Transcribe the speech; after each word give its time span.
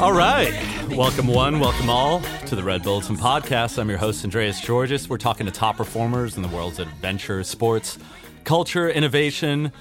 All 0.00 0.12
right. 0.12 0.54
Welcome, 0.90 1.26
one, 1.26 1.58
welcome 1.58 1.90
all 1.90 2.20
to 2.46 2.54
the 2.54 2.62
Red 2.62 2.84
Bulletin 2.84 3.16
Podcast. 3.16 3.80
I'm 3.80 3.88
your 3.88 3.98
host, 3.98 4.24
Andreas 4.24 4.60
Tzortzis. 4.60 5.08
We're 5.08 5.18
talking 5.18 5.44
to 5.46 5.50
top 5.50 5.76
performers 5.76 6.36
in 6.36 6.42
the 6.42 6.48
worlds 6.48 6.78
of 6.78 6.86
adventure, 6.86 7.42
sports, 7.42 7.98
culture, 8.44 8.88
innovation, 8.88 9.72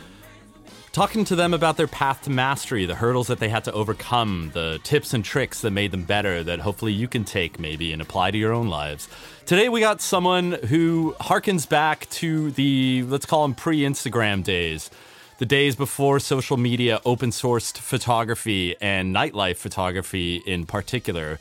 talking 0.92 1.24
to 1.26 1.36
them 1.36 1.54
about 1.54 1.78
their 1.78 1.86
path 1.86 2.24
to 2.24 2.32
mastery, 2.32 2.88
the 2.88 2.96
hurdles 2.96 3.28
that 3.28 3.38
they 3.38 3.50
had 3.50 3.64
to 3.66 3.72
overcome, 3.74 4.50
the 4.56 4.80
tips 4.82 5.14
and 5.14 5.24
tricks 5.24 5.62
that 5.62 5.70
made 5.70 5.92
them 5.92 6.04
better 6.04 6.44
that 6.44 6.62
hopefully 6.62 6.94
you 6.94 7.08
can 7.08 7.24
take 7.24 7.60
maybe 7.60 7.94
and 7.94 8.02
apply 8.02 8.32
to 8.32 8.40
your 8.40 8.54
own 8.54 8.70
lives. 8.70 9.08
Today 9.46 9.70
we 9.70 9.82
got 9.82 10.02
someone 10.02 10.54
who 10.68 11.16
harkens 11.20 11.70
back 11.70 12.10
to 12.10 12.50
the, 12.50 13.04
let's 13.04 13.28
call 13.28 13.44
them 13.44 13.54
pre 13.54 13.82
Instagram 13.82 14.44
days 14.44 14.90
the 15.38 15.46
days 15.46 15.76
before 15.76 16.20
social 16.20 16.58
media 16.58 17.00
open 17.06 17.30
sourced 17.30 17.78
photography 17.78 18.76
and 18.82 19.16
nightlife 19.16 19.58
photography 19.58 20.38
in 20.38 20.66
particular. 20.66 21.40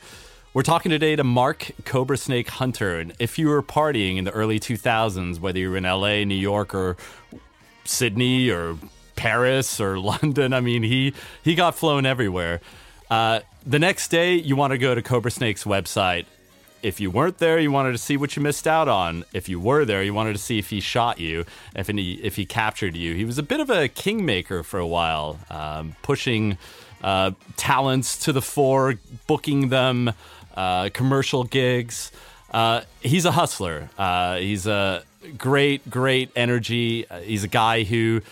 We're 0.53 0.63
talking 0.63 0.91
today 0.91 1.17
to 1.17 1.25
Mark 1.25 1.71
Cobra 1.85 2.17
Snake 2.17 2.49
Hunter. 2.49 2.99
And 2.99 3.15
if 3.19 3.39
you 3.39 3.49
were 3.49 3.63
partying 3.63 4.19
in 4.19 4.25
the 4.25 4.33
early 4.33 4.61
2000s, 4.61 5.41
whether 5.41 5.59
you 5.59 5.71
were 5.71 5.77
in 5.79 5.85
LA, 5.85 6.25
New 6.25 6.35
York, 6.35 6.75
or 6.75 6.97
Sydney, 7.85 8.51
or 8.51 8.77
Paris, 9.17 9.81
or 9.81 9.99
London, 9.99 10.53
I 10.53 10.61
mean, 10.61 10.83
he, 10.83 11.15
he 11.43 11.55
got 11.55 11.75
flown 11.75 12.05
everywhere. 12.05 12.61
Uh, 13.11 13.41
the 13.65 13.79
next 13.79 14.09
day, 14.09 14.35
you 14.35 14.57
want 14.57 14.73
to 14.73 14.79
go 14.79 14.95
to 14.95 15.03
Cobra 15.03 15.31
Snake's 15.31 15.65
website 15.65 16.27
if 16.87 17.01
you 17.01 17.11
weren't 17.11 17.39
there, 17.39 17.59
you 17.59 17.73
wanted 17.73 17.91
to 17.91 17.99
see 17.99 18.17
what 18.17 18.37
you 18.37 18.43
missed 18.43 18.65
out 18.65 18.87
on. 18.87 19.25
If 19.33 19.49
you 19.49 19.59
were 19.59 19.85
there, 19.85 20.05
you 20.05 20.15
wanted 20.15 20.35
to 20.35 20.39
see 20.39 20.61
if 20.61 20.71
he 20.71 20.79
shot 20.79 21.19
you, 21.19 21.45
if 21.75 21.89
he, 21.89 22.13
if 22.23 22.37
he 22.37 22.47
captured 22.47 22.97
you. 22.97 23.13
He 23.17 23.25
was 23.25 23.39
a 23.39 23.43
bit 23.43 23.59
of 23.59 23.71
a 23.71 23.89
kingmaker 23.89 24.63
for 24.63 24.79
a 24.79 24.87
while, 24.87 25.41
um, 25.51 25.97
pushing 26.03 26.59
uh, 27.03 27.33
talents 27.57 28.17
to 28.25 28.33
the 28.33 28.41
fore, 28.41 28.95
booking 29.27 29.69
them, 29.69 30.13
uh, 30.57 30.91
commercial 30.93 31.43
gigs. 31.43 32.13
Uh, 32.53 32.83
he's 33.01 33.25
a 33.25 33.33
hustler. 33.33 33.91
Uh, 33.99 34.37
he's 34.37 34.69
a 34.69 35.03
great, 35.37 35.91
great 35.91 36.31
energy. 36.37 37.11
Uh, 37.11 37.19
he's 37.19 37.43
a 37.43 37.49
guy 37.49 37.83
who 37.83 38.23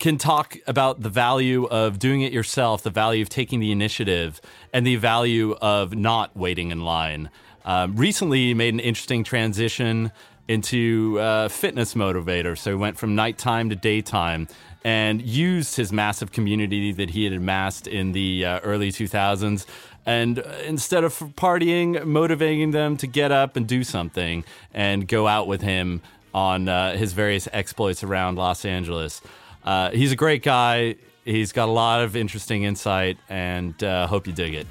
can 0.00 0.18
talk 0.18 0.56
about 0.66 1.02
the 1.02 1.08
value 1.08 1.66
of 1.66 2.00
doing 2.00 2.22
it 2.22 2.32
yourself, 2.32 2.82
the 2.82 2.90
value 2.90 3.22
of 3.22 3.28
taking 3.28 3.60
the 3.60 3.70
initiative, 3.70 4.40
and 4.72 4.84
the 4.84 4.96
value 4.96 5.52
of 5.62 5.94
not 5.94 6.36
waiting 6.36 6.72
in 6.72 6.80
line. 6.80 7.30
Um, 7.66 7.96
recently, 7.96 8.46
he 8.46 8.54
made 8.54 8.72
an 8.72 8.80
interesting 8.80 9.24
transition 9.24 10.12
into 10.48 11.18
uh, 11.20 11.48
fitness 11.48 11.94
motivator. 11.94 12.56
So 12.56 12.70
he 12.70 12.76
went 12.76 12.96
from 12.96 13.14
nighttime 13.14 13.68
to 13.70 13.76
daytime 13.76 14.48
and 14.84 15.20
used 15.20 15.76
his 15.76 15.92
massive 15.92 16.30
community 16.30 16.92
that 16.92 17.10
he 17.10 17.24
had 17.24 17.32
amassed 17.32 17.88
in 17.88 18.12
the 18.12 18.44
uh, 18.44 18.60
early 18.60 18.92
2000s. 18.92 19.66
And 20.06 20.38
uh, 20.38 20.42
instead 20.64 21.02
of 21.02 21.12
partying, 21.34 22.04
motivating 22.04 22.70
them 22.70 22.96
to 22.98 23.08
get 23.08 23.32
up 23.32 23.56
and 23.56 23.66
do 23.66 23.82
something 23.82 24.44
and 24.72 25.08
go 25.08 25.26
out 25.26 25.48
with 25.48 25.62
him 25.62 26.00
on 26.32 26.68
uh, 26.68 26.96
his 26.96 27.12
various 27.12 27.48
exploits 27.52 28.04
around 28.04 28.36
Los 28.36 28.64
Angeles. 28.64 29.20
Uh, 29.64 29.90
he's 29.90 30.12
a 30.12 30.16
great 30.16 30.44
guy. 30.44 30.94
He's 31.24 31.50
got 31.50 31.68
a 31.68 31.72
lot 31.72 32.02
of 32.02 32.14
interesting 32.14 32.62
insight, 32.62 33.18
and 33.28 33.82
uh, 33.82 34.06
hope 34.06 34.28
you 34.28 34.32
dig 34.32 34.54
it. 34.54 34.68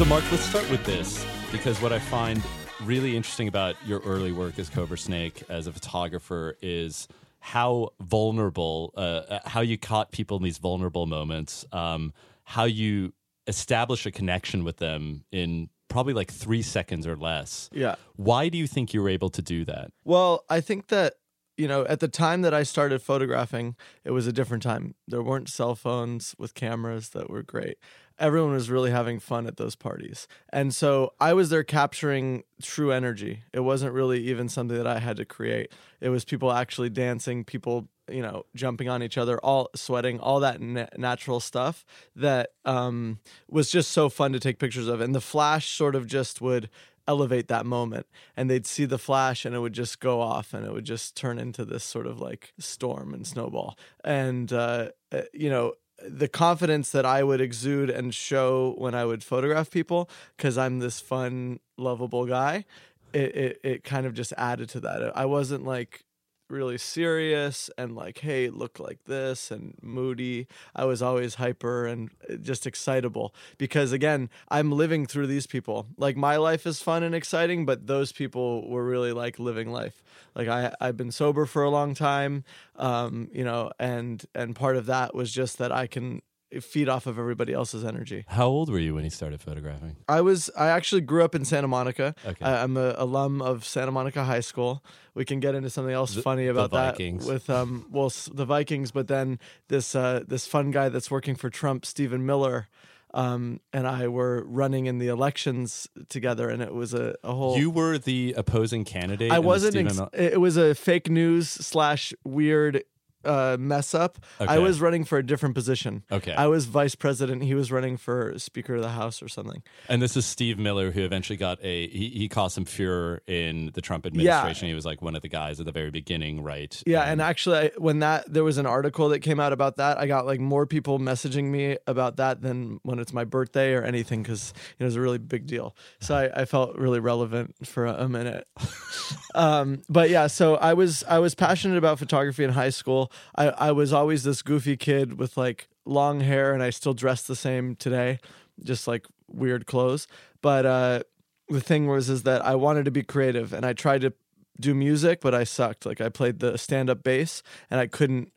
So, 0.00 0.06
Mark, 0.06 0.24
let's 0.32 0.44
start 0.44 0.70
with 0.70 0.82
this 0.86 1.26
because 1.52 1.82
what 1.82 1.92
I 1.92 1.98
find 1.98 2.42
really 2.84 3.18
interesting 3.18 3.48
about 3.48 3.76
your 3.84 4.00
early 4.00 4.32
work 4.32 4.58
as 4.58 4.70
Cobra 4.70 4.96
Snake 4.96 5.42
as 5.50 5.66
a 5.66 5.72
photographer 5.72 6.56
is 6.62 7.06
how 7.38 7.90
vulnerable, 8.00 8.94
uh, 8.96 9.00
uh, 9.00 9.38
how 9.44 9.60
you 9.60 9.76
caught 9.76 10.10
people 10.10 10.38
in 10.38 10.42
these 10.42 10.56
vulnerable 10.56 11.04
moments, 11.04 11.66
um, 11.72 12.14
how 12.44 12.64
you 12.64 13.12
establish 13.46 14.06
a 14.06 14.10
connection 14.10 14.64
with 14.64 14.78
them 14.78 15.26
in 15.32 15.68
probably 15.88 16.14
like 16.14 16.32
three 16.32 16.62
seconds 16.62 17.06
or 17.06 17.14
less. 17.14 17.68
Yeah. 17.70 17.96
Why 18.16 18.48
do 18.48 18.56
you 18.56 18.66
think 18.66 18.94
you 18.94 19.02
were 19.02 19.10
able 19.10 19.28
to 19.28 19.42
do 19.42 19.66
that? 19.66 19.92
Well, 20.02 20.46
I 20.48 20.62
think 20.62 20.86
that 20.86 21.16
you 21.58 21.68
know, 21.68 21.84
at 21.84 22.00
the 22.00 22.08
time 22.08 22.40
that 22.40 22.54
I 22.54 22.62
started 22.62 23.02
photographing, 23.02 23.76
it 24.02 24.12
was 24.12 24.26
a 24.26 24.32
different 24.32 24.62
time. 24.62 24.94
There 25.06 25.22
weren't 25.22 25.50
cell 25.50 25.74
phones 25.74 26.34
with 26.38 26.54
cameras 26.54 27.10
that 27.10 27.28
were 27.28 27.42
great 27.42 27.76
everyone 28.20 28.52
was 28.52 28.70
really 28.70 28.90
having 28.90 29.18
fun 29.18 29.46
at 29.46 29.56
those 29.56 29.74
parties. 29.74 30.28
And 30.52 30.74
so 30.74 31.14
I 31.18 31.32
was 31.32 31.48
there 31.48 31.64
capturing 31.64 32.44
true 32.62 32.92
energy. 32.92 33.42
It 33.52 33.60
wasn't 33.60 33.94
really 33.94 34.20
even 34.28 34.48
something 34.48 34.76
that 34.76 34.86
I 34.86 34.98
had 34.98 35.16
to 35.16 35.24
create. 35.24 35.72
It 36.00 36.10
was 36.10 36.24
people 36.24 36.52
actually 36.52 36.90
dancing, 36.90 37.44
people, 37.44 37.88
you 38.10 38.20
know, 38.20 38.44
jumping 38.54 38.90
on 38.90 39.02
each 39.02 39.16
other, 39.16 39.38
all 39.38 39.70
sweating, 39.74 40.20
all 40.20 40.38
that 40.40 40.60
na- 40.60 40.86
natural 40.98 41.40
stuff 41.40 41.86
that 42.14 42.50
um, 42.66 43.20
was 43.48 43.70
just 43.70 43.90
so 43.90 44.10
fun 44.10 44.32
to 44.34 44.40
take 44.40 44.58
pictures 44.58 44.86
of. 44.86 45.00
And 45.00 45.14
the 45.14 45.20
flash 45.20 45.74
sort 45.74 45.94
of 45.94 46.06
just 46.06 46.42
would 46.42 46.68
elevate 47.08 47.48
that 47.48 47.66
moment 47.66 48.06
and 48.36 48.48
they'd 48.48 48.66
see 48.66 48.84
the 48.84 48.98
flash 48.98 49.44
and 49.44 49.54
it 49.54 49.58
would 49.58 49.72
just 49.72 49.98
go 49.98 50.20
off 50.20 50.52
and 50.54 50.64
it 50.64 50.72
would 50.72 50.84
just 50.84 51.16
turn 51.16 51.38
into 51.38 51.64
this 51.64 51.82
sort 51.82 52.06
of 52.06 52.20
like 52.20 52.52
storm 52.58 53.12
and 53.12 53.26
snowball 53.26 53.76
and 54.04 54.52
uh, 54.52 54.90
uh 55.10 55.22
you 55.32 55.50
know 55.50 55.72
the 56.06 56.28
confidence 56.28 56.90
that 56.92 57.04
I 57.04 57.22
would 57.22 57.40
exude 57.40 57.90
and 57.90 58.14
show 58.14 58.74
when 58.78 58.94
I 58.94 59.04
would 59.04 59.22
photograph 59.22 59.70
people 59.70 60.08
because 60.36 60.56
I'm 60.58 60.78
this 60.78 61.00
fun, 61.00 61.60
lovable 61.76 62.26
guy. 62.26 62.64
It, 63.12 63.36
it 63.36 63.60
it 63.62 63.84
kind 63.84 64.06
of 64.06 64.14
just 64.14 64.32
added 64.36 64.68
to 64.70 64.80
that. 64.80 65.16
I 65.16 65.26
wasn't 65.26 65.64
like 65.64 66.04
really 66.50 66.78
serious 66.78 67.70
and 67.78 67.94
like, 67.94 68.18
hey, 68.18 68.48
look 68.48 68.78
like 68.78 69.04
this 69.04 69.50
and 69.50 69.76
moody. 69.82 70.46
I 70.74 70.84
was 70.84 71.02
always 71.02 71.36
hyper 71.36 71.86
and 71.86 72.10
uh, 72.28 72.36
just 72.36 72.66
excitable 72.66 73.34
because 73.58 73.92
again, 73.92 74.30
I'm 74.48 74.72
living 74.72 75.06
through 75.06 75.26
these 75.26 75.46
people. 75.46 75.86
Like 75.96 76.16
my 76.16 76.36
life 76.36 76.66
is 76.66 76.82
fun 76.82 77.02
and 77.02 77.14
exciting, 77.14 77.66
but 77.66 77.86
those 77.86 78.12
people 78.12 78.68
were 78.68 78.84
really 78.84 79.12
like 79.12 79.38
living 79.38 79.70
life. 79.70 80.02
Like 80.34 80.48
I 80.48 80.72
I've 80.80 80.96
been 80.96 81.12
sober 81.12 81.46
for 81.46 81.62
a 81.62 81.70
long 81.70 81.94
time, 81.94 82.44
um, 82.76 83.28
you 83.32 83.44
know, 83.44 83.72
and 83.78 84.24
and 84.34 84.54
part 84.54 84.76
of 84.76 84.86
that 84.86 85.14
was 85.14 85.32
just 85.32 85.58
that 85.58 85.72
I 85.72 85.86
can 85.86 86.22
feed 86.60 86.88
off 86.88 87.06
of 87.06 87.18
everybody 87.18 87.52
else's 87.52 87.84
energy. 87.84 88.24
How 88.28 88.46
old 88.46 88.70
were 88.70 88.78
you 88.78 88.94
when 88.94 89.04
you 89.04 89.10
started 89.10 89.40
photographing? 89.40 89.96
I 90.08 90.20
was 90.20 90.50
I 90.56 90.68
actually 90.68 91.02
grew 91.02 91.22
up 91.22 91.34
in 91.34 91.44
Santa 91.44 91.68
Monica. 91.68 92.14
Okay. 92.26 92.44
I, 92.44 92.62
am 92.64 92.76
a 92.76 92.94
alum 92.98 93.40
of 93.40 93.64
Santa 93.64 93.92
Monica 93.92 94.24
High 94.24 94.40
School. 94.40 94.82
We 95.14 95.24
can 95.24 95.40
get 95.40 95.54
into 95.54 95.70
something 95.70 95.94
else 95.94 96.14
The- 96.14 96.22
funny 96.22 96.46
about 96.46 96.70
that 96.72 96.98
with 97.24 97.48
um 97.48 97.86
well 97.90 98.12
the 98.32 98.44
Vikings, 98.44 98.90
but 98.90 99.08
then 99.08 99.38
this 99.68 99.94
uh 99.94 100.24
this 100.26 100.46
fun 100.46 100.70
guy 100.70 100.88
that's 100.88 101.10
working 101.10 101.36
for 101.36 101.50
Trump, 101.50 101.86
Stephen 101.86 102.26
Miller. 102.26 102.68
Um, 103.12 103.60
and 103.72 103.88
I 103.88 104.06
were 104.06 104.44
running 104.46 104.86
in 104.86 104.98
the 104.98 105.08
elections 105.08 105.88
together, 106.08 106.48
and 106.48 106.62
it 106.62 106.72
was 106.72 106.94
a, 106.94 107.16
a 107.24 107.34
whole. 107.34 107.58
You 107.58 107.68
were 107.68 107.98
the 107.98 108.34
opposing 108.36 108.84
candidate. 108.84 109.32
I 109.32 109.40
wasn't. 109.40 109.74
Ex- 109.76 110.00
it 110.12 110.40
was 110.40 110.56
a 110.56 110.76
fake 110.76 111.10
news 111.10 111.48
slash 111.50 112.14
weird 112.24 112.84
uh, 113.24 113.56
mess 113.58 113.94
up. 113.94 114.18
I 114.40 114.58
was 114.58 114.80
running 114.80 115.04
for 115.04 115.18
a 115.18 115.26
different 115.26 115.54
position. 115.54 116.04
Okay. 116.10 116.32
I 116.32 116.46
was 116.46 116.66
vice 116.66 116.94
president. 116.94 117.42
He 117.42 117.54
was 117.54 117.70
running 117.70 117.96
for 117.96 118.38
Speaker 118.38 118.76
of 118.76 118.82
the 118.82 118.90
House 118.90 119.22
or 119.22 119.28
something. 119.28 119.62
And 119.88 120.00
this 120.00 120.16
is 120.16 120.26
Steve 120.26 120.58
Miller, 120.58 120.90
who 120.90 121.02
eventually 121.02 121.36
got 121.36 121.58
a 121.62 121.88
he, 121.88 122.08
he 122.10 122.28
caused 122.28 122.54
some 122.54 122.64
furor 122.64 123.22
in 123.26 123.70
the 123.74 123.80
Trump 123.80 124.06
administration. 124.06 124.68
He 124.68 124.74
was 124.74 124.84
like 124.84 125.02
one 125.02 125.14
of 125.14 125.22
the 125.22 125.28
guys 125.28 125.60
at 125.60 125.66
the 125.66 125.72
very 125.72 125.90
beginning, 125.90 126.42
right? 126.42 126.82
Yeah, 126.86 127.02
Um, 127.02 127.08
and 127.10 127.22
actually, 127.22 127.58
I, 127.58 127.70
when 127.76 128.00
that 128.00 128.32
there 128.32 128.44
was 128.44 128.58
an 128.58 128.66
article 128.66 129.08
that 129.10 129.20
came 129.20 129.40
out 129.40 129.52
about 129.52 129.76
that, 129.76 129.98
I 129.98 130.06
got 130.06 130.26
like 130.26 130.40
more 130.40 130.66
people 130.66 130.98
messaging 130.98 131.44
me 131.44 131.76
about 131.86 132.16
that 132.16 132.42
than 132.42 132.80
when 132.82 132.98
it's 132.98 133.12
my 133.12 133.24
birthday 133.24 133.74
or 133.74 133.82
anything 133.82 134.22
because 134.22 134.52
it 134.78 134.84
was 134.84 134.96
a 134.96 135.00
really 135.00 135.18
big 135.18 135.46
deal. 135.46 135.76
So 136.00 136.14
I, 136.14 136.42
I 136.42 136.44
felt 136.44 136.76
really 136.76 137.00
relevant 137.00 137.66
for 137.66 137.86
a, 137.86 138.04
a 138.04 138.08
minute. 138.08 138.46
um, 139.34 139.82
but 139.88 140.10
yeah, 140.10 140.26
so 140.26 140.56
I 140.56 140.74
was 140.74 141.04
I 141.04 141.18
was 141.18 141.34
passionate 141.34 141.78
about 141.78 141.98
photography 141.98 142.44
in 142.44 142.50
high 142.50 142.70
school. 142.70 143.09
I 143.36 143.48
I 143.48 143.72
was 143.72 143.92
always 143.92 144.24
this 144.24 144.42
goofy 144.42 144.76
kid 144.76 145.18
with 145.18 145.36
like 145.36 145.68
long 145.84 146.20
hair, 146.20 146.52
and 146.52 146.62
I 146.62 146.70
still 146.70 146.94
dress 146.94 147.22
the 147.22 147.36
same 147.36 147.76
today, 147.76 148.18
just 148.62 148.86
like 148.86 149.06
weird 149.28 149.66
clothes. 149.66 150.06
But 150.42 150.66
uh, 150.66 151.02
the 151.48 151.60
thing 151.60 151.86
was 151.86 152.08
is 152.08 152.22
that 152.24 152.44
I 152.44 152.54
wanted 152.54 152.84
to 152.86 152.90
be 152.90 153.02
creative, 153.02 153.52
and 153.52 153.64
I 153.66 153.72
tried 153.72 154.02
to 154.02 154.12
do 154.60 154.74
music, 154.74 155.20
but 155.20 155.34
I 155.34 155.44
sucked. 155.44 155.86
Like 155.86 156.00
I 156.00 156.08
played 156.08 156.38
the 156.38 156.56
stand 156.58 156.90
up 156.90 157.02
bass 157.02 157.42
and 157.70 157.80
I 157.80 157.86
couldn't 157.86 158.32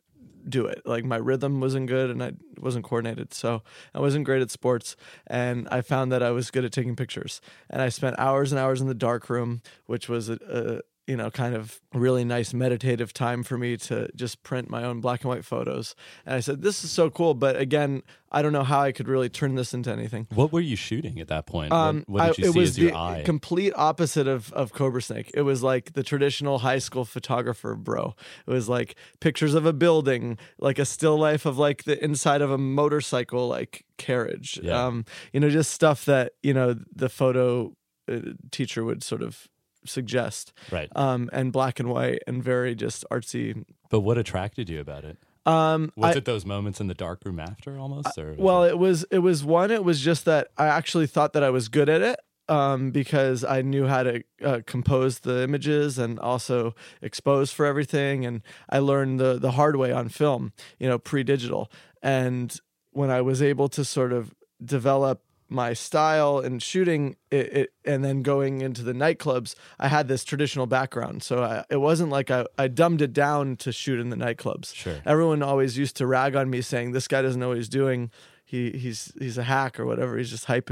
do 0.48 0.66
it. 0.66 0.82
Like 0.84 1.04
my 1.04 1.16
rhythm 1.16 1.60
wasn't 1.60 1.86
good 1.86 2.10
and 2.10 2.22
I 2.22 2.32
wasn't 2.58 2.84
coordinated. 2.84 3.32
So 3.34 3.62
I 3.94 4.00
wasn't 4.00 4.24
great 4.24 4.42
at 4.42 4.50
sports. 4.50 4.96
And 5.26 5.68
I 5.70 5.80
found 5.80 6.12
that 6.12 6.22
I 6.22 6.30
was 6.30 6.50
good 6.50 6.64
at 6.64 6.72
taking 6.72 6.96
pictures. 6.96 7.40
And 7.70 7.80
I 7.80 7.88
spent 7.88 8.18
hours 8.18 8.52
and 8.52 8.58
hours 8.58 8.80
in 8.80 8.88
the 8.88 8.94
dark 8.94 9.30
room, 9.30 9.62
which 9.86 10.08
was 10.08 10.28
a, 10.28 10.80
you 11.06 11.16
know, 11.16 11.30
kind 11.30 11.54
of 11.54 11.80
really 11.92 12.24
nice 12.24 12.54
meditative 12.54 13.12
time 13.12 13.42
for 13.42 13.58
me 13.58 13.76
to 13.76 14.08
just 14.14 14.42
print 14.42 14.70
my 14.70 14.84
own 14.84 15.00
black 15.00 15.22
and 15.22 15.28
white 15.28 15.44
photos. 15.44 15.94
And 16.24 16.34
I 16.34 16.40
said, 16.40 16.62
this 16.62 16.82
is 16.82 16.90
so 16.90 17.10
cool. 17.10 17.34
But 17.34 17.56
again, 17.56 18.02
I 18.32 18.40
don't 18.40 18.52
know 18.52 18.64
how 18.64 18.80
I 18.80 18.92
could 18.92 19.06
really 19.06 19.28
turn 19.28 19.54
this 19.54 19.74
into 19.74 19.92
anything. 19.92 20.26
What 20.34 20.50
were 20.50 20.60
you 20.60 20.76
shooting 20.76 21.20
at 21.20 21.28
that 21.28 21.46
point? 21.46 21.72
Um, 21.72 22.04
what, 22.06 22.28
what 22.28 22.36
did 22.36 22.44
you 22.44 22.50
I, 22.50 22.52
see 22.52 22.62
as 22.62 22.78
your 22.78 22.90
the 22.90 22.96
eye? 22.96 23.22
complete 23.24 23.72
opposite 23.76 24.26
of, 24.26 24.52
of 24.54 24.72
Cobra 24.72 25.02
Snake. 25.02 25.30
It 25.34 25.42
was 25.42 25.62
like 25.62 25.92
the 25.92 26.02
traditional 26.02 26.60
high 26.60 26.78
school 26.78 27.04
photographer 27.04 27.74
bro. 27.74 28.14
It 28.46 28.50
was 28.50 28.68
like 28.68 28.96
pictures 29.20 29.54
of 29.54 29.66
a 29.66 29.72
building, 29.74 30.38
like 30.58 30.78
a 30.78 30.86
still 30.86 31.18
life 31.18 31.44
of 31.44 31.58
like 31.58 31.84
the 31.84 32.02
inside 32.02 32.40
of 32.40 32.50
a 32.50 32.58
motorcycle, 32.58 33.46
like 33.46 33.84
carriage. 33.98 34.58
Yeah. 34.62 34.86
Um, 34.86 35.04
you 35.32 35.40
know, 35.40 35.50
just 35.50 35.70
stuff 35.70 36.06
that, 36.06 36.32
you 36.42 36.54
know, 36.54 36.76
the 36.94 37.10
photo 37.10 37.76
uh, 38.10 38.20
teacher 38.50 38.84
would 38.84 39.02
sort 39.02 39.22
of 39.22 39.48
suggest. 39.86 40.52
right. 40.70 40.88
Um, 40.96 41.28
and 41.32 41.52
black 41.52 41.78
and 41.80 41.88
white 41.88 42.20
and 42.26 42.42
very 42.42 42.74
just 42.74 43.04
artsy. 43.10 43.64
but 43.90 44.00
what 44.00 44.18
attracted 44.18 44.68
you 44.68 44.80
about 44.80 45.04
it? 45.04 45.16
Um, 45.46 45.92
Was 45.96 46.14
I- 46.14 46.18
it 46.18 46.24
those 46.24 46.46
moments 46.46 46.80
in 46.80 46.86
the 46.86 46.94
dark 46.94 47.22
room 47.24 47.38
after 47.38 47.78
almost? 47.78 48.16
Or 48.18 48.34
well, 48.38 48.64
it- 48.64 48.70
it 48.70 48.78
was 48.78 49.04
it 49.10 49.18
was 49.18 49.44
one. 49.44 49.70
It 49.70 49.84
was 49.84 50.00
just 50.00 50.24
that 50.24 50.48
I 50.56 50.66
actually 50.66 51.06
thought 51.06 51.32
that 51.34 51.42
I 51.44 51.50
was 51.50 51.68
good 51.68 51.88
at 51.90 52.00
it 52.00 52.18
um, 52.48 52.90
because 52.92 53.44
I 53.44 53.60
knew 53.62 53.86
how 53.86 54.02
to 54.04 54.22
uh, 54.42 54.60
compose 54.66 55.18
the 55.20 55.42
images 55.42 55.98
and 55.98 56.18
also 56.18 56.74
expose 57.02 57.52
for 57.52 57.66
everything. 57.66 58.24
And 58.24 58.40
I 58.70 58.78
learned 58.78 59.20
the 59.20 59.38
the 59.38 59.50
hard 59.52 59.76
way 59.76 59.92
on 59.92 60.08
film, 60.08 60.52
you 60.78 60.88
know, 60.88 60.98
pre 60.98 61.22
digital. 61.22 61.70
And 62.02 62.56
when 62.92 63.10
I 63.10 63.20
was 63.20 63.42
able 63.42 63.68
to 63.70 63.84
sort 63.84 64.12
of 64.14 64.34
develop 64.64 65.22
my 65.54 65.72
style 65.72 66.38
and 66.38 66.62
shooting 66.62 67.16
it, 67.30 67.52
it 67.52 67.72
and 67.84 68.04
then 68.04 68.22
going 68.22 68.60
into 68.60 68.82
the 68.82 68.92
nightclubs 68.92 69.54
i 69.78 69.88
had 69.88 70.08
this 70.08 70.24
traditional 70.24 70.66
background. 70.66 71.22
So 71.22 71.42
I, 71.42 71.64
it 71.70 71.76
wasn't 71.76 72.10
like 72.10 72.30
I, 72.30 72.46
I 72.58 72.68
dumbed 72.68 73.00
it 73.00 73.12
down 73.12 73.56
to 73.58 73.72
shoot 73.72 74.00
in 74.00 74.10
the 74.10 74.16
nightclubs. 74.16 74.74
Sure. 74.74 75.00
everyone 75.06 75.42
always 75.42 75.78
used 75.78 75.96
to 75.96 76.06
rag 76.06 76.34
on 76.36 76.50
me 76.50 76.60
saying 76.60 76.92
this 76.92 77.08
guy 77.08 77.22
doesn't 77.22 77.40
know 77.40 77.48
what 77.48 77.56
he's 77.56 77.68
doing. 77.68 78.10
He 78.44 78.70
he's 78.72 79.12
he's 79.18 79.38
a 79.38 79.44
hack 79.44 79.80
or 79.80 79.86
whatever. 79.86 80.18
He's 80.18 80.30
just 80.30 80.44
hype. 80.44 80.70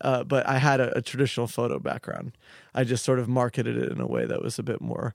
Uh, 0.00 0.24
but 0.24 0.46
i 0.46 0.58
had 0.58 0.80
a, 0.80 0.98
a 0.98 1.02
traditional 1.02 1.46
photo 1.46 1.78
background. 1.78 2.32
I 2.74 2.84
just 2.84 3.04
sort 3.04 3.18
of 3.18 3.28
marketed 3.28 3.76
it 3.76 3.92
in 3.92 4.00
a 4.00 4.06
way 4.06 4.24
that 4.26 4.42
was 4.42 4.58
a 4.58 4.62
bit 4.62 4.80
more 4.80 5.14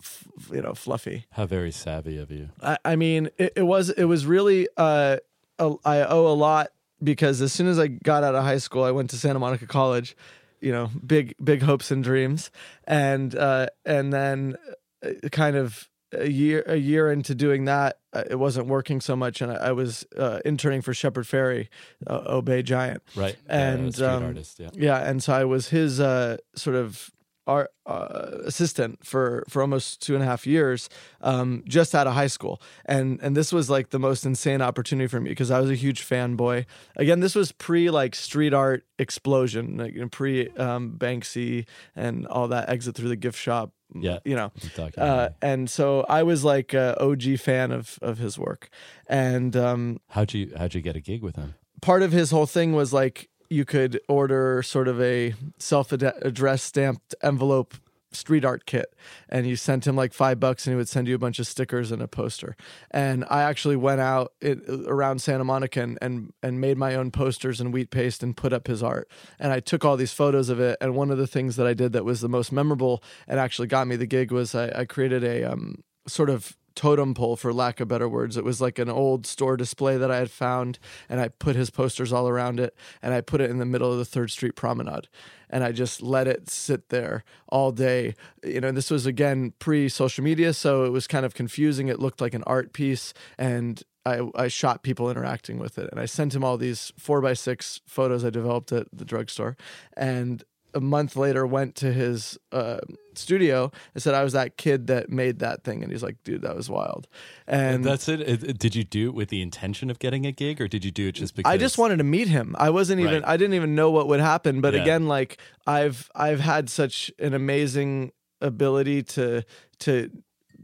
f- 0.00 0.28
you 0.52 0.62
know 0.62 0.74
fluffy. 0.74 1.26
How 1.30 1.46
very 1.46 1.72
savvy 1.72 2.18
of 2.18 2.30
you. 2.30 2.50
I, 2.62 2.78
I 2.84 2.96
mean, 2.96 3.30
it, 3.38 3.54
it 3.56 3.62
was 3.62 3.90
it 3.90 4.04
was 4.04 4.26
really 4.26 4.68
uh, 4.76 5.16
a, 5.58 5.74
I 5.84 6.02
owe 6.02 6.26
a 6.26 6.34
lot 6.34 6.68
because 7.02 7.40
as 7.40 7.52
soon 7.52 7.66
as 7.66 7.78
I 7.78 7.88
got 7.88 8.24
out 8.24 8.34
of 8.34 8.44
high 8.44 8.58
school, 8.58 8.84
I 8.84 8.90
went 8.90 9.10
to 9.10 9.16
Santa 9.16 9.38
Monica 9.38 9.66
College. 9.66 10.16
You 10.60 10.72
know, 10.72 10.90
big 11.06 11.36
big 11.42 11.62
hopes 11.62 11.92
and 11.92 12.02
dreams, 12.02 12.50
and 12.82 13.32
uh, 13.32 13.68
and 13.84 14.12
then 14.12 14.56
uh, 15.04 15.28
kind 15.30 15.54
of 15.54 15.88
a 16.12 16.28
year 16.28 16.64
a 16.66 16.76
year 16.76 17.10
into 17.12 17.34
doing 17.34 17.66
that, 17.66 17.98
uh, 18.12 18.24
it 18.30 18.36
wasn't 18.36 18.66
working 18.66 19.00
so 19.00 19.14
much, 19.14 19.40
and 19.40 19.52
I, 19.52 19.56
I 19.56 19.72
was 19.72 20.06
uh, 20.16 20.40
interning 20.44 20.82
for 20.82 20.94
Shepard 20.94 21.26
Fairey, 21.26 21.68
uh, 22.06 22.22
Obey 22.26 22.62
Giant. 22.62 23.02
Right. 23.14 23.36
And, 23.46 23.94
street 23.94 24.06
um, 24.06 24.24
artist. 24.24 24.58
Yeah. 24.58 24.70
Yeah, 24.72 24.98
and 24.98 25.22
so 25.22 25.32
I 25.32 25.44
was 25.44 25.68
his 25.68 26.00
uh, 26.00 26.38
sort 26.54 26.76
of 26.76 27.10
art 27.48 27.70
uh, 27.86 28.42
assistant 28.44 29.04
for 29.04 29.44
for 29.48 29.62
almost 29.62 30.00
two 30.00 30.14
and 30.14 30.22
a 30.22 30.26
half 30.26 30.46
years, 30.46 30.88
um, 31.22 31.64
just 31.66 31.94
out 31.94 32.06
of 32.06 32.12
high 32.12 32.28
school, 32.28 32.60
and 32.84 33.18
and 33.22 33.36
this 33.36 33.52
was 33.52 33.68
like 33.68 33.90
the 33.90 33.98
most 33.98 34.24
insane 34.24 34.62
opportunity 34.62 35.08
for 35.08 35.20
me 35.20 35.30
because 35.30 35.50
I 35.50 35.60
was 35.60 35.70
a 35.70 35.74
huge 35.74 36.02
fanboy. 36.06 36.66
Again, 36.96 37.20
this 37.20 37.34
was 37.34 37.50
pre 37.50 37.90
like 37.90 38.14
street 38.14 38.54
art 38.54 38.84
explosion, 38.98 39.78
like 39.78 39.94
you 39.94 40.00
know, 40.02 40.08
pre 40.08 40.48
um, 40.50 40.96
Banksy 40.96 41.66
and 41.96 42.26
all 42.26 42.46
that 42.48 42.68
exit 42.68 42.94
through 42.94 43.08
the 43.08 43.16
gift 43.16 43.38
shop. 43.38 43.72
Yeah. 43.94 44.18
you 44.22 44.36
know, 44.36 44.52
uh, 44.98 45.30
and 45.40 45.70
so 45.70 46.04
I 46.10 46.22
was 46.22 46.44
like 46.44 46.74
a 46.74 47.02
OG 47.02 47.38
fan 47.38 47.72
of 47.72 47.98
of 48.02 48.18
his 48.18 48.38
work, 48.38 48.68
and 49.08 49.56
um, 49.56 50.00
how'd 50.10 50.34
you 50.34 50.52
how'd 50.58 50.74
you 50.74 50.82
get 50.82 50.94
a 50.94 51.00
gig 51.00 51.22
with 51.22 51.36
him? 51.36 51.54
part 51.80 52.02
of 52.02 52.12
his 52.12 52.30
whole 52.30 52.46
thing 52.46 52.72
was 52.72 52.92
like 52.92 53.28
you 53.50 53.64
could 53.64 54.00
order 54.08 54.62
sort 54.62 54.88
of 54.88 55.00
a 55.00 55.34
self-addressed 55.58 56.64
stamped 56.64 57.14
envelope 57.22 57.74
street 58.10 58.44
art 58.44 58.64
kit 58.64 58.94
and 59.28 59.46
you 59.46 59.54
sent 59.54 59.86
him 59.86 59.94
like 59.94 60.14
five 60.14 60.40
bucks 60.40 60.66
and 60.66 60.72
he 60.72 60.76
would 60.76 60.88
send 60.88 61.06
you 61.06 61.14
a 61.14 61.18
bunch 61.18 61.38
of 61.38 61.46
stickers 61.46 61.92
and 61.92 62.00
a 62.00 62.08
poster. 62.08 62.56
And 62.90 63.24
i 63.28 63.42
actually 63.42 63.76
went 63.76 64.00
out 64.00 64.32
it, 64.40 64.60
around 64.68 65.20
santa 65.20 65.44
monica 65.44 65.82
and, 65.82 65.98
and 66.00 66.32
and 66.42 66.60
made 66.60 66.78
my 66.78 66.94
own 66.94 67.10
posters 67.10 67.60
and 67.60 67.72
wheat 67.72 67.90
paste 67.90 68.22
and 68.22 68.36
put 68.36 68.52
up 68.52 68.66
his 68.66 68.82
art. 68.82 69.10
And 69.38 69.52
i 69.52 69.60
took 69.60 69.84
all 69.84 69.96
these 69.96 70.12
photos 70.12 70.48
of 70.48 70.58
it 70.60 70.78
and 70.80 70.94
one 70.94 71.10
of 71.10 71.18
the 71.18 71.26
things 71.26 71.56
that 71.56 71.66
i 71.66 71.74
did 71.74 71.92
that 71.92 72.04
was 72.04 72.20
the 72.20 72.28
most 72.28 72.50
memorable 72.50 73.02
and 73.26 73.38
actually 73.38 73.68
got 73.68 73.86
me 73.86 73.96
the 73.96 74.06
gig 74.06 74.32
was 74.32 74.54
i, 74.54 74.70
I 74.70 74.84
created 74.84 75.22
a 75.22 75.44
um, 75.44 75.84
sort 76.06 76.30
of 76.30 76.56
totem 76.78 77.12
pole 77.12 77.34
for 77.34 77.52
lack 77.52 77.80
of 77.80 77.88
better 77.88 78.08
words. 78.08 78.36
It 78.36 78.44
was 78.44 78.60
like 78.60 78.78
an 78.78 78.88
old 78.88 79.26
store 79.26 79.56
display 79.56 79.96
that 79.96 80.12
i 80.12 80.16
had 80.18 80.30
found 80.30 80.78
and 81.08 81.20
i 81.20 81.26
put 81.26 81.56
his 81.56 81.70
posters 81.70 82.12
all 82.12 82.28
around 82.28 82.60
it 82.60 82.72
and 83.02 83.12
i 83.12 83.20
put 83.20 83.40
it 83.40 83.50
in 83.50 83.58
the 83.58 83.66
middle 83.66 83.90
of 83.90 83.98
the 83.98 84.04
third 84.04 84.30
street 84.30 84.54
promenade 84.54 85.08
and 85.50 85.64
i 85.64 85.72
just 85.72 86.02
let 86.02 86.28
it 86.28 86.48
sit 86.48 86.90
there 86.90 87.24
all 87.48 87.72
day. 87.72 88.14
You 88.44 88.60
know 88.60 88.70
this 88.70 88.92
was 88.92 89.06
again 89.06 89.54
pre 89.58 89.88
social 89.88 90.22
media 90.22 90.52
so 90.52 90.84
it 90.84 90.90
was 90.90 91.08
kind 91.08 91.26
of 91.26 91.34
confusing. 91.34 91.88
It 91.88 91.98
looked 91.98 92.20
like 92.20 92.34
an 92.34 92.44
art 92.46 92.72
piece 92.72 93.12
and 93.36 93.82
I, 94.06 94.20
I 94.36 94.46
shot 94.46 94.84
people 94.84 95.10
interacting 95.10 95.58
with 95.58 95.78
it 95.78 95.88
and 95.90 96.00
i 96.00 96.06
sent 96.06 96.34
him 96.34 96.44
all 96.44 96.56
these 96.56 96.92
four 96.96 97.20
by 97.20 97.34
six 97.34 97.80
photos 97.86 98.24
i 98.24 98.30
developed 98.30 98.70
at 98.72 98.86
the 98.92 99.04
drugstore 99.04 99.56
and 99.96 100.44
a 100.74 100.80
month 100.80 101.16
later 101.16 101.46
went 101.46 101.74
to 101.76 101.92
his 101.92 102.38
uh, 102.52 102.78
studio 103.14 103.70
and 103.94 104.02
said 104.02 104.14
I 104.14 104.22
was 104.22 104.32
that 104.34 104.56
kid 104.56 104.86
that 104.88 105.10
made 105.10 105.38
that 105.40 105.64
thing, 105.64 105.82
and 105.82 105.90
he's 105.92 106.02
like, 106.02 106.16
"Dude, 106.24 106.42
that 106.42 106.54
was 106.54 106.68
wild." 106.70 107.06
And 107.46 107.84
That's 107.84 108.08
it. 108.08 108.20
It- 108.20 108.44
it- 108.44 108.58
Did 108.58 108.74
you 108.76 108.84
do 108.84 109.08
it 109.08 109.14
with 109.14 109.28
the 109.30 109.40
intention 109.42 109.90
of 109.90 109.98
getting 109.98 110.26
a 110.26 110.32
gig, 110.32 110.60
or 110.60 110.68
did 110.68 110.84
you 110.84 110.90
do 110.90 111.08
it 111.08 111.12
just 111.12 111.34
because? 111.34 111.50
I 111.50 111.56
just 111.56 111.78
wanted 111.78 111.96
to 111.98 112.04
meet 112.04 112.28
him. 112.28 112.54
I 112.58 112.70
wasn't 112.70 113.00
even. 113.00 113.22
Right. 113.22 113.28
I 113.32 113.36
didn't 113.36 113.54
even 113.54 113.74
know 113.74 113.90
what 113.90 114.08
would 114.08 114.20
happen. 114.20 114.60
But 114.60 114.74
Yeah. 114.74 114.82
again, 114.82 115.06
like 115.08 115.38
I've 115.66 116.10
I've 116.14 116.40
had 116.40 116.68
such 116.70 117.10
an 117.18 117.34
amazing 117.34 118.12
ability 118.40 119.02
to 119.02 119.42
to 119.80 120.10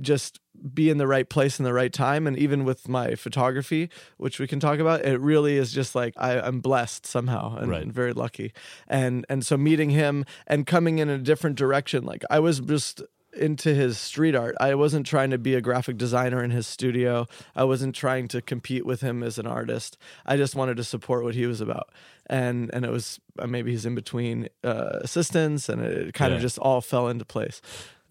just 0.00 0.40
be 0.72 0.88
in 0.88 0.98
the 0.98 1.06
right 1.06 1.28
place 1.28 1.58
in 1.58 1.64
the 1.64 1.72
right 1.72 1.92
time. 1.92 2.26
And 2.26 2.36
even 2.38 2.64
with 2.64 2.88
my 2.88 3.14
photography 3.16 3.90
which 4.18 4.38
we 4.38 4.46
can 4.46 4.60
talk 4.60 4.78
about 4.78 5.04
it 5.04 5.20
really 5.20 5.56
is 5.56 5.72
just 5.72 5.94
like 5.94 6.14
I, 6.16 6.38
i'm 6.40 6.60
blessed 6.60 7.06
somehow 7.06 7.56
and, 7.56 7.70
Right. 7.70 7.82
and 7.82 7.92
very 7.92 8.12
lucky. 8.12 8.52
And 8.88 9.26
and 9.28 9.44
so 9.44 9.56
meeting 9.56 9.90
him 9.90 10.24
and 10.46 10.66
coming 10.66 10.98
in 11.00 11.08
a 11.08 11.18
different 11.18 11.56
direction 11.56 12.04
like 12.04 12.22
i 12.30 12.38
was 12.38 12.60
just 12.60 13.02
into 13.36 13.74
his 13.74 13.98
street 13.98 14.36
art. 14.36 14.54
I 14.60 14.76
wasn't 14.76 15.06
trying 15.06 15.30
to 15.30 15.38
be 15.38 15.56
a 15.56 15.60
graphic 15.60 15.96
designer 15.96 16.40
in 16.44 16.52
his 16.52 16.68
studio. 16.68 17.26
I 17.56 17.64
wasn't 17.64 17.96
trying 17.96 18.28
to 18.28 18.40
compete 18.40 18.86
with 18.86 19.00
him 19.00 19.24
as 19.24 19.38
an 19.38 19.46
artist. 19.48 19.98
I 20.24 20.36
just 20.36 20.54
wanted 20.54 20.76
to 20.76 20.84
support 20.84 21.24
what 21.24 21.34
he 21.34 21.44
was 21.46 21.60
about. 21.60 21.88
And 22.30 22.70
and 22.72 22.84
it 22.84 22.92
was 22.92 23.18
uh, 23.40 23.48
maybe 23.48 23.72
he's 23.72 23.86
in 23.86 23.96
between 23.96 24.48
uh, 24.62 25.00
assistants 25.02 25.68
and 25.68 25.82
it 25.82 26.14
kind 26.14 26.30
Yeah. 26.30 26.36
of 26.36 26.42
just 26.42 26.58
all 26.58 26.80
fell 26.80 27.08
into 27.08 27.24
place 27.24 27.60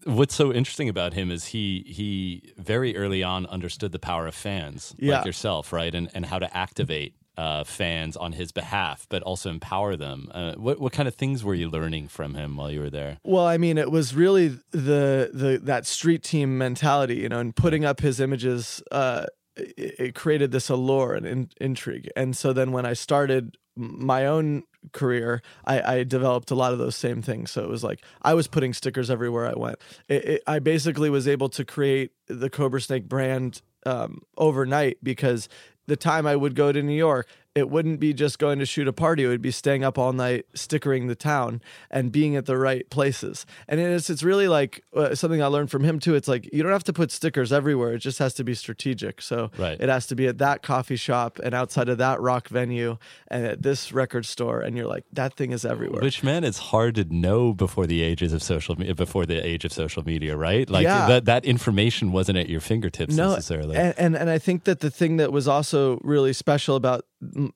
What's 0.06 0.34
so 0.34 0.52
interesting 0.52 0.88
about 0.88 1.14
him 1.14 1.30
is 1.30 1.46
he 1.46 1.84
he 1.86 2.52
very 2.58 2.96
early 2.96 3.22
on 3.22 3.46
understood 3.46 3.92
the 3.92 3.98
power 3.98 4.26
of 4.26 4.34
fans 4.34 4.94
Yeah. 4.98 5.16
like 5.16 5.26
yourself, 5.26 5.72
right, 5.72 5.94
and 5.94 6.10
and 6.14 6.26
how 6.26 6.38
to 6.38 6.56
activate 6.56 7.14
uh, 7.36 7.64
fans 7.64 8.16
on 8.16 8.32
his 8.32 8.52
behalf, 8.52 9.06
but 9.08 9.20
also 9.22 9.50
empower 9.50 9.96
them. 9.96 10.28
Uh, 10.32 10.54
what 10.54 10.78
what 10.80 10.92
kind 10.92 11.08
of 11.08 11.14
things 11.14 11.42
were 11.42 11.54
you 11.54 11.68
learning 11.68 12.08
from 12.08 12.34
him 12.34 12.56
while 12.56 12.70
you 12.70 12.80
were 12.80 12.90
there? 12.90 13.18
Well, 13.24 13.46
I 13.46 13.58
mean, 13.58 13.76
it 13.78 13.90
was 13.90 14.14
really 14.14 14.48
the 14.70 15.30
the 15.32 15.60
that 15.64 15.86
street 15.86 16.22
team 16.22 16.58
mentality, 16.58 17.16
you 17.16 17.28
know, 17.28 17.40
and 17.40 17.54
putting 17.54 17.84
up 17.84 18.00
his 18.00 18.20
images. 18.20 18.82
Uh, 18.92 19.26
it, 19.56 19.94
it 19.98 20.14
created 20.16 20.50
this 20.50 20.68
allure 20.68 21.14
and 21.14 21.26
in, 21.26 21.48
intrigue, 21.60 22.08
and 22.16 22.36
so 22.36 22.52
then 22.52 22.72
when 22.72 22.84
I 22.86 22.92
started 22.92 23.56
my 23.76 24.26
own 24.26 24.64
career, 24.92 25.42
I, 25.64 25.96
I 25.96 26.04
developed 26.04 26.50
a 26.50 26.54
lot 26.54 26.72
of 26.72 26.78
those 26.78 26.96
same 26.96 27.22
things. 27.22 27.50
So 27.50 27.62
it 27.62 27.68
was 27.68 27.82
like 27.82 28.02
I 28.22 28.34
was 28.34 28.46
putting 28.46 28.72
stickers 28.72 29.10
everywhere 29.10 29.46
I 29.46 29.54
went. 29.54 29.76
It, 30.08 30.24
it, 30.24 30.42
I 30.46 30.58
basically 30.58 31.10
was 31.10 31.26
able 31.26 31.48
to 31.50 31.64
create 31.64 32.12
the 32.26 32.50
Cobra 32.50 32.80
Snake 32.80 33.08
brand 33.08 33.62
um, 33.86 34.22
overnight 34.36 34.98
because 35.02 35.48
the 35.86 35.96
time 35.96 36.26
I 36.26 36.36
would 36.36 36.54
go 36.54 36.72
to 36.72 36.82
New 36.82 36.96
York, 36.96 37.28
it 37.54 37.70
wouldn't 37.70 38.00
be 38.00 38.12
just 38.12 38.38
going 38.40 38.58
to 38.58 38.66
shoot 38.66 38.88
a 38.88 38.92
party. 38.92 39.22
It 39.24 39.28
would 39.28 39.40
be 39.42 39.52
staying 39.52 39.84
up 39.84 39.96
all 39.96 40.12
night, 40.12 40.46
stickering 40.54 41.06
the 41.06 41.14
town, 41.14 41.62
and 41.90 42.10
being 42.10 42.34
at 42.34 42.46
the 42.46 42.56
right 42.58 42.88
places. 42.90 43.46
And 43.68 43.78
it's 43.80 44.10
it's 44.10 44.22
really 44.24 44.48
like 44.48 44.82
uh, 44.96 45.14
something 45.14 45.40
I 45.42 45.46
learned 45.46 45.70
from 45.70 45.84
him 45.84 46.00
too. 46.00 46.14
It's 46.16 46.26
like 46.26 46.48
you 46.52 46.62
don't 46.62 46.72
have 46.72 46.84
to 46.84 46.92
put 46.92 47.12
stickers 47.12 47.52
everywhere. 47.52 47.92
It 47.94 47.98
just 48.00 48.18
has 48.18 48.34
to 48.34 48.44
be 48.44 48.54
strategic. 48.54 49.22
So 49.22 49.50
Right. 49.56 49.80
it 49.80 49.88
has 49.88 50.06
to 50.08 50.16
be 50.16 50.26
at 50.26 50.38
that 50.38 50.62
coffee 50.62 50.96
shop 50.96 51.38
and 51.44 51.54
outside 51.54 51.88
of 51.88 51.98
that 51.98 52.20
rock 52.20 52.48
venue 52.48 52.96
and 53.28 53.46
at 53.46 53.62
this 53.62 53.92
record 53.92 54.26
store. 54.26 54.60
And 54.60 54.76
you're 54.76 54.88
like, 54.88 55.04
that 55.12 55.34
thing 55.34 55.52
is 55.52 55.64
everywhere. 55.64 56.02
Which 56.02 56.22
man, 56.24 56.42
it's 56.44 56.58
hard 56.58 56.96
to 56.96 57.04
know 57.04 57.54
before 57.54 57.86
the 57.86 58.02
ages 58.02 58.32
of 58.32 58.42
social 58.42 58.74
media, 58.76 58.94
before 58.94 59.26
the 59.26 59.44
age 59.46 59.64
of 59.64 59.72
social 59.72 60.02
media, 60.04 60.36
right? 60.36 60.68
Like 60.68 60.84
Yeah. 60.84 61.06
that 61.06 61.24
that 61.26 61.44
information 61.44 62.10
wasn't 62.10 62.38
at 62.38 62.48
your 62.48 62.60
fingertips 62.60 63.14
necessarily. 63.14 63.76
And, 63.76 63.94
and 63.96 64.16
and 64.16 64.28
I 64.28 64.38
think 64.38 64.64
that 64.64 64.80
the 64.80 64.90
thing 64.90 65.18
that 65.18 65.32
was 65.32 65.46
also 65.46 65.98
really 66.02 66.32
special 66.32 66.74
about 66.76 67.04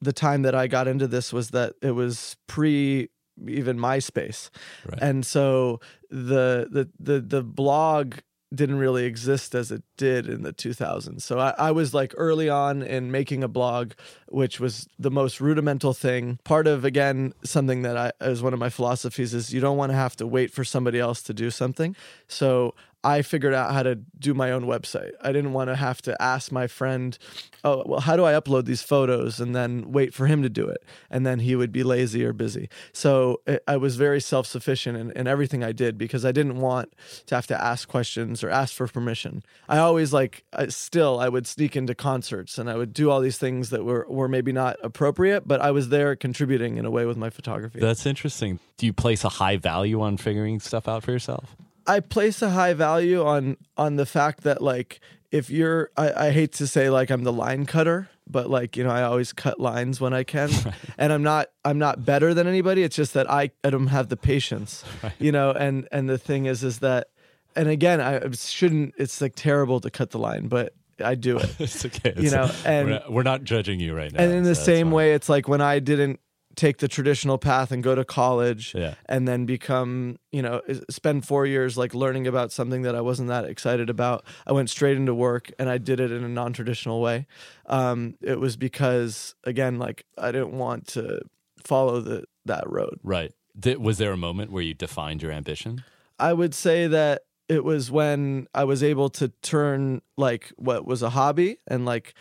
the 0.00 0.12
time 0.12 0.42
that 0.42 0.54
I 0.54 0.66
got 0.66 0.88
into 0.88 1.06
this 1.06 1.32
was 1.32 1.50
that 1.50 1.74
it 1.82 1.92
was 1.92 2.36
pre 2.46 3.08
even 3.46 3.78
MySpace. 3.78 4.50
Right. 4.86 4.98
And 5.00 5.24
so 5.24 5.80
the 6.10 6.68
the 6.70 6.88
the 6.98 7.20
the 7.20 7.42
blog 7.42 8.16
didn't 8.54 8.78
really 8.78 9.04
exist 9.04 9.54
as 9.54 9.70
it 9.70 9.82
did 9.96 10.26
in 10.26 10.42
the 10.42 10.52
2000s. 10.52 11.20
So 11.20 11.38
I, 11.38 11.54
I, 11.58 11.70
was 11.70 11.92
like 11.92 12.14
early 12.16 12.48
on 12.48 12.82
in 12.82 13.10
making 13.10 13.44
a 13.44 13.48
blog, 13.48 13.92
which 14.28 14.58
was 14.58 14.88
the 14.98 15.10
most 15.10 15.38
rudimental 15.38 15.92
thing. 15.92 16.38
Part 16.44 16.66
of 16.66 16.84
again 16.84 17.34
something 17.44 17.82
that 17.82 17.96
I 17.96 18.12
is 18.22 18.42
one 18.42 18.54
of 18.54 18.58
my 18.58 18.70
philosophies 18.70 19.34
is 19.34 19.52
you 19.52 19.60
don't 19.60 19.76
want 19.76 19.92
to 19.92 19.96
have 19.96 20.16
to 20.16 20.26
wait 20.26 20.50
for 20.50 20.64
somebody 20.64 20.98
else 20.98 21.22
to 21.24 21.34
do 21.34 21.50
something. 21.50 21.94
So 22.26 22.74
I 23.04 23.22
figured 23.22 23.54
out 23.54 23.72
how 23.72 23.84
to 23.84 23.94
do 23.94 24.34
my 24.34 24.50
own 24.50 24.64
website. 24.64 25.12
I 25.22 25.30
didn't 25.32 25.52
want 25.52 25.68
to 25.70 25.76
have 25.76 26.02
to 26.02 26.20
ask 26.20 26.50
my 26.50 26.66
friend, 26.66 27.16
oh, 27.62 27.84
well, 27.86 28.00
how 28.00 28.16
do 28.16 28.24
I 28.24 28.32
upload 28.32 28.64
these 28.64 28.82
photos 28.82 29.38
and 29.38 29.54
then 29.54 29.92
wait 29.92 30.12
for 30.12 30.26
him 30.26 30.42
to 30.42 30.48
do 30.48 30.66
it? 30.66 30.82
And 31.08 31.24
then 31.24 31.38
he 31.38 31.54
would 31.54 31.70
be 31.70 31.84
lazy 31.84 32.24
or 32.24 32.32
busy. 32.32 32.68
So 32.92 33.40
it, 33.46 33.62
I 33.68 33.76
was 33.76 33.94
very 33.94 34.20
self 34.20 34.46
sufficient 34.46 34.98
in, 34.98 35.12
in 35.12 35.26
everything 35.28 35.62
I 35.62 35.70
did 35.70 35.96
because 35.96 36.24
I 36.24 36.32
didn't 36.32 36.56
want 36.56 36.92
to 37.26 37.34
have 37.36 37.46
to 37.48 37.62
ask 37.62 37.88
questions 37.88 38.42
or 38.42 38.50
ask 38.50 38.74
for 38.74 38.88
permission. 38.88 39.44
I 39.68 39.78
always 39.78 40.12
like, 40.12 40.44
I, 40.52 40.66
still, 40.66 41.20
I 41.20 41.28
would 41.28 41.46
sneak 41.46 41.76
into 41.76 41.94
concerts 41.94 42.58
and 42.58 42.68
I 42.68 42.76
would 42.76 42.92
do 42.92 43.10
all 43.10 43.20
these 43.20 43.38
things 43.38 43.70
that 43.70 43.84
were, 43.84 44.06
were 44.08 44.28
maybe 44.28 44.50
not 44.50 44.76
appropriate, 44.82 45.46
but 45.46 45.60
I 45.60 45.70
was 45.70 45.90
there 45.90 46.16
contributing 46.16 46.78
in 46.78 46.84
a 46.84 46.90
way 46.90 47.06
with 47.06 47.16
my 47.16 47.30
photography. 47.30 47.78
That's 47.78 48.06
interesting. 48.06 48.58
Do 48.76 48.86
you 48.86 48.92
place 48.92 49.22
a 49.22 49.28
high 49.28 49.56
value 49.56 50.00
on 50.00 50.16
figuring 50.16 50.58
stuff 50.58 50.88
out 50.88 51.04
for 51.04 51.12
yourself? 51.12 51.54
I 51.88 52.00
place 52.00 52.42
a 52.42 52.50
high 52.50 52.74
value 52.74 53.24
on 53.24 53.56
on 53.76 53.96
the 53.96 54.06
fact 54.06 54.42
that 54.42 54.62
like 54.62 55.00
if 55.30 55.50
you're 55.50 55.90
I, 55.96 56.26
I 56.26 56.30
hate 56.30 56.52
to 56.54 56.66
say 56.66 56.90
like 56.90 57.10
I'm 57.10 57.24
the 57.24 57.32
line 57.32 57.66
cutter, 57.66 58.08
but 58.28 58.50
like, 58.50 58.76
you 58.76 58.84
know, 58.84 58.90
I 58.90 59.02
always 59.02 59.32
cut 59.32 59.58
lines 59.58 60.00
when 60.00 60.12
I 60.12 60.22
can. 60.22 60.50
and 60.98 61.12
I'm 61.12 61.22
not 61.22 61.48
I'm 61.64 61.78
not 61.78 62.04
better 62.04 62.34
than 62.34 62.46
anybody. 62.46 62.82
It's 62.82 62.96
just 62.96 63.14
that 63.14 63.30
I, 63.30 63.50
I 63.64 63.70
don't 63.70 63.88
have 63.88 64.08
the 64.08 64.16
patience. 64.16 64.84
Right. 65.02 65.12
You 65.20 65.30
know, 65.30 65.52
and 65.52 65.86
and 65.92 66.08
the 66.08 66.18
thing 66.18 66.46
is 66.46 66.64
is 66.64 66.80
that 66.80 67.08
and 67.54 67.68
again, 67.68 68.00
I 68.00 68.28
shouldn't 68.32 68.94
it's 68.98 69.20
like 69.20 69.34
terrible 69.36 69.80
to 69.80 69.90
cut 69.90 70.10
the 70.10 70.18
line, 70.18 70.48
but 70.48 70.74
I 71.02 71.14
do 71.14 71.38
it. 71.38 71.54
it's 71.58 71.84
okay. 71.84 72.10
It's 72.10 72.22
you 72.22 72.30
know, 72.30 72.50
and 72.64 72.88
we're 72.88 72.92
not, 72.92 73.12
we're 73.12 73.22
not, 73.22 73.44
judging 73.44 73.78
you 73.78 73.94
right 73.94 74.12
now. 74.12 74.22
And 74.22 74.32
in 74.32 74.42
the 74.42 74.54
same 74.54 74.90
way, 74.90 75.14
it's 75.14 75.28
like 75.28 75.46
when 75.46 75.60
I 75.60 75.78
didn't 75.78 76.20
take 76.58 76.78
the 76.78 76.88
traditional 76.88 77.38
path 77.38 77.70
and 77.70 77.84
go 77.84 77.94
to 77.94 78.04
college 78.04 78.74
yeah. 78.74 78.94
and 79.06 79.28
then 79.28 79.46
become 79.46 80.18
you 80.32 80.42
know 80.42 80.60
spend 80.90 81.24
four 81.24 81.46
years 81.46 81.78
like 81.78 81.94
learning 81.94 82.26
about 82.26 82.50
something 82.50 82.82
that 82.82 82.96
i 82.96 83.00
wasn't 83.00 83.28
that 83.28 83.44
excited 83.44 83.88
about. 83.88 84.24
I 84.46 84.52
went 84.52 84.68
straight 84.68 84.96
into 84.96 85.14
work 85.14 85.52
and 85.58 85.70
i 85.70 85.78
did 85.78 86.00
it 86.00 86.10
in 86.10 86.24
a 86.24 86.28
non-traditional 86.28 87.00
way. 87.00 87.26
Um, 87.66 88.16
it 88.20 88.40
was 88.40 88.56
because 88.56 89.34
again 89.44 89.78
like 89.78 90.04
i 90.18 90.32
didn't 90.32 90.52
want 90.52 90.88
to 90.88 91.20
follow 91.64 92.00
the 92.00 92.24
that 92.44 92.68
road. 92.68 92.98
Right. 93.02 93.32
Did, 93.58 93.78
was 93.78 93.98
there 93.98 94.12
a 94.12 94.16
moment 94.16 94.50
where 94.50 94.62
you 94.62 94.74
defined 94.74 95.22
your 95.22 95.32
ambition? 95.32 95.84
I 96.18 96.32
would 96.32 96.54
say 96.54 96.88
that 96.88 97.22
it 97.48 97.64
was 97.64 97.90
when 97.90 98.46
I 98.54 98.64
was 98.64 98.82
able 98.82 99.08
to 99.10 99.28
turn 99.42 100.02
like 100.16 100.52
what 100.56 100.86
was 100.86 101.02
a 101.02 101.10
hobby 101.10 101.58
and 101.66 101.84
like 101.84 102.14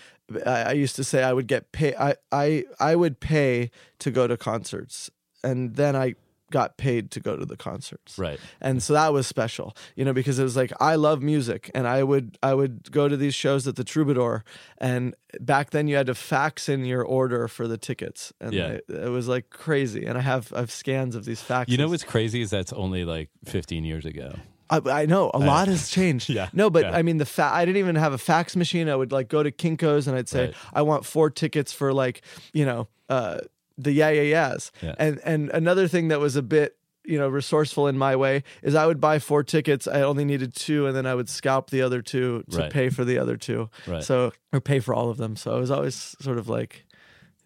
I, 0.45 0.63
I 0.63 0.71
used 0.71 0.95
to 0.97 1.03
say 1.03 1.23
I 1.23 1.33
would 1.33 1.47
get 1.47 1.71
pay 1.71 1.95
I, 1.95 2.15
I 2.31 2.63
I 2.79 2.95
would 2.95 3.19
pay 3.19 3.71
to 3.99 4.11
go 4.11 4.27
to 4.27 4.37
concerts 4.37 5.09
and 5.43 5.75
then 5.75 5.95
I 5.95 6.15
got 6.49 6.77
paid 6.77 7.11
to 7.11 7.19
go 7.19 7.35
to 7.35 7.45
the 7.45 7.57
concerts. 7.57 8.17
Right. 8.17 8.39
And 8.61 8.81
so 8.81 8.93
that 8.93 9.11
was 9.11 9.27
special, 9.27 9.75
you 9.95 10.05
know, 10.05 10.13
because 10.13 10.39
it 10.39 10.43
was 10.43 10.55
like 10.55 10.71
I 10.79 10.95
love 10.95 11.21
music 11.21 11.69
and 11.75 11.87
I 11.87 12.03
would 12.03 12.37
I 12.41 12.53
would 12.53 12.89
go 12.91 13.07
to 13.07 13.17
these 13.17 13.35
shows 13.35 13.67
at 13.67 13.75
the 13.75 13.83
Troubadour 13.83 14.43
and 14.77 15.15
back 15.41 15.71
then 15.71 15.87
you 15.87 15.97
had 15.97 16.07
to 16.07 16.15
fax 16.15 16.69
in 16.69 16.85
your 16.85 17.03
order 17.03 17.47
for 17.47 17.67
the 17.67 17.77
tickets 17.77 18.31
and 18.39 18.53
yeah. 18.53 18.67
it, 18.67 18.85
it 18.87 19.09
was 19.09 19.27
like 19.27 19.49
crazy 19.49 20.05
and 20.05 20.17
I 20.17 20.21
have 20.21 20.53
I 20.53 20.59
have 20.59 20.71
scans 20.71 21.15
of 21.15 21.25
these 21.25 21.41
faxes. 21.41 21.69
You 21.69 21.77
know 21.77 21.89
what's 21.89 22.03
crazy 22.03 22.41
is 22.41 22.49
that's 22.49 22.73
only 22.73 23.03
like 23.03 23.29
15 23.45 23.83
years 23.83 24.05
ago. 24.05 24.33
I, 24.69 24.81
I 25.01 25.05
know 25.05 25.31
a 25.33 25.39
lot 25.39 25.67
has 25.67 25.89
changed. 25.97 26.29
yeah. 26.29 26.49
No, 26.53 26.69
but 26.69 26.83
yeah. 26.83 26.91
I 26.97 27.01
mean 27.01 27.17
the 27.17 27.25
fa- 27.25 27.51
I 27.53 27.65
didn't 27.65 27.77
even 27.77 27.95
have 27.95 28.13
a 28.13 28.17
fax 28.17 28.55
machine. 28.55 28.89
I 28.89 28.95
would 28.95 29.11
like 29.11 29.27
go 29.29 29.43
to 29.43 29.51
Kinkos 29.51 30.07
and 30.07 30.17
I'd 30.17 30.29
say 30.29 30.45
Right. 30.47 30.55
I 30.73 30.81
want 30.81 31.05
four 31.05 31.29
tickets 31.29 31.71
for 31.73 31.93
like 31.93 32.21
you 32.53 32.65
know 32.65 32.87
uh, 33.09 33.39
the 33.77 33.91
yeah 33.91 34.09
yeah 34.09 34.21
yeahs. 34.23 34.71
Yeah. 34.81 34.95
And 34.99 35.19
and 35.23 35.49
another 35.51 35.87
thing 35.87 36.09
that 36.09 36.19
was 36.19 36.35
a 36.35 36.41
bit 36.41 36.75
you 37.05 37.17
know 37.17 37.29
resourceful 37.29 37.87
in 37.87 37.97
my 37.97 38.17
way 38.17 38.43
is 38.61 38.75
I 38.75 38.85
would 38.85 38.99
buy 38.99 39.19
four 39.19 39.41
tickets. 39.43 39.87
I 39.87 40.01
only 40.01 40.25
needed 40.25 40.53
two, 40.55 40.87
and 40.87 40.95
then 40.95 41.05
I 41.05 41.15
would 41.15 41.29
scalp 41.29 41.69
the 41.69 41.81
other 41.81 42.01
two 42.01 42.43
to 42.51 42.57
Right. 42.57 42.71
pay 42.71 42.89
for 42.89 43.05
the 43.05 43.17
other 43.17 43.37
two. 43.37 43.69
Right. 43.87 44.03
So 44.03 44.33
or 44.51 44.59
pay 44.59 44.79
for 44.81 44.93
all 44.93 45.09
of 45.09 45.15
them. 45.17 45.35
So 45.37 45.55
I 45.55 45.59
was 45.59 45.71
always 45.71 45.95
sort 46.19 46.37
of 46.37 46.49
like 46.49 46.85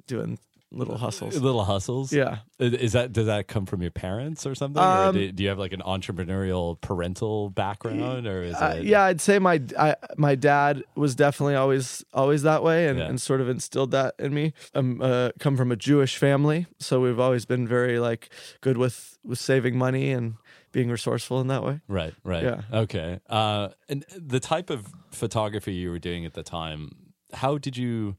doing 0.07 0.39
little 0.71 0.97
hustles. 0.97 1.35
Little 1.37 1.65
hustles. 1.65 2.13
Yeah. 2.13 2.37
Is 2.59 2.93
that 2.93 3.11
does 3.11 3.25
that 3.25 3.47
come 3.47 3.65
from 3.65 3.81
your 3.81 3.91
parents 3.91 4.45
or 4.45 4.55
something? 4.55 4.81
or 4.81 4.85
Um, 4.85 5.15
do, 5.15 5.31
do 5.31 5.43
you 5.43 5.49
have 5.49 5.59
like 5.59 5.73
an 5.73 5.81
entrepreneurial 5.81 6.79
parental 6.79 7.49
background, 7.49 8.25
or 8.27 8.41
is 8.43 8.55
Uh, 8.55 8.75
it? 8.77 8.85
yeah, 8.85 9.03
I'd 9.03 9.19
say 9.21 9.37
my 9.39 9.61
I, 9.77 9.95
my 10.17 10.35
dad 10.35 10.83
was 10.95 11.15
definitely 11.15 11.55
always 11.55 12.03
always 12.13 12.43
that 12.43 12.63
way, 12.63 12.87
and, 12.87 12.97
Yeah. 12.99 13.05
and 13.07 13.19
sort 13.21 13.41
of 13.41 13.49
instilled 13.49 13.91
that 13.91 14.15
in 14.19 14.33
me. 14.33 14.53
I'm 14.73 15.01
uh, 15.01 15.31
come 15.39 15.57
from 15.57 15.71
a 15.71 15.75
Jewish 15.75 16.17
family, 16.17 16.67
so 16.79 17.01
we've 17.01 17.19
always 17.19 17.45
been 17.45 17.67
very 17.67 17.99
like 17.99 18.29
good 18.61 18.77
with 18.77 19.17
with 19.23 19.39
saving 19.39 19.77
money 19.77 20.11
and 20.11 20.35
being 20.71 20.89
resourceful 20.89 21.41
in 21.41 21.47
that 21.47 21.63
way. 21.63 21.81
Right. 21.89 22.13
Right. 22.23 22.43
Yeah. 22.43 22.61
Okay. 22.71 23.19
Uh, 23.29 23.69
and 23.89 24.05
the 24.17 24.39
type 24.39 24.69
of 24.69 24.87
photography 25.11 25.73
you 25.73 25.89
were 25.91 25.99
doing 25.99 26.25
at 26.25 26.33
the 26.33 26.43
time, 26.43 26.91
how 27.33 27.57
did 27.57 27.75
you? 27.75 28.15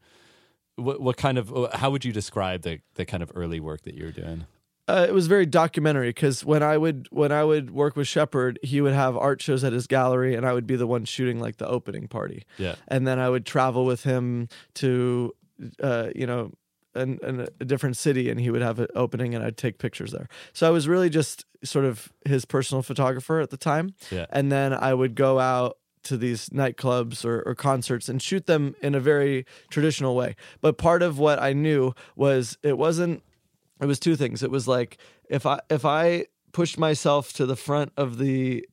What, 0.76 1.00
what 1.00 1.16
kind 1.16 1.38
of? 1.38 1.52
How 1.74 1.90
would 1.90 2.04
you 2.04 2.12
describe 2.12 2.62
the 2.62 2.80
the 2.94 3.04
kind 3.04 3.22
of 3.22 3.30
early 3.34 3.60
work 3.60 3.82
that 3.82 3.94
you 3.94 4.04
were 4.04 4.12
doing? 4.12 4.46
Uh, 4.88 5.06
it 5.08 5.12
was 5.12 5.28
very 5.28 5.46
documentary 5.46 6.08
because 6.08 6.44
when 6.44 6.62
I 6.62 6.76
would 6.76 7.06
when 7.10 7.30
I 7.30 7.44
would 7.44 7.70
work 7.70 7.94
with 7.94 8.08
Shepard, 8.08 8.58
he 8.62 8.80
would 8.80 8.94
have 8.94 9.16
art 9.16 9.40
shows 9.40 9.62
at 9.64 9.72
his 9.72 9.86
gallery, 9.86 10.34
and 10.34 10.44
I 10.44 10.52
would 10.52 10.66
be 10.66 10.76
the 10.76 10.86
one 10.86 11.04
shooting 11.04 11.38
like 11.40 11.58
the 11.58 11.68
opening 11.68 12.08
party. 12.08 12.44
Yeah. 12.58 12.74
and 12.88 13.06
then 13.06 13.18
I 13.20 13.28
would 13.28 13.46
travel 13.46 13.84
with 13.84 14.02
him 14.02 14.48
to, 14.74 15.32
uh, 15.80 16.08
you 16.16 16.26
know, 16.26 16.52
an, 16.94 17.18
an, 17.22 17.46
a 17.60 17.64
different 17.64 17.96
city, 17.96 18.28
and 18.28 18.40
he 18.40 18.50
would 18.50 18.60
have 18.62 18.80
an 18.80 18.88
opening, 18.96 19.34
and 19.36 19.44
I'd 19.44 19.56
take 19.56 19.78
pictures 19.78 20.10
there. 20.10 20.28
So 20.52 20.66
I 20.66 20.70
was 20.70 20.88
really 20.88 21.08
just 21.10 21.46
sort 21.62 21.84
of 21.84 22.12
his 22.26 22.44
personal 22.44 22.82
photographer 22.82 23.40
at 23.40 23.50
the 23.50 23.56
time, 23.56 23.94
Yeah. 24.10 24.26
and 24.30 24.50
then 24.50 24.72
I 24.74 24.94
would 24.94 25.14
go 25.14 25.38
out 25.38 25.78
to 26.04 26.16
these 26.16 26.48
nightclubs 26.50 27.24
or, 27.24 27.42
or 27.42 27.54
concerts 27.54 28.08
and 28.08 28.20
shoot 28.20 28.46
them 28.46 28.74
in 28.82 28.94
a 28.94 29.00
very 29.00 29.46
traditional 29.70 30.14
way. 30.14 30.36
But 30.60 30.78
part 30.78 31.02
of 31.02 31.18
what 31.18 31.40
I 31.40 31.52
knew 31.52 31.94
was 32.16 32.58
it 32.62 32.78
wasn't. 32.78 33.22
It 33.80 33.86
was 33.86 33.98
two 33.98 34.14
things. 34.14 34.44
It 34.44 34.50
was 34.50 34.68
like 34.68 34.98
if 35.28 35.44
I 35.44 35.60
if 35.68 35.84
I 35.84 36.26
pushed 36.52 36.78
myself 36.78 37.32
to 37.32 37.46
the 37.46 37.56
front 37.56 37.92
of 37.96 38.18
the 38.18 38.66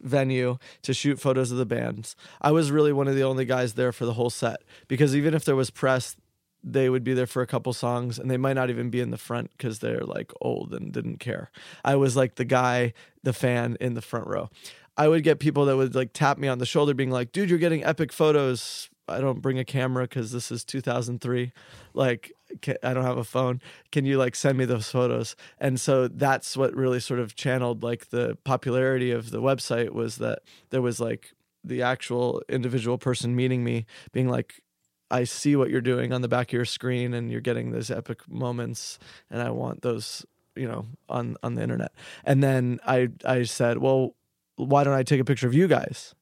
venue 0.00 0.58
to 0.82 0.94
shoot 0.94 1.20
photos 1.20 1.50
of 1.50 1.58
the 1.58 1.66
bands. 1.66 2.16
I 2.40 2.50
was 2.50 2.70
really 2.70 2.92
one 2.92 3.08
of 3.08 3.14
the 3.14 3.24
only 3.24 3.44
guys 3.44 3.74
there 3.74 3.92
for 3.92 4.04
the 4.06 4.14
whole 4.14 4.30
set 4.30 4.62
because 4.88 5.14
even 5.14 5.34
if 5.34 5.44
there 5.44 5.56
was 5.56 5.70
press, 5.70 6.16
they 6.62 6.88
would 6.88 7.04
be 7.04 7.14
there 7.14 7.26
for 7.26 7.42
a 7.42 7.46
couple 7.46 7.72
songs 7.72 8.18
and 8.18 8.30
they 8.30 8.36
might 8.36 8.54
not 8.54 8.70
even 8.70 8.90
be 8.90 9.00
in 9.00 9.10
the 9.10 9.18
front 9.18 9.50
because 9.52 9.78
they're 9.78 10.00
like 10.00 10.32
old 10.40 10.74
and 10.74 10.92
didn't 10.92 11.18
care. 11.18 11.50
I 11.84 11.96
was 11.96 12.16
like 12.16 12.34
the 12.34 12.44
guy, 12.44 12.92
the 13.22 13.32
fan 13.32 13.76
in 13.80 13.94
the 13.94 14.02
front 14.02 14.26
row. 14.26 14.50
I 14.96 15.08
would 15.08 15.22
get 15.22 15.38
people 15.38 15.66
that 15.66 15.76
would 15.76 15.94
like 15.94 16.12
tap 16.12 16.38
me 16.38 16.48
on 16.48 16.58
the 16.58 16.66
shoulder, 16.66 16.94
being 16.94 17.10
like, 17.10 17.32
dude, 17.32 17.50
you're 17.50 17.58
getting 17.58 17.84
epic 17.84 18.12
photos. 18.12 18.88
I 19.08 19.20
don't 19.20 19.40
bring 19.40 19.58
a 19.58 19.64
camera 19.64 20.04
because 20.04 20.32
this 20.32 20.50
is 20.50 20.64
2003. 20.64 21.52
Like, 21.94 22.32
ca- 22.62 22.78
I 22.82 22.92
don't 22.94 23.04
have 23.04 23.18
a 23.18 23.24
phone. 23.24 23.60
Can 23.92 24.04
you 24.04 24.18
like 24.18 24.34
send 24.34 24.58
me 24.58 24.64
those 24.64 24.90
photos? 24.90 25.36
And 25.58 25.80
so 25.80 26.08
that's 26.08 26.56
what 26.56 26.74
really 26.74 26.98
sort 27.00 27.20
of 27.20 27.36
channeled 27.36 27.82
like 27.82 28.10
the 28.10 28.36
popularity 28.44 29.10
of 29.12 29.30
the 29.30 29.40
website 29.40 29.90
was 29.90 30.16
that 30.16 30.40
there 30.70 30.82
was 30.82 30.98
like 30.98 31.32
the 31.62 31.82
actual 31.82 32.42
individual 32.48 32.98
person 32.98 33.36
meeting 33.36 33.62
me, 33.62 33.86
being 34.12 34.28
like, 34.28 34.62
I 35.10 35.24
see 35.24 35.54
what 35.54 35.70
you're 35.70 35.80
doing 35.80 36.12
on 36.12 36.22
the 36.22 36.28
back 36.28 36.48
of 36.48 36.52
your 36.52 36.64
screen 36.64 37.14
and 37.14 37.30
you're 37.30 37.40
getting 37.40 37.70
those 37.70 37.90
epic 37.90 38.28
moments 38.28 38.98
and 39.30 39.40
I 39.40 39.50
want 39.50 39.82
those, 39.82 40.26
you 40.56 40.66
know, 40.66 40.86
on 41.08 41.36
on 41.44 41.54
the 41.54 41.62
internet. 41.62 41.92
And 42.24 42.42
then 42.42 42.80
I 42.84 43.10
I 43.24 43.44
said, 43.44 43.78
"Well, 43.78 44.16
why 44.56 44.84
don't 44.84 44.94
I 44.94 45.02
take 45.02 45.20
a 45.20 45.24
picture 45.24 45.46
of 45.46 45.54
you 45.54 45.68
guys?" 45.68 46.14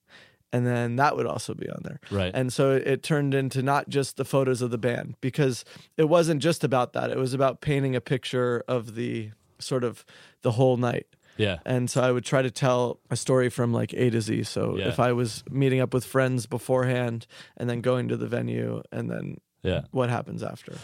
And 0.53 0.65
then 0.65 0.95
that 0.97 1.17
would 1.17 1.27
also 1.27 1.53
be 1.53 1.69
on 1.69 1.81
there. 1.83 1.99
Right. 2.13 2.31
And 2.33 2.53
so 2.53 2.71
it, 2.73 3.03
turned 3.03 3.35
into 3.35 3.61
not 3.61 3.89
just 3.89 4.17
the 4.17 4.25
photos 4.25 4.63
of 4.63 4.71
the 4.71 4.79
band 4.79 5.17
because 5.21 5.65
it 5.97 6.05
wasn't 6.05 6.41
just 6.43 6.63
about 6.63 6.93
that. 6.93 7.11
It 7.11 7.19
was 7.19 7.35
about 7.35 7.61
painting 7.61 7.97
a 7.97 8.01
picture 8.01 8.63
of 8.69 8.95
the 8.95 9.31
sort 9.59 9.83
of 9.83 10.05
the 10.43 10.53
whole 10.53 10.77
night. 10.77 11.07
yeah. 11.39 11.59
And 11.67 11.91
so 11.91 12.01
I 12.03 12.13
would 12.13 12.25
try 12.25 12.43
to 12.43 12.51
tell 12.53 13.01
a 13.11 13.17
story 13.17 13.49
from 13.51 13.73
like 13.73 13.93
A 13.95 14.11
to 14.11 14.21
Z. 14.21 14.45
So 14.45 14.77
Yeah. 14.79 14.87
if 14.89 15.01
I 15.01 15.11
was 15.13 15.43
meeting 15.51 15.81
up 15.81 15.93
with 15.93 16.05
friends 16.05 16.47
beforehand 16.47 17.27
and 17.57 17.69
then 17.69 17.81
going 17.81 18.07
to 18.09 18.17
the 18.17 18.29
venue 18.29 18.81
and 18.93 19.11
then 19.11 19.39
Yeah. 19.65 19.81
what 19.91 20.09
happens 20.11 20.45
after. 20.45 20.75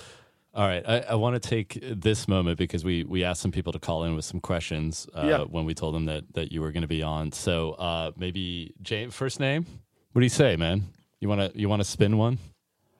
All 0.52 0.66
right, 0.66 0.82
I, 0.86 0.98
I 1.00 1.14
want 1.14 1.40
to 1.40 1.48
take 1.48 1.78
this 1.80 2.26
moment 2.26 2.58
because 2.58 2.84
we 2.84 3.04
we 3.04 3.22
asked 3.22 3.40
some 3.40 3.52
people 3.52 3.72
to 3.72 3.78
call 3.78 4.02
in 4.04 4.16
with 4.16 4.24
some 4.24 4.40
questions 4.40 5.06
uh, 5.14 5.24
Yeah. 5.24 5.38
when 5.44 5.64
we 5.64 5.74
told 5.74 5.94
them 5.94 6.06
that 6.06 6.24
that 6.34 6.50
you 6.50 6.60
were 6.60 6.72
going 6.72 6.82
to 6.82 6.88
be 6.88 7.02
on. 7.02 7.30
So 7.30 7.72
uh, 7.72 8.10
maybe 8.16 8.74
James, 8.82 9.14
first 9.14 9.38
name. 9.38 9.64
What 10.12 10.20
do 10.20 10.24
you 10.24 10.28
say, 10.30 10.56
man? 10.56 10.84
You 11.20 11.28
want 11.28 11.40
to 11.52 11.58
you 11.58 11.68
want 11.68 11.80
to 11.82 11.88
spin 11.88 12.18
one? 12.18 12.38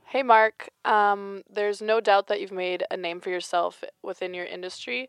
Hey, 0.05 0.23
Mark. 0.23 0.71
Um, 0.85 1.43
there's 1.49 1.81
no 1.83 2.01
doubt 2.01 2.29
that 2.29 2.41
you've 2.41 2.53
made 2.53 2.85
a 2.91 2.97
name 2.97 3.21
for 3.21 3.31
yourself 3.31 3.83
within 4.03 4.33
your 4.35 4.45
industry. 4.47 5.09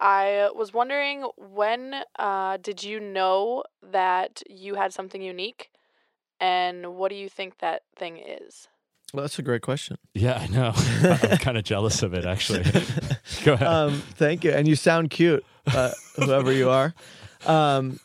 I 0.00 0.50
was 0.54 0.72
wondering 0.72 1.24
when 1.36 1.94
uh, 2.18 2.56
did 2.58 2.82
you 2.82 2.98
know 2.98 3.64
that 3.82 4.42
you 4.48 4.74
had 4.74 4.92
something 4.92 5.20
unique, 5.22 5.70
and 6.40 6.96
what 6.96 7.10
do 7.10 7.14
you 7.16 7.28
think 7.28 7.58
that 7.58 7.82
thing 7.94 8.16
is? 8.18 8.68
Well, 9.14 9.22
that's 9.22 9.38
a 9.38 9.42
great 9.42 9.62
question. 9.62 9.96
Yeah, 10.12 10.38
I 10.40 10.48
know. 10.48 10.72
I'm 11.30 11.38
kind 11.38 11.56
of 11.56 11.62
jealous 11.62 12.02
of 12.02 12.14
it, 12.14 12.24
actually. 12.26 12.64
Go 13.44 13.52
ahead. 13.52 13.68
Um, 13.68 14.02
thank 14.16 14.42
you, 14.42 14.50
and 14.50 14.66
you 14.66 14.74
sound 14.74 15.10
cute, 15.10 15.44
uh, 15.68 15.92
whoever 16.16 16.50
you 16.52 16.68
are. 16.68 16.92
Um, 17.46 18.00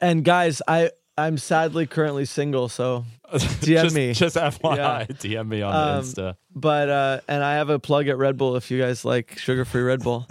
and 0.00 0.24
guys, 0.24 0.62
I 0.66 0.92
I'm 1.18 1.36
sadly 1.36 1.86
currently 1.86 2.24
single, 2.24 2.70
so 2.70 3.04
DM 3.34 3.82
just, 3.82 3.94
me. 3.94 4.14
Just 4.14 4.36
FYI, 4.36 4.76
Yeah. 4.76 5.04
DM 5.08 5.48
me 5.48 5.60
on 5.60 5.74
Um, 5.74 6.04
Insta. 6.04 6.36
but 6.54 6.88
uh 6.88 7.20
and 7.28 7.44
I 7.44 7.56
have 7.56 7.68
a 7.68 7.78
plug 7.78 8.08
at 8.08 8.16
Red 8.16 8.38
Bull 8.38 8.56
if 8.56 8.70
you 8.70 8.80
guys 8.80 9.04
like 9.04 9.38
sugar-free 9.38 9.82
Red 9.82 10.00
Bull. 10.02 10.26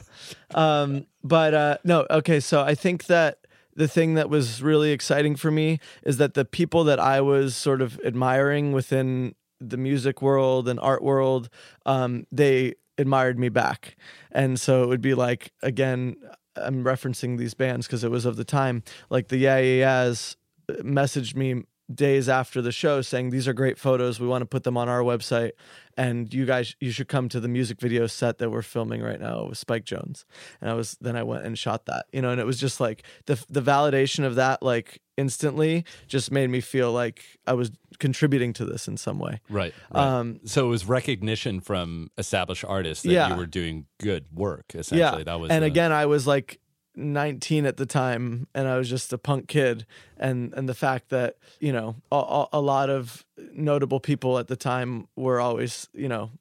Um 0.55 1.05
but 1.23 1.53
uh 1.53 1.77
no, 1.83 2.07
okay, 2.09 2.39
so 2.39 2.61
I 2.61 2.73
think 2.73 3.05
that 3.05 3.37
the 3.75 3.87
thing 3.87 4.15
that 4.15 4.29
was 4.29 4.61
really 4.63 4.91
exciting 4.91 5.35
for 5.35 5.51
me 5.51 5.79
is 6.03 6.17
that 6.17 6.33
the 6.33 6.43
people 6.45 6.83
that 6.85 6.99
I 6.99 7.21
was 7.21 7.55
sort 7.55 7.81
of 7.83 7.99
admiring 8.03 8.71
within 8.73 9.35
the 9.59 9.77
music 9.77 10.21
world 10.21 10.67
and 10.67 10.79
art 10.79 11.03
world, 11.03 11.49
um 11.85 12.25
they 12.31 12.75
admired 12.97 13.39
me 13.39 13.49
back. 13.49 13.95
And 14.31 14.59
so 14.59 14.83
it 14.83 14.87
would 14.87 15.01
be 15.01 15.13
like 15.13 15.51
again 15.61 16.15
I'm 16.55 16.83
referencing 16.83 17.37
these 17.37 17.53
bands 17.53 17.87
because 17.87 18.03
it 18.03 18.11
was 18.11 18.25
of 18.25 18.35
the 18.35 18.43
time, 18.43 18.83
like 19.09 19.29
the 19.29 19.37
Yeah 19.37 19.57
Yeah 19.59 20.01
Yeahs 20.03 20.35
messaged 20.83 21.35
me 21.35 21.63
days 21.93 22.29
after 22.29 22.61
the 22.61 22.71
show 22.71 23.01
saying 23.01 23.31
these 23.31 23.47
are 23.47 23.53
great 23.53 23.77
photos 23.79 24.19
we 24.19 24.27
want 24.27 24.41
to 24.43 24.45
put 24.45 24.63
them 24.63 24.77
on 24.77 24.87
our 24.87 25.01
website 25.01 25.51
and 25.97 26.31
you 26.33 26.45
guys 26.45 26.75
you 26.79 26.91
should 26.91 27.07
come 27.07 27.27
to 27.27 27.39
the 27.39 27.47
music 27.47 27.79
video 27.81 28.05
set 28.05 28.37
that 28.37 28.51
we're 28.51 28.61
filming 28.61 29.01
right 29.01 29.19
now 29.19 29.45
with 29.45 29.57
spike 29.57 29.85
jonze 29.85 30.23
and 30.61 30.69
i 30.69 30.73
was 30.75 30.95
then 31.01 31.15
i 31.15 31.23
went 31.23 31.43
and 31.45 31.57
shot 31.57 31.87
that 31.87 32.05
you 32.13 32.21
know 32.21 32.29
and 32.29 32.39
it 32.39 32.45
was 32.45 32.59
just 32.59 32.79
like 32.79 33.01
the 33.25 33.43
the 33.49 33.61
validation 33.61 34.23
of 34.23 34.35
that 34.35 34.61
like 34.61 35.01
instantly 35.17 35.83
just 36.07 36.31
made 36.31 36.49
me 36.49 36.61
feel 36.61 36.91
like 36.91 37.23
i 37.47 37.53
was 37.53 37.71
contributing 37.97 38.53
to 38.53 38.65
this 38.65 38.87
in 38.87 38.95
some 38.95 39.17
way 39.17 39.41
Right. 39.49 39.73
right. 39.91 40.03
um 40.03 40.39
so 40.45 40.67
it 40.67 40.69
was 40.69 40.85
recognition 40.85 41.59
from 41.59 42.11
established 42.19 42.63
artists 42.65 43.03
that 43.03 43.11
Yeah. 43.11 43.29
you 43.29 43.35
were 43.35 43.47
doing 43.47 43.85
good 43.99 44.25
work, 44.31 44.65
essentially. 44.75 44.99
yeah 44.99 45.23
That 45.23 45.39
was 45.39 45.49
and 45.49 45.63
the- 45.63 45.67
again 45.67 45.91
i 45.91 46.05
was 46.05 46.27
like 46.27 46.59
19 46.95 47.65
at 47.65 47.77
the 47.77 47.85
time 47.85 48.47
and 48.53 48.67
i 48.67 48.77
was 48.77 48.89
just 48.89 49.13
a 49.13 49.17
punk 49.17 49.47
kid 49.47 49.85
and 50.17 50.53
and 50.53 50.67
the 50.67 50.73
fact 50.73 51.09
that 51.09 51.37
you 51.59 51.71
know 51.71 51.95
a, 52.11 52.45
a, 52.53 52.61
lot 52.61 52.89
of 52.89 53.25
notable 53.53 53.99
people 53.99 54.37
at 54.37 54.47
the 54.47 54.55
time 54.55 55.07
were 55.15 55.39
always 55.39 55.87
you 55.93 56.09
know 56.09 56.31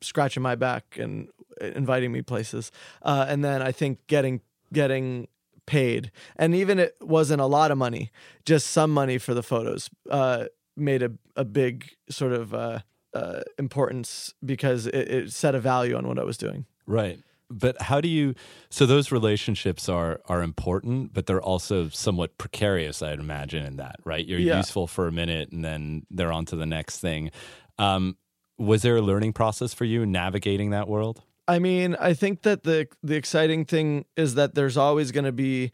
scratching 0.00 0.42
my 0.42 0.54
back 0.54 0.98
and 0.98 1.28
inviting 1.60 2.12
me 2.12 2.20
places 2.20 2.70
uh, 3.02 3.24
and 3.28 3.44
then 3.44 3.62
i 3.62 3.72
think 3.72 4.04
getting 4.06 4.40
getting 4.72 5.28
paid 5.64 6.10
and 6.36 6.54
even 6.54 6.78
it 6.78 6.96
wasn't 7.00 7.40
a 7.40 7.46
lot 7.46 7.70
of 7.70 7.78
money 7.78 8.10
just 8.44 8.66
some 8.68 8.90
money 8.90 9.16
for 9.16 9.32
the 9.32 9.42
photos 9.42 9.88
uh, 10.10 10.44
made 10.76 11.02
a, 11.02 11.12
a 11.36 11.44
big 11.44 11.90
sort 12.10 12.32
of 12.32 12.52
uh, 12.52 12.80
uh, 13.14 13.42
importance 13.58 14.34
because 14.44 14.86
it, 14.86 15.08
it 15.08 15.32
set 15.32 15.54
a 15.54 15.60
value 15.60 15.96
on 15.96 16.06
what 16.06 16.18
i 16.18 16.24
was 16.24 16.36
doing 16.36 16.66
Right. 16.86 17.20
But 17.58 17.80
how 17.82 18.00
do 18.00 18.08
you 18.08 18.34
so 18.70 18.86
those 18.86 19.12
relationships 19.12 19.88
are 19.88 20.20
are 20.26 20.42
important, 20.42 21.12
but 21.12 21.26
they're 21.26 21.42
also 21.42 21.88
somewhat 21.88 22.38
precarious, 22.38 23.02
I'd 23.02 23.18
imagine, 23.20 23.64
in 23.64 23.76
that, 23.76 23.96
right? 24.04 24.26
You're 24.26 24.40
Yeah. 24.40 24.56
useful 24.58 24.86
for 24.86 25.06
a 25.06 25.12
minute 25.12 25.52
and 25.52 25.64
then 25.64 26.06
they're 26.10 26.32
on 26.32 26.44
to 26.46 26.56
the 26.56 26.66
next 26.66 26.98
thing. 26.98 27.30
Um, 27.78 28.16
was 28.58 28.82
there 28.82 28.96
a 28.96 29.02
learning 29.02 29.32
process 29.32 29.74
for 29.74 29.84
you 29.84 30.06
navigating 30.06 30.70
that 30.70 30.88
world? 30.88 31.22
I 31.48 31.58
mean, 31.58 31.96
I 31.98 32.14
think 32.14 32.42
that 32.42 32.62
the 32.62 32.86
the 33.02 33.16
exciting 33.16 33.64
thing 33.64 34.04
is 34.16 34.34
that 34.34 34.54
there's 34.54 34.76
always 34.76 35.10
going 35.12 35.24
to 35.24 35.32
be. 35.32 35.72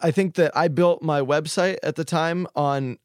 I 0.00 0.12
think 0.12 0.34
that 0.36 0.56
I 0.56 0.68
built 0.68 1.02
my 1.02 1.20
website 1.20 1.78
at 1.82 1.96
the 1.96 2.04
time 2.04 2.46
on 2.54 2.98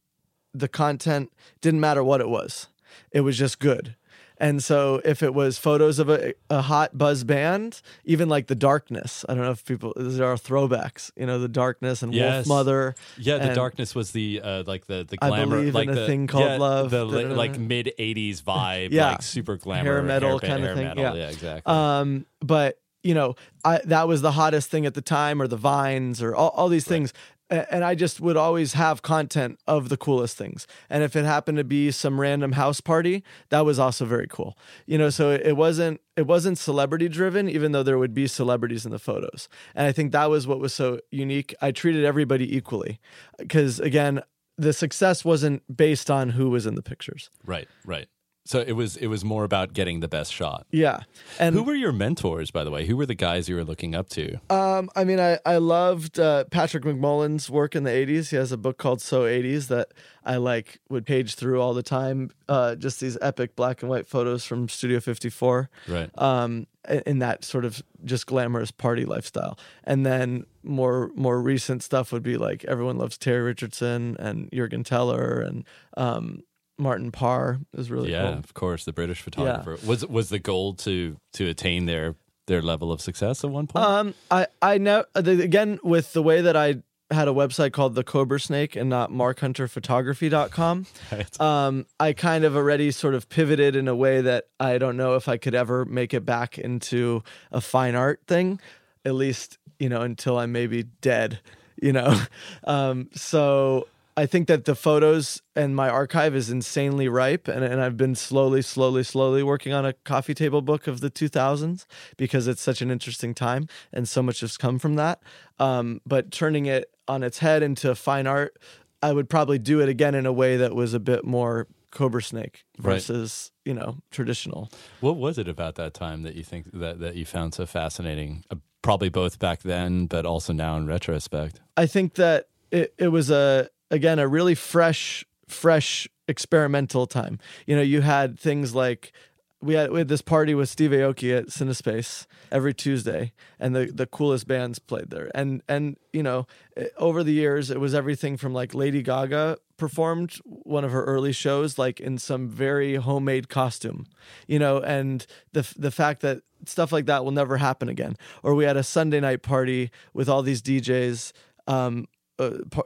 the 0.54 0.68
content 0.68 1.32
didn't 1.62 1.80
matter 1.80 2.04
what 2.04 2.22
it 2.22 2.30
was, 2.30 2.68
it 3.12 3.22
was 3.22 3.38
just 3.38 3.60
good. 3.60 3.96
And 4.38 4.64
so 4.64 5.02
if 5.06 5.22
it 5.24 5.34
was 5.34 5.58
photos 5.58 6.00
of 6.00 6.10
a, 6.10 6.34
a 6.50 6.62
hot 6.62 6.98
buzz 6.98 7.24
band, 7.24 7.82
even 8.04 8.30
like 8.30 8.48
the 8.48 8.56
darkness, 8.56 9.24
I 9.30 9.34
don't 9.36 9.44
know 9.44 9.52
if 9.52 9.64
people 9.66 9.94
these 9.96 10.20
are 10.20 10.36
throwbacks, 10.36 11.12
you 11.16 11.26
know, 11.26 11.40
the 11.40 11.48
darkness 11.48 12.02
and 12.04 12.14
Yes. 12.14 12.48
Wolfmother. 12.48 12.96
Yeah, 13.18 13.38
the 13.38 13.54
darkness 13.54 13.94
was 13.96 14.12
the 14.12 14.42
uh, 14.44 14.64
like 14.66 14.86
the 14.88 15.06
the 15.08 15.18
glamour, 15.18 15.62
like 15.72 15.90
the 15.90 16.06
thing 16.08 16.28
called 16.28 16.46
yeah, 16.46 16.58
love, 16.58 16.92
the 16.92 17.06
li- 17.06 17.24
da-da-da. 17.24 17.36
like 17.38 17.58
mid 17.60 17.92
'80s 17.98 18.42
vibe, 18.42 18.90
Yeah. 18.92 19.12
like 19.12 19.22
super 19.22 19.56
glamour, 19.58 19.84
Hair 19.94 20.04
metal 20.04 20.40
ba- 20.40 20.48
kinda 20.48 20.74
thing, 20.76 20.84
metal. 20.88 21.04
yeah. 21.04 21.14
yeah, 21.14 21.30
exactly. 21.30 21.74
Um, 21.74 22.26
but 22.42 22.80
you 23.04 23.14
know, 23.14 23.36
I 23.64 23.82
that 23.86 24.08
was 24.08 24.22
the 24.22 24.32
hottest 24.32 24.70
thing 24.70 24.86
at 24.86 24.94
the 24.94 25.02
time, 25.02 25.42
or 25.42 25.48
the 25.48 25.58
vines, 25.58 26.22
or 26.22 26.36
all, 26.36 26.50
all 26.50 26.70
these 26.70 26.86
things. 26.86 27.14
And 27.50 27.84
I 27.84 27.94
just 27.94 28.20
would 28.20 28.38
always 28.38 28.74
have 28.74 29.04
content 29.04 29.60
of 29.68 29.90
the 29.90 29.98
coolest 29.98 30.36
things. 30.38 30.66
And 30.90 31.04
if 31.04 31.16
it 31.16 31.24
happened 31.24 31.60
to 31.60 31.64
be 31.64 31.92
some 31.92 32.20
random 32.20 32.54
house 32.54 32.82
party, 32.82 33.24
that 33.50 33.64
was 33.64 33.78
also 33.78 34.06
very 34.06 34.26
cool. 34.28 34.58
You 34.88 34.98
know, 34.98 35.12
so 35.12 35.30
it 35.30 35.56
wasn't 35.56 36.02
it 36.16 36.26
wasn't 36.26 36.58
celebrity 36.58 37.10
driven, 37.10 37.48
even 37.50 37.72
though 37.72 37.84
there 37.84 38.00
would 38.00 38.14
be 38.14 38.28
celebrities 38.28 38.86
in 38.86 38.92
the 38.92 38.98
photos. 38.98 39.50
And 39.76 39.86
I 39.86 39.92
think 39.92 40.14
that 40.14 40.30
was 40.30 40.48
what 40.48 40.60
was 40.60 40.74
so 40.74 41.00
unique. 41.12 41.54
I 41.62 41.72
treated 41.72 42.06
everybody 42.06 42.56
equally, 42.56 43.00
because 43.38 43.80
again, 43.80 44.24
the 44.58 44.74
success 44.74 45.26
wasn't 45.26 45.62
based 45.76 46.10
on 46.10 46.30
who 46.30 46.50
was 46.50 46.66
in 46.66 46.76
the 46.76 46.84
pictures. 46.84 47.30
right, 47.46 47.68
right. 47.86 48.08
So 48.46 48.60
it 48.60 48.74
was 48.74 48.98
it 48.98 49.08
was 49.08 49.24
more 49.24 49.46
about 49.46 49.74
getting 49.74 50.02
the 50.02 50.10
best 50.10 50.34
shot. 50.34 50.68
Yeah, 50.70 51.02
and 51.40 51.56
Who 51.56 51.64
were 51.64 51.76
your 51.76 51.94
mentors, 51.94 52.52
by 52.52 52.66
the 52.66 52.72
way? 52.72 52.86
Who 52.86 52.98
were 52.98 53.06
the 53.06 53.16
guys 53.16 53.48
you 53.48 53.56
were 53.56 53.64
looking 53.64 53.96
up 53.96 54.10
to? 54.10 54.38
Um, 54.50 54.90
I 54.96 55.06
mean, 55.06 55.20
I 55.20 55.40
I 55.46 55.58
loved 55.58 56.20
uh, 56.20 56.44
Patrick 56.46 56.84
McMullen's 56.84 57.50
work 57.50 57.74
in 57.74 57.84
the 57.84 57.92
'80s. 57.92 58.32
He 58.32 58.36
has 58.36 58.52
a 58.52 58.58
book 58.58 58.78
called 58.78 59.02
So 59.02 59.22
'80s 59.24 59.68
that 59.68 59.94
I 60.26 60.38
like 60.38 60.80
would 60.90 61.06
page 61.06 61.36
through 61.36 61.62
all 61.62 61.74
the 61.74 61.84
time. 61.84 62.32
Uh, 62.50 62.76
just 62.76 63.00
these 63.00 63.18
epic 63.22 63.56
black 63.56 63.82
and 63.82 63.90
white 63.90 64.08
photos 64.08 64.44
from 64.44 64.68
Studio 64.68 65.00
54. 65.00 65.70
Right. 65.88 66.10
Um, 66.18 66.68
in 66.90 67.02
in 67.06 67.20
that 67.20 67.46
sort 67.46 67.64
of 67.64 67.82
just 68.04 68.28
glamorous 68.28 68.72
party 68.72 69.06
lifestyle, 69.06 69.58
and 69.86 70.06
then 70.06 70.46
more 70.64 71.12
more 71.16 71.42
recent 71.42 71.82
stuff 71.82 72.12
would 72.12 72.24
be 72.24 72.36
like 72.36 72.66
everyone 72.66 72.98
loves 72.98 73.18
Terry 73.18 73.42
Richardson 73.42 74.18
and 74.20 74.52
Juergen 74.52 74.84
Teller 74.84 75.40
and 75.40 75.64
um, 75.96 76.44
Martin 76.84 77.12
Parr 77.12 77.60
is 77.76 77.90
really 77.90 78.12
yeah, 78.12 78.24
cool. 78.24 78.34
of 78.34 78.54
course, 78.54 78.86
the 78.86 78.94
British 78.94 79.22
photographer. 79.22 79.78
Was 79.86 80.06
was 80.06 80.30
the 80.30 80.40
goal 80.40 80.74
to 80.76 81.18
to 81.34 81.50
attain 81.50 81.86
their 81.86 82.16
their 82.48 82.62
level 82.62 82.92
of 82.92 83.02
success 83.02 83.44
at 83.44 83.50
one 83.50 83.68
point? 83.68 83.86
Um, 83.86 84.14
I 84.30 84.48
I 84.62 84.78
know 84.78 85.06
again 85.16 85.80
with 85.84 86.14
the 86.14 86.22
way 86.22 86.42
that 86.42 86.56
I 86.56 86.84
had 87.12 87.28
a 87.28 87.32
website 87.32 87.74
called 87.74 87.96
the 87.96 88.04
Cobra 88.04 88.40
Snake 88.40 88.76
and 88.76 88.90
not 88.90 89.12
markhunterphotography.com. 89.12 90.86
Right. 91.12 91.42
Um, 91.42 91.86
I 92.00 92.14
kind 92.14 92.44
of 92.44 92.56
already 92.56 92.90
sort 92.92 93.14
of 93.14 93.30
pivoted 93.30 93.76
in 93.76 93.88
a 93.88 93.96
way 93.96 94.22
that 94.22 94.46
I 94.60 94.80
don't 94.80 94.98
know 94.98 95.16
if 95.16 95.28
I 95.28 95.38
could 95.38 95.54
ever 95.54 95.86
make 95.86 96.14
it 96.14 96.26
back 96.26 96.58
into 96.58 97.24
a 97.52 97.62
fine 97.62 97.94
art 97.94 98.22
thing, 98.28 98.60
at 99.06 99.14
least 99.14 99.60
you 99.80 99.90
know 99.90 100.02
until 100.02 100.40
I'm 100.40 100.52
maybe 100.52 100.84
dead. 100.84 101.40
You 101.82 101.94
know, 101.94 102.20
um, 102.64 103.10
so 103.14 103.88
I 104.16 104.26
think 104.28 104.48
that 104.48 104.66
the 104.66 104.76
photos 104.76 105.42
and 105.56 105.76
my 105.76 105.90
archive 105.90 106.36
is 106.36 106.50
insanely 106.52 107.08
ripe, 107.08 107.48
and, 107.48 107.64
and 107.64 107.82
I've 107.82 107.98
been 107.98 108.14
slowly, 108.16 108.62
slowly, 108.62 109.04
slowly 109.04 109.42
working 109.42 109.74
on 109.74 109.86
a 109.86 109.94
coffee 109.94 110.34
table 110.36 110.62
book 110.62 110.86
of 110.86 111.00
the 111.02 111.10
2000s 111.10 111.86
because 112.16 112.48
it's 112.48 112.62
such 112.62 112.82
an 112.82 112.92
interesting 112.92 113.34
time, 113.34 113.68
and 113.92 114.08
so 114.08 114.22
much 114.22 114.42
has 114.42 114.56
come 114.58 114.78
from 114.78 114.96
that. 114.96 115.22
Um, 115.60 116.00
but 116.06 116.32
turning 116.32 116.68
it 116.68 116.92
on 117.08 117.24
its 117.24 117.40
head 117.40 117.64
into 117.64 117.96
fine 117.96 118.28
art, 118.28 118.58
I 119.02 119.14
would 119.14 119.30
probably 119.30 119.58
do 119.60 119.80
it 119.82 119.90
again 119.90 120.16
in 120.16 120.26
a 120.26 120.34
way 120.34 120.58
that 120.58 120.76
was 120.76 120.94
a 120.94 121.00
bit 121.00 121.26
more 121.26 121.68
Cobra 121.92 122.22
Snake 122.24 122.64
Right. 122.80 122.94
versus 122.94 123.52
you 123.66 123.74
know 123.74 123.98
traditional. 124.12 124.72
What 125.00 125.18
was 125.18 125.38
it 125.38 125.48
about 125.48 125.76
that 125.76 125.94
time 125.94 126.24
that 126.24 126.36
you 126.36 126.44
think 126.44 126.72
that 126.74 127.00
that 127.00 127.16
you 127.16 127.26
found 127.26 127.54
so 127.54 127.66
fascinating? 127.66 128.44
Uh, 128.50 128.56
probably 128.82 129.10
both 129.10 129.40
back 129.40 129.62
then, 129.62 130.08
but 130.08 130.26
also 130.26 130.54
now 130.54 130.76
in 130.78 130.88
retrospect. 130.88 131.60
I 131.78 131.86
think 131.86 132.16
that 132.16 132.48
it, 132.72 132.94
it 132.98 133.10
was 133.10 133.30
a 133.30 133.70
again 133.94 134.20
a 134.20 134.28
really 134.28 134.56
fresh 134.56 135.26
fresh 135.48 136.08
experimental 136.28 137.06
time. 137.06 137.40
You 137.68 137.76
know, 137.76 137.82
you 137.82 138.02
had 138.02 138.40
things 138.40 138.74
like 138.74 139.14
we 139.62 139.76
had 139.76 139.92
we 139.92 140.00
had 140.00 140.10
this 140.10 140.22
party 140.22 140.54
with 140.54 140.68
Steve 140.68 140.92
Aoki 140.92 141.38
at 141.38 141.48
Cinespace 141.48 142.26
every 142.52 142.74
Tuesday, 142.74 143.32
and 143.60 143.76
the 143.76 143.86
the 143.86 144.06
coolest 144.06 144.48
bands 144.48 144.80
played 144.80 145.10
there. 145.10 145.32
And 145.34 145.62
and 145.70 145.98
you 146.12 146.24
know, 146.24 146.48
eh, 146.76 146.88
over 146.98 147.24
the 147.24 147.32
years, 147.32 147.70
it 147.70 147.80
was 147.80 147.94
everything 147.94 148.36
from 148.36 148.54
like 148.54 148.74
Lady 148.74 149.02
Gaga 149.02 149.58
performed 149.78 150.36
one 150.44 150.84
of 150.84 150.92
her 150.92 151.04
early 151.06 151.32
shows 151.32 151.78
like 151.78 152.00
in 152.00 152.18
some 152.18 152.50
very 152.50 152.96
homemade 152.96 153.48
costume, 153.48 154.06
you 154.48 154.60
know, 154.60 154.80
and 154.80 155.26
the 155.54 155.72
the 155.78 155.92
fact 155.92 156.22
that 156.22 156.42
stuff 156.66 156.92
like 156.92 157.06
that 157.06 157.24
will 157.24 157.32
never 157.32 157.58
happen 157.58 157.90
again. 157.90 158.18
Or 158.42 158.56
we 158.56 158.66
had 158.66 158.78
a 158.78 158.84
Sunday 158.84 159.20
night 159.20 159.44
party 159.44 159.92
with 160.14 160.28
all 160.28 160.42
these 160.42 160.62
DJs. 160.62 161.32
Um, 161.68 162.08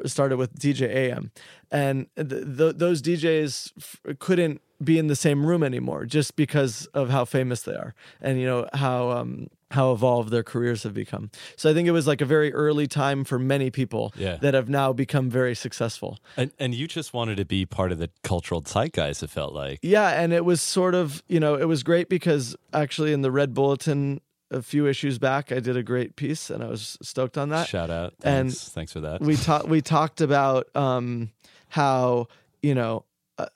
started 0.06 0.38
with 0.38 0.58
DJ 0.60 0.82
AM, 0.90 1.32
and 1.72 2.08
th- 2.16 2.30
th- 2.58 2.76
those 2.78 3.02
DJs 3.02 3.72
f- 3.78 4.00
couldn't 4.20 4.62
be 4.84 5.00
in 5.00 5.08
the 5.08 5.16
same 5.16 5.46
room 5.46 5.64
anymore 5.64 6.06
just 6.06 6.36
because 6.36 6.86
of 6.94 7.10
how 7.10 7.26
famous 7.26 7.62
they 7.64 7.74
are, 7.74 7.94
and 8.22 8.40
you 8.40 8.46
know 8.46 8.68
how 8.74 9.10
um, 9.12 9.48
how 9.72 9.92
evolved 9.92 10.30
their 10.32 10.44
careers 10.44 10.84
have 10.84 10.94
become. 10.94 11.30
So 11.58 11.70
I 11.70 11.74
think 11.74 11.88
it 11.88 11.92
was 11.92 12.08
like 12.08 12.22
a 12.22 12.26
very 12.26 12.54
early 12.54 12.88
time 12.88 13.24
for 13.26 13.38
many 13.40 13.70
people 13.70 14.14
Yeah. 14.16 14.38
that 14.38 14.54
have 14.54 14.70
now 14.70 14.94
become 14.94 15.30
very 15.30 15.56
successful. 15.56 16.20
And 16.38 16.52
and 16.60 16.74
you 16.76 16.88
just 16.88 17.14
wanted 17.14 17.38
to 17.38 17.46
be 17.46 17.66
part 17.66 17.92
of 17.92 17.98
the 17.98 18.10
cultural 18.24 18.62
zeitgeist. 18.62 19.24
It 19.24 19.30
felt 19.30 19.54
like. 19.54 19.80
Yeah, 19.82 20.22
and 20.22 20.32
it 20.32 20.46
was 20.46 20.62
sort 20.62 20.96
of, 20.96 21.22
you 21.28 21.40
know, 21.40 21.56
it 21.56 21.66
was 21.68 21.84
great 21.84 22.08
because 22.08 22.56
actually 22.72 23.12
in 23.14 23.22
the 23.24 23.32
Red 23.32 23.54
Bulletin 23.54 24.22
a 24.52 24.62
few 24.62 24.88
issues 24.88 25.20
back, 25.20 25.52
I 25.52 25.60
did 25.60 25.76
a 25.78 25.84
great 25.84 26.16
piece 26.16 26.50
and 26.50 26.64
I 26.64 26.68
was 26.68 26.98
stoked 27.02 27.38
on 27.38 27.50
that. 27.50 27.68
Shout 27.68 27.90
out. 27.90 28.14
and 28.24 28.50
Thanks. 28.52 28.70
Thanks 28.70 28.94
for 28.94 29.02
that. 29.02 29.22
we 29.22 29.36
talked 29.36 29.68
we 29.68 29.82
talked 29.82 30.22
about 30.22 30.74
um 30.76 31.32
how 31.70 32.28
you 32.62 32.74
know 32.74 33.04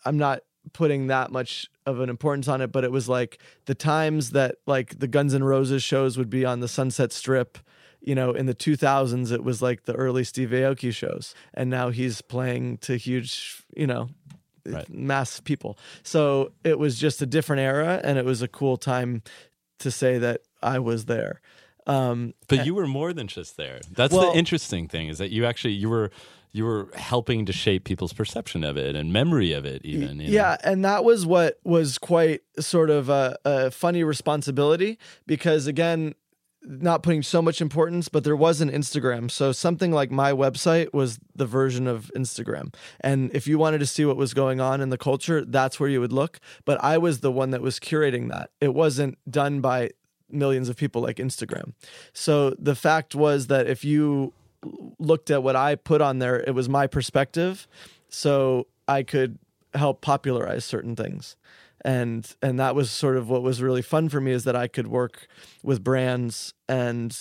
i'm 0.06 0.18
not 0.18 0.42
putting 0.74 1.08
that 1.08 1.32
much 1.32 1.68
of 1.86 2.00
an 2.02 2.10
importance 2.10 2.48
on 2.48 2.62
it 2.62 2.72
but 2.72 2.84
it 2.84 2.92
was 2.92 3.08
like 3.10 3.40
the 3.66 3.74
times 3.74 4.32
that 4.32 4.56
like 4.68 5.00
the 5.00 5.08
guns 5.08 5.34
N' 5.34 5.44
roses 5.44 5.82
shows 5.82 6.18
would 6.18 6.30
be 6.30 6.46
on 6.46 6.60
the 6.60 6.68
sunset 6.68 7.12
strip 7.14 7.58
you 8.02 8.14
know 8.14 8.32
in 8.34 8.46
the 8.46 8.54
2000s 8.54 9.32
it 9.32 9.44
was 9.44 9.62
like 9.62 9.86
the 9.86 9.94
early 9.96 10.24
steve 10.24 10.50
aoki 10.50 10.94
shows 10.94 11.34
and 11.54 11.70
now 11.70 11.90
he's 11.90 12.22
playing 12.22 12.78
to 12.80 12.98
huge 12.98 13.64
you 13.76 13.88
know 13.88 14.10
Right. 14.64 14.88
mass 14.94 15.40
people 15.40 15.76
so 16.04 16.52
it 16.64 16.78
was 16.78 17.00
just 17.00 17.20
a 17.24 17.26
different 17.26 17.62
era 17.62 18.00
and 18.04 18.20
it 18.20 18.26
was 18.26 18.44
a 18.44 18.48
cool 18.48 18.78
time 18.78 19.24
to 19.82 19.92
say 19.92 20.18
that 20.18 20.42
i 20.64 20.78
was 20.80 21.06
there 21.06 21.42
um 21.88 22.34
But 22.48 22.66
you 22.66 22.76
were 22.76 22.88
more 22.88 23.12
than 23.12 23.28
just 23.28 23.58
there. 23.58 23.80
That's 23.92 24.14
Well- 24.14 24.32
the 24.32 24.38
interesting 24.38 24.88
thing 24.88 25.08
is 25.08 25.18
that 25.18 25.32
you 25.32 25.46
actually 25.46 25.74
you 25.74 25.90
were 25.90 26.12
you 26.54 26.66
were 26.66 26.90
helping 26.96 27.46
to 27.46 27.54
shape 27.54 27.86
people's 27.86 28.14
perception 28.14 28.64
of 28.64 28.78
it 28.78 28.94
and 28.96 29.12
memory 29.14 29.52
of 29.54 29.66
it 29.66 29.82
even. 29.86 30.20
you 30.20 30.28
know? 30.28 30.34
Yeah, 30.34 30.58
and 30.64 30.84
that 30.86 31.04
was 31.06 31.26
what 31.26 31.60
was 31.64 31.98
quite 31.98 32.42
sort 32.60 32.90
of 32.90 33.10
a, 33.10 33.38
a 33.46 33.72
funny 33.72 34.04
responsibility 34.04 35.00
because 35.26 35.66
again, 35.66 36.14
not 36.64 37.02
putting 37.02 37.24
so 37.24 37.42
much 37.42 37.62
importance, 37.62 38.08
but 38.08 38.24
there 38.24 38.36
was 38.36 38.62
an 38.62 38.70
Instagram. 38.70 39.32
So 39.32 39.52
something 39.52 39.92
like 39.92 40.12
my 40.12 40.32
website 40.32 40.94
was 40.94 41.20
the 41.36 41.46
version 41.46 41.88
of 41.88 42.12
Instagram. 42.16 42.74
And 43.00 43.32
if 43.34 43.48
you 43.48 43.58
wanted 43.58 43.80
to 43.80 43.86
see 43.86 44.06
what 44.06 44.18
was 44.18 44.34
going 44.34 44.62
on 44.62 44.80
in 44.80 44.90
the 44.90 44.98
culture, 44.98 45.44
that's 45.44 45.80
where 45.80 45.90
you 45.90 46.00
would 46.00 46.14
look. 46.14 46.40
But 46.66 46.82
I 46.84 46.98
was 46.98 47.22
the 47.22 47.32
one 47.32 47.50
that 47.52 47.62
was 47.62 47.80
curating 47.80 48.30
that. 48.30 48.52
It 48.60 48.74
wasn't 48.74 49.18
done 49.30 49.62
by 49.62 49.92
millions 50.30 50.70
of 50.70 50.78
people 50.78 51.02
like 51.02 51.18
Instagram. 51.18 51.74
So 52.14 52.52
the 52.52 52.76
fact 52.76 53.16
was 53.16 53.48
that 53.48 53.68
if 53.68 53.84
you 53.84 54.34
looked 55.00 55.32
at 55.32 55.44
what 55.44 55.56
I 55.56 55.76
put 55.76 56.02
on 56.02 56.20
there, 56.20 56.40
it 56.40 56.54
was 56.54 56.70
my 56.70 56.88
perspective. 56.88 57.68
So 58.08 58.68
I 58.88 59.04
could 59.04 59.40
help 59.74 60.02
popularize 60.02 60.66
certain 60.66 60.96
things. 60.96 61.36
And 61.84 62.30
and 62.42 62.60
that 62.60 62.76
was 62.76 62.92
sort 62.92 63.18
of 63.18 63.30
what 63.30 63.42
was 63.42 63.62
really 63.62 63.82
fun 63.82 64.10
for 64.10 64.22
me 64.22 64.32
is 64.32 64.44
that 64.44 64.56
I 64.56 64.68
could 64.68 64.88
work 64.88 65.28
with 65.64 65.84
brands 65.84 66.54
and 66.70 67.18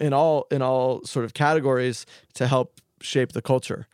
in 0.00 0.12
all 0.12 0.46
in 0.50 0.62
all 0.62 1.04
sort 1.04 1.24
of 1.24 1.34
categories 1.34 2.06
to 2.34 2.46
help 2.46 2.80
shape 3.00 3.32
the 3.32 3.42
culture. 3.42 3.86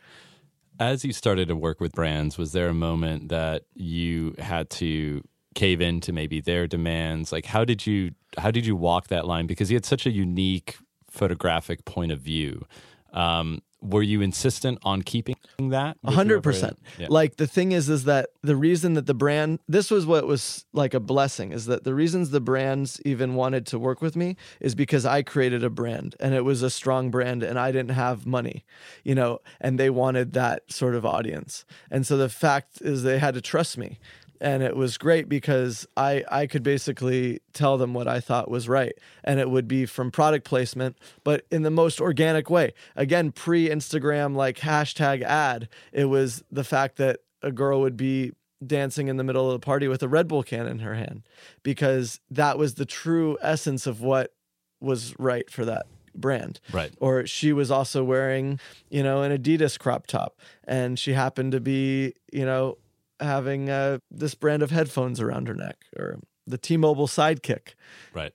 As 0.79 1.03
you 1.03 1.13
started 1.13 1.47
to 1.47 1.55
work 1.55 1.79
with 1.79 1.91
brands, 1.91 2.37
was 2.37 2.51
there 2.51 2.69
a 2.69 2.73
moment 2.73 3.29
that 3.29 3.63
you 3.73 4.35
had 4.37 4.69
to 4.71 5.23
cave 5.55 5.81
into 5.81 6.13
maybe 6.13 6.39
their 6.39 6.67
demands? 6.67 7.31
Like 7.31 7.45
how 7.45 7.65
did 7.65 7.85
you 7.85 8.11
how 8.37 8.51
did 8.51 8.65
you 8.65 8.75
walk 8.75 9.07
that 9.07 9.25
line? 9.25 9.47
Because 9.47 9.69
you 9.69 9.75
had 9.75 9.85
such 9.85 10.05
a 10.05 10.11
unique 10.11 10.77
photographic 11.09 11.85
point 11.85 12.11
of 12.11 12.19
view. 12.19 12.65
Um, 13.13 13.61
were 13.81 14.01
you 14.01 14.21
insistent 14.21 14.79
on 14.83 15.01
keeping 15.01 15.35
that? 15.59 15.97
A 16.03 16.07
with 16.07 16.15
hundred 16.15 16.35
your 16.35 16.41
percent. 16.41 16.81
brand? 16.83 17.01
Yeah. 17.01 17.07
Like 17.09 17.37
the 17.37 17.47
thing 17.47 17.71
is, 17.71 17.89
is 17.89 18.05
that 18.05 18.29
the 18.41 18.55
reason 18.55 18.93
that 18.95 19.05
the 19.05 19.13
brand, 19.13 19.59
this 19.67 19.91
was 19.91 20.05
what 20.05 20.25
was 20.25 20.65
like 20.73 20.93
a 20.93 20.99
blessing, 20.99 21.51
is 21.51 21.65
that 21.67 21.83
the 21.83 21.93
reasons 21.93 22.31
the 22.31 22.41
brands 22.41 22.99
even 23.05 23.35
wanted 23.35 23.65
to 23.67 23.79
work 23.79 24.01
with 24.01 24.15
me 24.15 24.35
is 24.59 24.75
because 24.75 25.05
I 25.05 25.21
created 25.21 25.63
a 25.63 25.69
brand 25.69 26.15
and 26.19 26.33
it 26.33 26.43
was 26.43 26.63
a 26.63 26.69
strong 26.69 27.11
brand 27.11 27.43
and 27.43 27.59
I 27.59 27.71
didn't 27.71 27.91
have 27.91 28.25
money, 28.25 28.65
you 29.03 29.15
know, 29.15 29.39
and 29.61 29.79
they 29.79 29.89
wanted 29.89 30.33
that 30.33 30.71
sort 30.71 30.95
of 30.95 31.05
audience. 31.05 31.65
And 31.91 32.05
so 32.05 32.17
the 32.17 32.29
fact 32.29 32.81
is 32.81 33.03
they 33.03 33.19
had 33.19 33.35
to 33.35 33.41
trust 33.41 33.77
me. 33.77 33.99
And 34.39 34.61
it 34.63 34.75
was 34.75 34.97
great 34.97 35.27
because 35.27 35.87
I, 35.97 36.23
I 36.29 36.47
could 36.47 36.63
basically 36.63 37.39
tell 37.53 37.77
them 37.77 37.93
what 37.93 38.07
I 38.07 38.19
thought 38.19 38.49
was 38.49 38.69
right. 38.69 38.93
And 39.23 39.39
it 39.39 39.49
would 39.49 39.67
be 39.67 39.85
from 39.85 40.11
product 40.11 40.45
placement, 40.45 40.97
but 41.23 41.45
in 41.51 41.63
the 41.63 41.71
most 41.71 41.99
organic 41.99 42.49
way. 42.49 42.73
Again, 42.95 43.31
pre 43.31 43.69
Instagram, 43.69 44.35
like 44.35 44.57
hashtag 44.59 45.21
ad, 45.21 45.69
it 45.91 46.05
was 46.05 46.43
the 46.51 46.63
fact 46.63 46.97
that 46.97 47.19
a 47.41 47.51
girl 47.51 47.81
would 47.81 47.97
be 47.97 48.31
dancing 48.65 49.07
in 49.07 49.17
the 49.17 49.23
middle 49.23 49.51
of 49.51 49.59
the 49.59 49.63
party 49.63 49.87
with 49.87 50.01
a 50.01 50.07
Red 50.07 50.27
Bull 50.27 50.41
can 50.43 50.65
in 50.67 50.79
her 50.79 50.95
hand 50.95 51.23
because 51.61 52.19
that 52.31 52.57
was 52.57 52.73
the 52.73 52.85
true 52.85 53.37
essence 53.41 53.85
of 53.85 54.01
what 54.01 54.33
was 54.81 55.13
right 55.19 55.49
for 55.49 55.63
that 55.65 55.85
brand 56.15 56.59
Right. 56.71 56.91
or 56.99 57.27
she 57.27 57.53
was 57.53 57.69
also 57.69 58.03
wearing 58.03 58.59
you 58.89 59.03
know 59.03 59.21
an 59.21 59.31
adidas 59.37 59.77
crop 59.77 60.07
top 60.07 60.39
and 60.63 60.97
she 60.97 61.13
happened 61.13 61.51
to 61.51 61.59
be 61.59 62.15
you 62.33 62.43
know 62.43 62.79
having 63.19 63.69
uh, 63.69 63.99
this 64.11 64.35
brand 64.35 64.61
of 64.63 64.71
headphones 64.71 65.19
around 65.19 65.47
her 65.47 65.53
neck 65.55 65.77
or 65.97 66.19
the 66.45 66.57
t-mobile 66.57 67.07
sidekick 67.07 67.73
Right. 68.13 68.33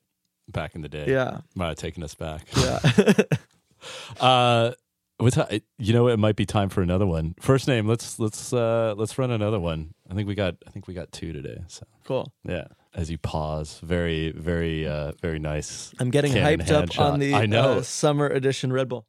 Back 0.48 0.74
in 0.74 0.82
the 0.82 0.88
day. 0.88 1.06
yeah 1.08 1.38
Might 1.54 1.68
have 1.68 1.76
taken 1.76 2.02
us 2.02 2.14
back. 2.14 2.46
yeah 2.56 2.78
Uh, 4.20 4.72
what's? 5.18 5.36
You 5.78 5.92
know, 5.92 6.08
it 6.08 6.18
might 6.18 6.36
be 6.36 6.46
time 6.46 6.68
for 6.68 6.82
another 6.82 7.06
one. 7.06 7.34
First 7.40 7.66
name. 7.68 7.86
Let's 7.88 8.18
let's 8.18 8.52
uh, 8.52 8.94
let's 8.96 9.18
run 9.18 9.30
another 9.30 9.58
one. 9.58 9.94
I 10.10 10.14
think 10.14 10.28
we 10.28 10.34
got 10.34 10.54
I 10.66 10.70
think 10.70 10.86
we 10.86 10.94
got 10.94 11.10
two 11.12 11.32
today. 11.32 11.62
So 11.68 11.84
cool 12.04 12.32
yeah. 12.44 12.66
As 12.94 13.10
you 13.10 13.18
pause, 13.18 13.80
very 13.82 14.30
very 14.32 14.86
uh, 14.86 15.12
very 15.20 15.38
nice. 15.38 15.92
i'm 15.98 16.10
getting 16.10 16.32
hyped 16.32 16.70
up 16.70 16.90
headshot. 16.90 17.12
on 17.12 17.18
the 17.20 17.34
I 17.34 17.46
know. 17.46 17.78
uh, 17.78 17.82
summer 17.82 18.28
edition 18.28 18.72
red 18.72 18.88
bull 18.88 19.06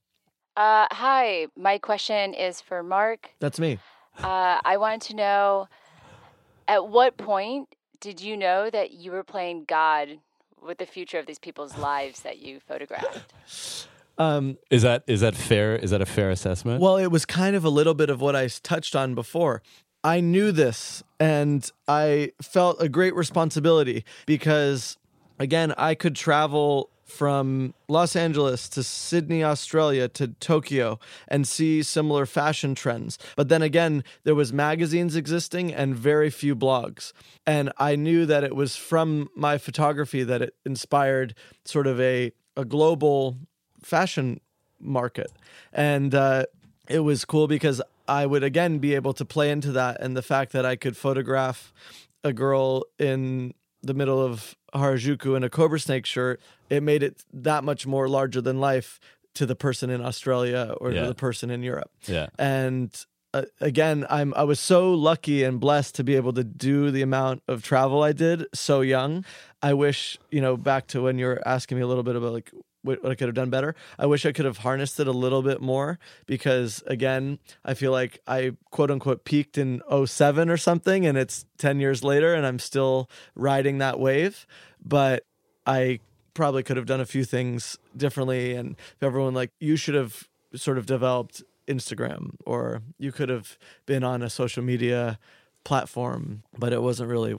Uh, 0.55 0.87
hi, 0.91 1.47
my 1.57 1.77
question 1.79 2.33
is 2.33 2.61
for 2.61 2.81
Mark. 2.83 3.31
that's 3.39 3.59
me 3.59 3.79
Uh, 4.17 4.59
I 4.63 4.77
wanted 4.77 5.01
to 5.09 5.15
know 5.15 5.67
at 6.67 6.87
what 6.87 7.17
point 7.17 7.69
did 7.99 8.21
you 8.21 8.37
know 8.37 8.69
that 8.69 8.91
you 8.91 9.11
were 9.11 9.23
playing 9.23 9.65
God 9.65 10.19
with 10.61 10.77
the 10.77 10.85
future 10.85 11.19
of 11.19 11.25
these 11.25 11.39
people's 11.39 11.77
lives 11.77 12.21
that 12.21 12.39
you 12.39 12.59
photographed? 12.59 13.87
um, 14.17 14.57
Is 14.69 14.81
that 14.83 15.03
is 15.07 15.21
that 15.21 15.35
fair? 15.35 15.75
Is 15.75 15.91
that 15.91 16.01
a 16.01 16.05
fair 16.05 16.29
assessment? 16.29 16.81
Well, 16.81 16.97
it 16.97 17.07
was 17.07 17.25
kind 17.25 17.55
of 17.55 17.65
a 17.65 17.69
little 17.69 17.93
bit 17.93 18.09
of 18.09 18.21
what 18.21 18.35
I 18.35 18.47
touched 18.47 18.95
on 18.95 19.15
before. 19.15 19.61
I 20.03 20.19
knew 20.19 20.51
this 20.51 21.01
and 21.19 21.69
I 21.87 22.33
felt 22.41 22.81
a 22.81 22.89
great 22.89 23.15
responsibility 23.15 24.03
because, 24.25 24.97
again, 25.39 25.73
I 25.77 25.95
could 25.95 26.15
travel 26.15 26.89
from 27.05 27.73
Los 27.87 28.15
Angeles 28.15 28.67
to 28.69 28.83
Sydney, 28.83 29.43
Australia 29.43 30.07
to 30.09 30.29
Tokyo 30.39 30.99
and 31.27 31.47
see 31.47 31.83
similar 31.83 32.25
fashion 32.25 32.75
trends. 32.75 33.17
But 33.35 33.49
then 33.49 33.61
again, 33.61 34.03
there 34.23 34.35
was 34.35 34.51
magazines 34.51 35.15
existing 35.15 35.73
and 35.73 35.95
very 35.95 36.29
few 36.29 36.55
blogs. 36.55 37.13
And 37.45 37.71
I 37.77 37.95
knew 37.95 38.25
that 38.25 38.43
it 38.43 38.55
was 38.55 38.75
from 38.75 39.29
my 39.35 39.57
photography 39.57 40.23
that 40.23 40.41
it 40.41 40.55
inspired 40.65 41.35
sort 41.65 41.87
of 41.87 41.99
a, 41.99 42.31
a 42.55 42.65
global 42.65 43.37
fashion 43.81 44.39
market. 44.79 45.31
And 45.71 46.15
uh, 46.15 46.45
it 46.87 46.99
was 46.99 47.25
cool 47.25 47.47
because 47.47 47.81
I 48.07 48.25
would 48.25 48.43
again 48.43 48.79
be 48.79 48.95
able 48.95 49.13
to 49.13 49.25
play 49.25 49.49
into 49.49 49.71
that 49.73 50.01
and 50.01 50.15
the 50.15 50.21
fact 50.21 50.51
that 50.53 50.65
I 50.65 50.75
could 50.75 50.97
photograph 50.97 51.73
a 52.23 52.33
girl 52.33 52.83
in 52.99 53.53
the 53.81 53.93
middle 53.93 54.21
of 54.21 54.55
Harajuku 54.73 55.35
in 55.37 55.43
a 55.43 55.49
cobra 55.49 55.79
snake 55.79 56.05
shirt, 56.05 56.41
it 56.69 56.83
made 56.83 57.03
it 57.03 57.23
that 57.33 57.63
much 57.63 57.85
more 57.87 58.07
larger 58.09 58.41
than 58.41 58.59
life 58.59 58.99
to 59.35 59.45
the 59.45 59.55
person 59.55 59.89
in 59.89 60.01
Australia 60.01 60.75
or 60.79 60.91
Yeah. 60.91 61.01
to 61.01 61.07
the 61.07 61.15
person 61.15 61.49
in 61.49 61.63
Europe. 61.63 61.91
yeah. 62.07 62.27
And 62.37 62.93
uh, 63.33 63.45
again, 63.59 64.05
I'm 64.11 64.31
I 64.35 64.43
was 64.43 64.59
so 64.59 64.93
lucky 64.93 65.43
and 65.43 65.59
blessed 65.59 65.95
to 65.95 66.03
be 66.03 66.15
able 66.15 66.33
to 66.33 66.43
do 66.43 66.91
the 66.91 67.01
amount 67.01 67.41
of 67.47 67.63
travel 67.63 68.03
I 68.03 68.11
did 68.11 68.45
so 68.53 68.81
young. 68.81 69.25
I 69.63 69.73
wish, 69.73 70.19
you 70.29 70.39
know, 70.39 70.55
back 70.55 70.85
to 70.87 71.01
when 71.01 71.17
you 71.17 71.25
were 71.25 71.41
asking 71.47 71.77
me 71.77 71.83
a 71.83 71.87
little 71.87 72.03
bit 72.03 72.15
about 72.15 72.31
like 72.33 72.51
what, 72.83 73.03
I 73.05 73.15
could 73.15 73.27
have 73.27 73.35
done 73.35 73.49
better. 73.49 73.75
I 73.97 74.05
wish 74.05 74.25
I 74.25 74.31
could 74.31 74.45
have 74.45 74.59
harnessed 74.59 74.99
it 74.99 75.07
a 75.07 75.11
little 75.11 75.41
bit 75.41 75.61
more 75.61 75.99
because 76.25 76.83
again, 76.85 77.39
I 77.65 77.73
feel 77.73 77.91
like 77.91 78.19
I 78.27 78.55
quote 78.71 78.91
unquote 78.91 79.25
peaked 79.25 79.57
in 79.57 79.81
07 80.05 80.49
or 80.49 80.57
something 80.57 81.05
and 81.05 81.17
it's 81.17 81.45
10 81.57 81.79
years 81.79 82.03
later 82.03 82.33
and 82.33 82.45
I'm 82.45 82.59
still 82.59 83.09
riding 83.35 83.79
that 83.79 83.99
wave, 83.99 84.45
but 84.83 85.25
I 85.65 85.99
probably 86.33 86.63
could 86.63 86.77
have 86.77 86.85
done 86.85 87.01
a 87.01 87.05
few 87.05 87.23
things 87.23 87.77
differently 87.95 88.53
and 88.53 88.75
if 88.95 89.03
everyone 89.03 89.33
like 89.33 89.51
you 89.59 89.75
should 89.75 89.95
have 89.95 90.27
sort 90.55 90.77
of 90.77 90.85
developed 90.85 91.43
Instagram 91.67 92.35
or 92.45 92.81
you 92.97 93.11
could 93.11 93.29
have 93.29 93.57
been 93.85 94.03
on 94.03 94.21
a 94.21 94.29
social 94.29 94.63
media 94.63 95.19
platform, 95.63 96.43
but 96.57 96.73
it 96.73 96.81
wasn't 96.81 97.09
really, 97.09 97.35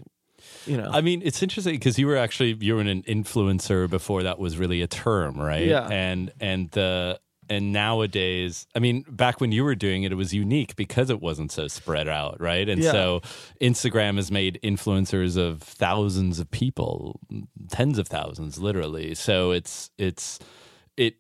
you 0.67 0.77
know. 0.77 0.91
I 0.93 1.01
mean, 1.01 1.23
it's 1.25 1.43
interesting 1.43 1.75
because 1.75 1.99
you 1.99 2.07
were 2.07 2.17
actually 2.17 2.57
you 2.61 2.75
were 2.75 2.81
an 2.81 3.03
influencer 3.03 3.89
before 3.89 4.23
that 4.25 4.39
was 4.39 4.57
really 4.59 4.83
a 4.83 4.87
term, 4.87 5.39
right? 5.41 5.67
Yeah. 5.67 5.89
And 5.89 6.33
and 6.41 6.71
the 6.71 7.21
and 7.51 7.73
nowadays, 7.75 8.67
I 8.75 8.79
mean, 8.79 9.05
back 9.07 9.39
when 9.41 9.53
you 9.53 9.65
were 9.65 9.75
doing 9.75 10.05
it, 10.05 10.13
it 10.13 10.15
was 10.15 10.33
unique 10.33 10.77
because 10.77 11.11
it 11.11 11.21
wasn't 11.21 11.53
so 11.53 11.69
spread 11.69 12.09
out, 12.09 12.41
right? 12.41 12.67
And 12.69 12.83
Yeah. 12.83 12.93
so 12.93 13.21
Instagram 13.61 14.17
has 14.17 14.31
made 14.31 14.59
influencers 14.65 15.37
of 15.37 15.61
thousands 15.63 16.39
of 16.39 16.51
people, 16.51 17.21
tens 17.71 17.99
of 17.99 18.09
thousands, 18.09 18.59
literally. 18.59 19.15
So 19.15 19.51
it's 19.51 19.91
it's 19.99 20.39
it. 20.97 21.17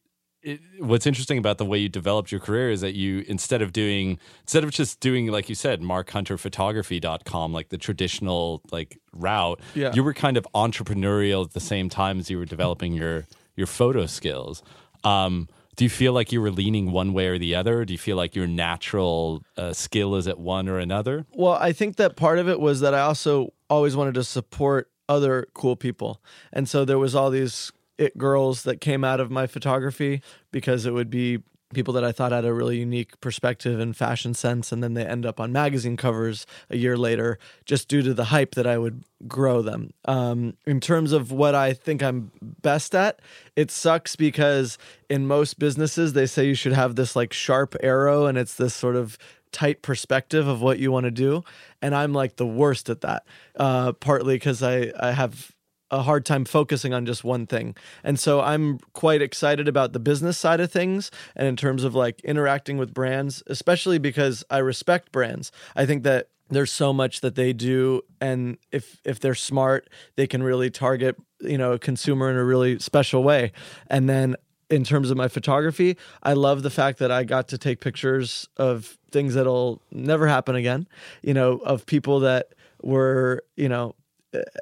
It, 0.46 0.60
what's 0.78 1.06
interesting 1.06 1.38
about 1.38 1.56
the 1.56 1.64
way 1.64 1.78
you 1.78 1.88
developed 1.88 2.30
your 2.30 2.40
career 2.40 2.70
is 2.70 2.82
that 2.82 2.94
you 2.94 3.24
instead 3.26 3.62
of 3.62 3.72
doing 3.72 4.18
instead 4.42 4.62
of 4.62 4.70
just 4.70 5.00
doing 5.00 5.28
like 5.28 5.48
you 5.48 5.54
said 5.54 5.80
markhunterphotography.com 5.80 7.52
like 7.52 7.68
the 7.70 7.78
traditional 7.78 8.60
like 8.70 8.98
route 9.12 9.60
Yeah. 9.74 9.92
you 9.94 10.04
were 10.04 10.14
kind 10.14 10.36
of 10.36 10.46
entrepreneurial 10.54 11.44
at 11.44 11.52
the 11.52 11.60
same 11.60 11.88
time 11.88 12.18
as 12.18 12.30
you 12.30 12.38
were 12.38 12.44
developing 12.44 12.92
your 12.92 13.24
your 13.56 13.66
photo 13.66 14.06
skills 14.06 14.62
um, 15.04 15.48
do 15.76 15.84
you 15.84 15.90
feel 15.90 16.12
like 16.12 16.30
you 16.32 16.40
were 16.40 16.50
leaning 16.50 16.90
one 16.92 17.12
way 17.12 17.26
or 17.26 17.36
the 17.36 17.54
other? 17.56 17.84
Do 17.84 17.92
you 17.92 17.98
feel 17.98 18.16
like 18.16 18.34
your 18.36 18.46
natural 18.46 19.42
uh, 19.58 19.72
skill 19.74 20.14
is 20.14 20.26
at 20.28 20.38
one 20.38 20.66
or 20.68 20.78
another? 20.78 21.26
Well, 21.34 21.52
I 21.54 21.72
think 21.72 21.96
that 21.96 22.16
part 22.16 22.38
of 22.38 22.48
it 22.48 22.58
was 22.60 22.80
that 22.80 22.94
I 22.94 23.00
also 23.00 23.52
always 23.68 23.96
wanted 23.96 24.14
to 24.14 24.24
support 24.24 24.88
other 25.10 25.46
cool 25.52 25.74
people. 25.76 26.22
And 26.54 26.68
so 26.68 26.84
there 26.86 26.98
was 26.98 27.14
all 27.14 27.28
these 27.28 27.70
it 27.98 28.18
girls 28.18 28.62
that 28.64 28.80
came 28.80 29.04
out 29.04 29.20
of 29.20 29.30
my 29.30 29.46
photography 29.46 30.22
because 30.50 30.86
it 30.86 30.92
would 30.92 31.10
be 31.10 31.40
people 31.74 31.92
that 31.94 32.04
I 32.04 32.12
thought 32.12 32.32
had 32.32 32.44
a 32.44 32.54
really 32.54 32.78
unique 32.78 33.20
perspective 33.20 33.80
and 33.80 33.96
fashion 33.96 34.32
sense 34.32 34.72
and 34.72 34.82
then 34.82 34.94
they 34.94 35.04
end 35.04 35.26
up 35.26 35.40
on 35.40 35.52
magazine 35.52 35.96
covers 35.96 36.46
a 36.70 36.76
year 36.76 36.96
later 36.96 37.38
just 37.66 37.88
due 37.88 38.00
to 38.02 38.14
the 38.14 38.24
hype 38.24 38.54
that 38.54 38.66
I 38.66 38.78
would 38.78 39.04
grow 39.26 39.60
them. 39.60 39.92
Um, 40.04 40.56
in 40.66 40.80
terms 40.80 41.12
of 41.12 41.32
what 41.32 41.54
I 41.54 41.74
think 41.74 42.02
I'm 42.02 42.30
best 42.62 42.94
at, 42.94 43.20
it 43.56 43.70
sucks 43.70 44.16
because 44.16 44.78
in 45.10 45.26
most 45.26 45.58
businesses 45.58 46.12
they 46.12 46.26
say 46.26 46.46
you 46.46 46.54
should 46.54 46.72
have 46.72 46.96
this 46.96 47.14
like 47.14 47.32
sharp 47.32 47.74
arrow 47.82 48.26
and 48.26 48.38
it's 48.38 48.54
this 48.54 48.74
sort 48.74 48.96
of 48.96 49.18
tight 49.52 49.82
perspective 49.82 50.48
of 50.48 50.60
what 50.62 50.80
you 50.80 50.90
want 50.90 51.04
to 51.04 51.12
do 51.12 51.40
and 51.80 51.94
i'm 51.94 52.12
like 52.12 52.34
the 52.34 52.46
worst 52.46 52.90
at 52.90 53.02
that 53.02 53.24
uh, 53.54 53.92
partly 53.92 54.34
because 54.34 54.64
I, 54.64 54.92
I 54.98 55.12
have 55.12 55.53
a 55.94 56.02
hard 56.02 56.24
time 56.24 56.44
focusing 56.44 56.92
on 56.92 57.06
just 57.06 57.24
one 57.24 57.46
thing. 57.46 57.76
And 58.02 58.18
so 58.18 58.40
i'm 58.40 58.78
quite 58.92 59.22
excited 59.22 59.68
about 59.68 59.92
the 59.92 60.00
business 60.00 60.36
side 60.36 60.60
of 60.60 60.70
things 60.70 61.10
and 61.36 61.46
in 61.46 61.56
terms 61.56 61.84
of 61.84 61.94
like 61.94 62.20
interacting 62.20 62.76
with 62.78 62.92
brands 62.92 63.42
especially 63.46 63.98
because 63.98 64.44
i 64.50 64.58
respect 64.58 65.12
brands. 65.12 65.52
I 65.76 65.86
think 65.86 66.02
that 66.04 66.28
there's 66.50 66.72
so 66.72 66.92
much 66.92 67.20
that 67.20 67.34
they 67.36 67.52
do 67.52 68.02
and 68.20 68.58
if 68.70 69.00
if 69.04 69.20
they're 69.20 69.34
smart 69.34 69.88
they 70.16 70.26
can 70.26 70.42
really 70.42 70.70
target 70.70 71.16
you 71.40 71.58
know 71.58 71.72
a 71.72 71.78
consumer 71.78 72.30
in 72.30 72.36
a 72.36 72.44
really 72.44 72.78
special 72.78 73.22
way. 73.22 73.52
And 73.88 74.08
then 74.08 74.36
in 74.70 74.82
terms 74.82 75.10
of 75.10 75.16
my 75.16 75.28
photography, 75.28 75.96
I 76.22 76.32
love 76.32 76.62
the 76.62 76.70
fact 76.70 76.98
that 76.98 77.10
I 77.10 77.24
got 77.24 77.48
to 77.48 77.58
take 77.58 77.80
pictures 77.80 78.48
of 78.56 78.98
things 79.10 79.34
that'll 79.34 79.80
never 79.92 80.26
happen 80.26 80.56
again, 80.56 80.88
you 81.22 81.34
know, 81.34 81.58
of 81.58 81.86
people 81.86 82.20
that 82.20 82.54
were, 82.82 83.44
you 83.56 83.68
know, 83.68 83.94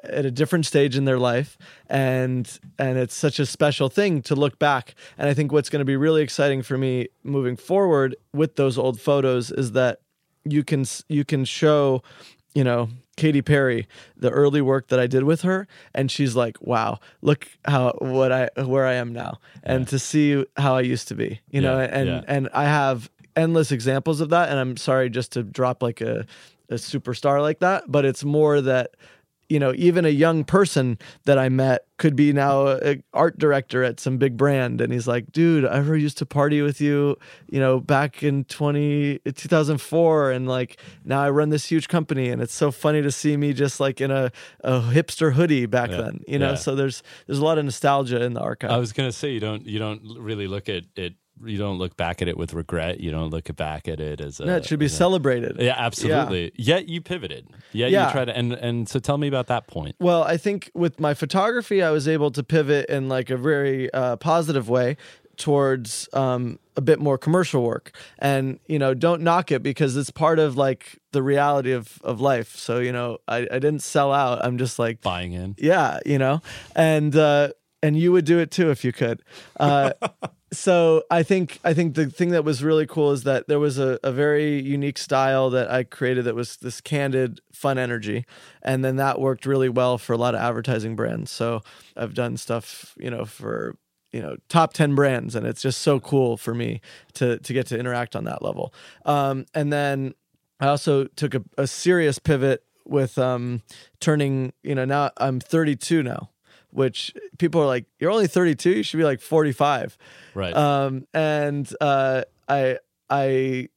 at 0.03 0.25
a 0.25 0.31
different 0.31 0.65
stage 0.65 0.95
in 0.95 1.05
their 1.05 1.19
life. 1.19 1.57
And 1.89 2.59
and 2.77 2.97
it's 2.97 3.15
such 3.15 3.39
a 3.39 3.45
special 3.45 3.89
thing 3.89 4.21
to 4.23 4.35
look 4.35 4.59
back. 4.59 4.95
And 5.17 5.29
i 5.29 5.33
think 5.33 5.51
what's 5.51 5.69
going 5.69 5.79
to 5.79 5.85
be 5.85 5.95
really 5.95 6.21
exciting 6.21 6.61
for 6.61 6.77
me 6.77 7.07
moving 7.23 7.55
forward 7.55 8.15
with 8.33 8.55
those 8.55 8.77
old 8.77 8.99
photos 8.99 9.51
is 9.51 9.71
that 9.73 9.99
you 10.45 10.63
can 10.63 10.85
you 11.07 11.23
can 11.23 11.45
show 11.45 12.03
you 12.53 12.63
know 12.63 12.89
Katy 13.15 13.43
Perry 13.43 13.87
the 14.17 14.31
early 14.31 14.59
work 14.61 14.87
that 14.87 14.99
I 14.99 15.05
did 15.05 15.23
with 15.23 15.43
her. 15.43 15.67
And 15.93 16.09
she's 16.09 16.35
like 16.35 16.61
wow 16.61 16.99
look 17.21 17.47
how 17.65 17.93
what 17.99 18.31
I 18.31 18.49
where 18.63 18.85
I 18.85 18.93
am 18.93 19.13
now. 19.13 19.39
And 19.63 19.87
to 19.89 19.99
see 19.99 20.45
how 20.57 20.75
I 20.75 20.81
used 20.81 21.07
to 21.09 21.15
be 21.15 21.41
you 21.49 21.61
know 21.61 21.79
and 21.79 22.07
yeah. 22.07 22.21
and 22.27 22.49
I 22.53 22.65
have 22.65 23.09
endless 23.35 23.71
examples 23.71 24.21
of 24.21 24.29
that. 24.29 24.49
And 24.49 24.59
I'm 24.59 24.77
sorry 24.77 25.09
just 25.09 25.31
to 25.33 25.43
drop 25.43 25.81
like 25.81 26.01
a 26.01 26.25
a 26.69 26.75
superstar 26.75 27.41
like 27.41 27.59
that 27.59 27.83
but 27.91 28.05
it's 28.05 28.23
more 28.23 28.61
that 28.61 28.95
you 29.49 29.59
know 29.59 29.73
even 29.75 30.05
a 30.05 30.09
young 30.09 30.43
person 30.43 30.97
that 31.25 31.37
I 31.37 31.49
met 31.49 31.85
could 31.97 32.15
be 32.15 32.33
now 32.33 32.67
an 32.67 33.03
art 33.13 33.37
director 33.37 33.83
at 33.83 33.99
some 33.99 34.17
big 34.17 34.35
brand. 34.35 34.81
And 34.81 34.91
he's 34.91 35.07
like 35.07 35.31
dude 35.31 35.65
I 35.65 35.77
ever 35.77 35.95
used 35.95 36.17
to 36.19 36.25
party 36.25 36.61
with 36.61 36.81
you 36.81 37.15
you 37.49 37.59
know 37.59 37.79
back 37.79 38.23
in 38.23 38.43
20 38.45 39.19
2004 39.19 40.31
and 40.31 40.47
like 40.47 40.77
now 41.05 41.21
I 41.21 41.29
run 41.29 41.49
this 41.49 41.65
huge 41.65 41.87
company. 41.87 42.29
And 42.29 42.41
it's 42.41 42.53
so 42.53 42.71
funny 42.71 43.01
to 43.01 43.11
see 43.11 43.37
me 43.37 43.53
just 43.53 43.79
like 43.79 44.01
in 44.01 44.11
a, 44.11 44.31
a 44.61 44.81
hipster 44.81 45.33
hoodie 45.33 45.65
back 45.65 45.91
Yeah, 45.91 46.01
then 46.01 46.21
you 46.27 46.39
know? 46.39 46.49
yeah. 46.51 46.55
so 46.55 46.75
there's 46.75 47.03
there's 47.27 47.39
a 47.39 47.43
lot 47.45 47.57
of 47.57 47.65
nostalgia 47.65 48.21
in 48.23 48.33
the 48.33 48.41
archive. 48.41 48.71
I 48.71 48.77
was 48.77 48.93
gonna 48.93 49.11
say 49.11 49.29
you 49.31 49.39
don't 49.39 49.65
you 49.65 49.79
don't 49.79 50.01
really 50.19 50.47
look 50.47 50.69
at 50.69 50.83
it 50.95 51.15
you 51.45 51.57
don't 51.57 51.77
look 51.77 51.97
back 51.97 52.21
at 52.21 52.27
it 52.27 52.37
with 52.37 52.53
regret. 52.53 52.99
You 52.99 53.11
don't 53.11 53.29
look 53.29 53.53
back 53.55 53.87
at 53.87 53.99
it 53.99 54.21
as 54.21 54.39
a, 54.39 54.45
no, 54.45 54.55
it 54.57 54.65
should 54.65 54.79
be 54.79 54.85
as 54.85 54.93
a- 54.93 54.97
celebrated 54.97 55.57
Yeah, 55.59 55.75
absolutely. 55.77 56.51
Yet 56.55 56.87
you 56.89 57.01
pivoted. 57.01 57.47
Yet 57.71 57.91
Yeah. 57.91 58.07
you 58.07 58.11
try 58.11 58.25
to 58.25 58.35
and 58.37 58.53
and 58.53 58.87
so 58.87 58.99
tell 58.99 59.17
me 59.17 59.27
about 59.27 59.47
that 59.47 59.67
point. 59.67 59.95
Well, 59.99 60.23
I 60.23 60.37
think 60.37 60.69
with 60.73 60.99
my 60.99 61.13
photography, 61.13 61.81
I 61.81 61.91
was 61.91 62.07
able 62.07 62.31
to 62.31 62.43
pivot 62.43 62.89
in 62.89 63.09
like 63.09 63.29
a 63.29 63.37
very 63.37 63.91
uh, 63.93 64.15
positive 64.17 64.69
way 64.69 64.97
towards 65.35 66.07
um, 66.13 66.59
a 66.77 66.81
bit 66.81 66.99
more 66.99 67.17
commercial 67.17 67.63
work. 67.63 67.91
And 68.19 68.59
you 68.67 68.77
know, 68.79 68.93
don't 68.93 69.21
knock 69.21 69.51
it 69.51 69.63
because 69.63 69.97
it's 69.97 70.11
part 70.11 70.39
of 70.39 70.55
like 70.57 70.99
the 71.11 71.23
reality 71.23 71.71
of 71.71 71.99
of 72.03 72.21
life. 72.21 72.55
So 72.55 72.79
you 72.79 72.91
know, 72.91 73.17
I, 73.27 73.39
I 73.51 73.59
didn't 73.59 73.79
sell 73.81 74.11
out. 74.13 74.43
I'm 74.45 74.57
just 74.57 74.77
like, 74.79 75.01
Buying 75.01 75.33
in. 75.33 75.55
yeah, 75.57 75.99
you 76.05 76.17
know, 76.19 76.41
and 76.75 77.15
uh, 77.15 77.49
and 77.81 77.97
you 77.97 78.11
would 78.11 78.25
do 78.25 78.39
it 78.39 78.51
too 78.51 78.69
if 78.69 78.85
you 78.85 78.93
could. 78.93 79.21
Uh, 79.59 79.91
so 80.53 81.03
I 81.09 81.23
think 81.23 81.59
I 81.63 81.73
think 81.73 81.95
the 81.95 82.05
thing 82.05 82.29
that 82.29 82.45
was 82.45 82.63
really 82.63 82.85
cool 82.85 83.11
is 83.11 83.23
that 83.23 83.47
there 83.47 83.59
was 83.59 83.77
a, 83.77 83.99
a 84.03 84.11
very 84.11 84.61
unique 84.61 84.97
style 84.97 85.49
that 85.49 85.69
I 85.69 85.83
created 85.83 86.25
that 86.25 86.35
was 86.35 86.57
this 86.57 86.79
candid, 86.79 87.41
fun 87.51 87.77
energy, 87.77 88.25
and 88.61 88.83
then 88.83 88.95
that 88.97 89.19
worked 89.19 89.45
really 89.45 89.69
well 89.69 89.97
for 89.97 90.13
a 90.13 90.17
lot 90.17 90.35
of 90.35 90.41
advertising 90.41 90.95
brands. 90.95 91.31
So 91.31 91.61
I've 91.97 92.13
done 92.13 92.37
stuff, 92.37 92.95
you 92.97 93.09
know, 93.09 93.25
for 93.25 93.75
you 94.11 94.21
know 94.21 94.37
top 94.47 94.73
10 94.73 94.95
brands 94.95 95.35
and 95.35 95.45
it's 95.45 95.61
just 95.61 95.81
so 95.81 95.99
cool 95.99 96.37
for 96.37 96.53
me 96.53 96.79
to 97.15 97.39
to 97.39 97.53
get 97.53 97.67
to 97.67 97.77
interact 97.77 98.15
on 98.15 98.23
that 98.25 98.41
level. 98.41 98.73
Um, 99.05 99.45
and 99.53 99.73
then 99.73 100.13
i 100.59 100.67
also 100.67 101.05
took 101.05 101.33
a, 101.33 101.43
a 101.57 101.67
serious 101.67 102.19
pivot 102.19 102.63
with 102.85 103.17
um, 103.17 103.63
turning 103.99 104.53
you 104.61 104.75
know 104.75 104.85
now 104.85 105.09
i'm 105.17 105.39
32 105.39 106.03
now 106.03 106.29
which 106.73 107.13
people 107.37 107.61
are 107.61 107.65
like 107.67 107.85
you're 107.99 108.11
only 108.11 108.27
32 108.27 108.69
you 108.69 108.83
should 108.83 108.97
be 108.97 109.03
like 109.03 109.21
45 109.21 109.97
Right. 110.33 110.55
um, 110.55 111.05
and 111.13 111.69
uh, 111.79 112.23
I 112.47 112.77
I 113.09 113.69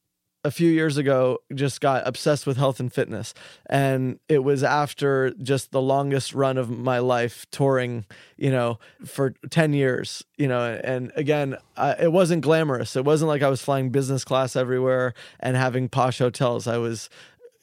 a 0.43 0.51
few 0.51 0.69
years 0.69 0.95
ago 0.97 1.39
just 1.53 1.81
got 1.81 2.07
obsessed 2.07 2.47
with 2.47 2.55
health 2.55 2.79
and 2.79 2.93
fitness, 2.93 3.33
and 3.65 4.17
it 4.29 4.43
was 4.45 4.63
after 4.63 5.31
just 5.31 5.71
the 5.71 5.81
longest 5.81 6.33
run 6.33 6.57
of 6.57 6.69
my 6.69 6.99
life 6.99 7.45
touring, 7.51 8.05
you 8.37 8.49
know, 8.49 8.79
for 9.05 9.33
ten 9.49 9.73
years, 9.73 10.23
you 10.37 10.47
know, 10.47 10.79
and 10.83 11.11
again, 11.15 11.57
I, 11.75 11.95
it 12.03 12.11
wasn't 12.13 12.43
glamorous. 12.43 12.95
It 12.95 13.03
wasn't 13.03 13.27
like 13.27 13.41
I 13.41 13.49
was 13.49 13.61
flying 13.61 13.89
business 13.89 14.23
class 14.23 14.55
everywhere 14.55 15.13
and 15.41 15.57
having 15.57 15.89
posh 15.89 16.19
hotels. 16.19 16.65
I 16.65 16.77
was 16.77 17.09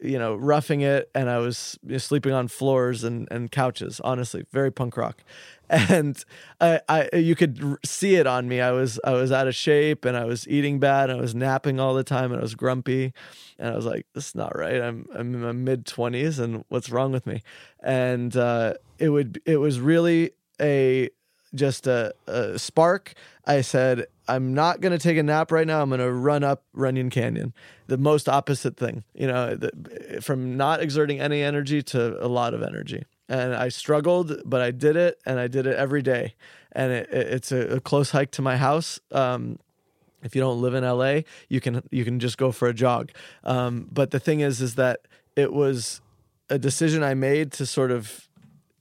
you 0.05 0.19
know, 0.19 0.35
roughing 0.35 0.83
it, 0.83 1.11
and 1.14 1.29
I 1.29 1.38
was 1.38 1.79
you 1.85 1.93
know, 1.93 1.99
sleeping 1.99 2.33
on 2.33 2.49
floors 2.49 3.05
and, 3.05 3.27
and 3.31 3.51
couches. 3.51 4.01
Honestly, 4.05 4.45
very 4.53 4.71
punk 4.71 4.97
rock, 4.97 5.23
and 5.71 6.23
I, 6.61 6.81
I 6.88 7.17
you 7.17 7.35
could 7.35 7.79
see 7.85 8.17
it 8.17 8.27
on 8.27 8.49
me. 8.49 8.61
I 8.61 8.71
was 8.71 9.01
I 9.05 9.12
was 9.12 9.33
out 9.33 9.49
of 9.49 9.55
shape, 9.55 10.05
and 10.05 10.17
I 10.17 10.25
was 10.25 10.47
eating 10.49 10.79
bad, 10.79 11.11
and 11.11 11.19
I 11.19 11.23
was 11.23 11.35
napping 11.35 11.81
all 11.81 11.95
the 11.95 12.05
time, 12.05 12.33
and 12.33 12.40
I 12.40 12.43
was 12.43 12.55
grumpy, 12.55 13.12
and 13.59 13.73
I 13.73 13.77
was 13.77 13.87
like, 13.87 14.07
"This 14.14 14.29
is 14.29 14.35
not 14.35 14.57
right. 14.57 14.81
I'm 14.81 15.07
I'm 15.14 15.35
in 15.35 15.40
my 15.40 15.53
mid 15.53 15.87
twenties, 15.87 16.38
and 16.38 16.64
what's 16.69 16.90
wrong 16.90 17.12
with 17.12 17.27
me?" 17.27 17.43
And 17.83 18.37
uh, 18.37 18.75
it 18.99 19.09
would 19.09 19.40
it 19.47 19.57
was 19.57 19.81
really 19.81 20.33
a 20.61 21.11
just 21.55 21.87
a, 21.87 22.14
a 22.27 22.59
spark. 22.59 23.14
I 23.47 23.61
said, 23.61 24.07
I'm 24.26 24.54
not 24.54 24.80
going 24.80 24.92
to 24.92 24.98
take 24.98 25.18
a 25.18 25.22
nap 25.22 25.52
right 25.52 25.66
now. 25.66 25.82
I'm 25.82 25.88
going 25.90 26.00
to 26.00 26.12
run 26.12 26.42
up 26.42 26.62
Runyon 26.72 27.10
Canyon. 27.10 27.52
The 27.88 27.98
most 27.98 28.28
opposite 28.28 28.76
thing, 28.76 29.04
you 29.14 29.26
know, 29.26 29.54
the, 29.54 30.20
from 30.22 30.56
not 30.56 30.80
exerting 30.80 31.20
any 31.20 31.42
energy 31.42 31.82
to 31.82 32.24
a 32.24 32.28
lot 32.28 32.54
of 32.54 32.62
energy. 32.62 33.04
And 33.28 33.54
I 33.54 33.68
struggled, 33.68 34.40
but 34.44 34.60
I 34.60 34.70
did 34.70 34.96
it 34.96 35.18
and 35.26 35.38
I 35.38 35.46
did 35.48 35.66
it 35.66 35.76
every 35.76 36.02
day. 36.02 36.34
And 36.72 36.92
it, 36.92 37.08
it- 37.12 37.26
it's 37.34 37.52
a, 37.52 37.76
a 37.76 37.80
close 37.80 38.10
hike 38.10 38.30
to 38.32 38.42
my 38.42 38.56
house. 38.56 38.98
Um, 39.12 39.58
if 40.22 40.34
you 40.34 40.40
don't 40.40 40.62
live 40.62 40.72
in 40.74 40.84
LA, 40.84 41.20
you 41.50 41.60
can 41.60 41.82
you 41.90 42.02
can 42.02 42.18
just 42.18 42.38
go 42.38 42.50
for 42.50 42.66
a 42.66 42.72
jog. 42.72 43.10
Um, 43.44 43.88
but 43.92 44.10
the 44.10 44.18
thing 44.18 44.40
is, 44.40 44.62
is 44.62 44.74
that 44.76 45.00
it 45.37 45.52
was 45.52 46.00
a 46.48 46.58
decision 46.58 47.02
I 47.02 47.12
made 47.12 47.52
to 47.52 47.66
sort 47.66 47.90
of 47.90 48.26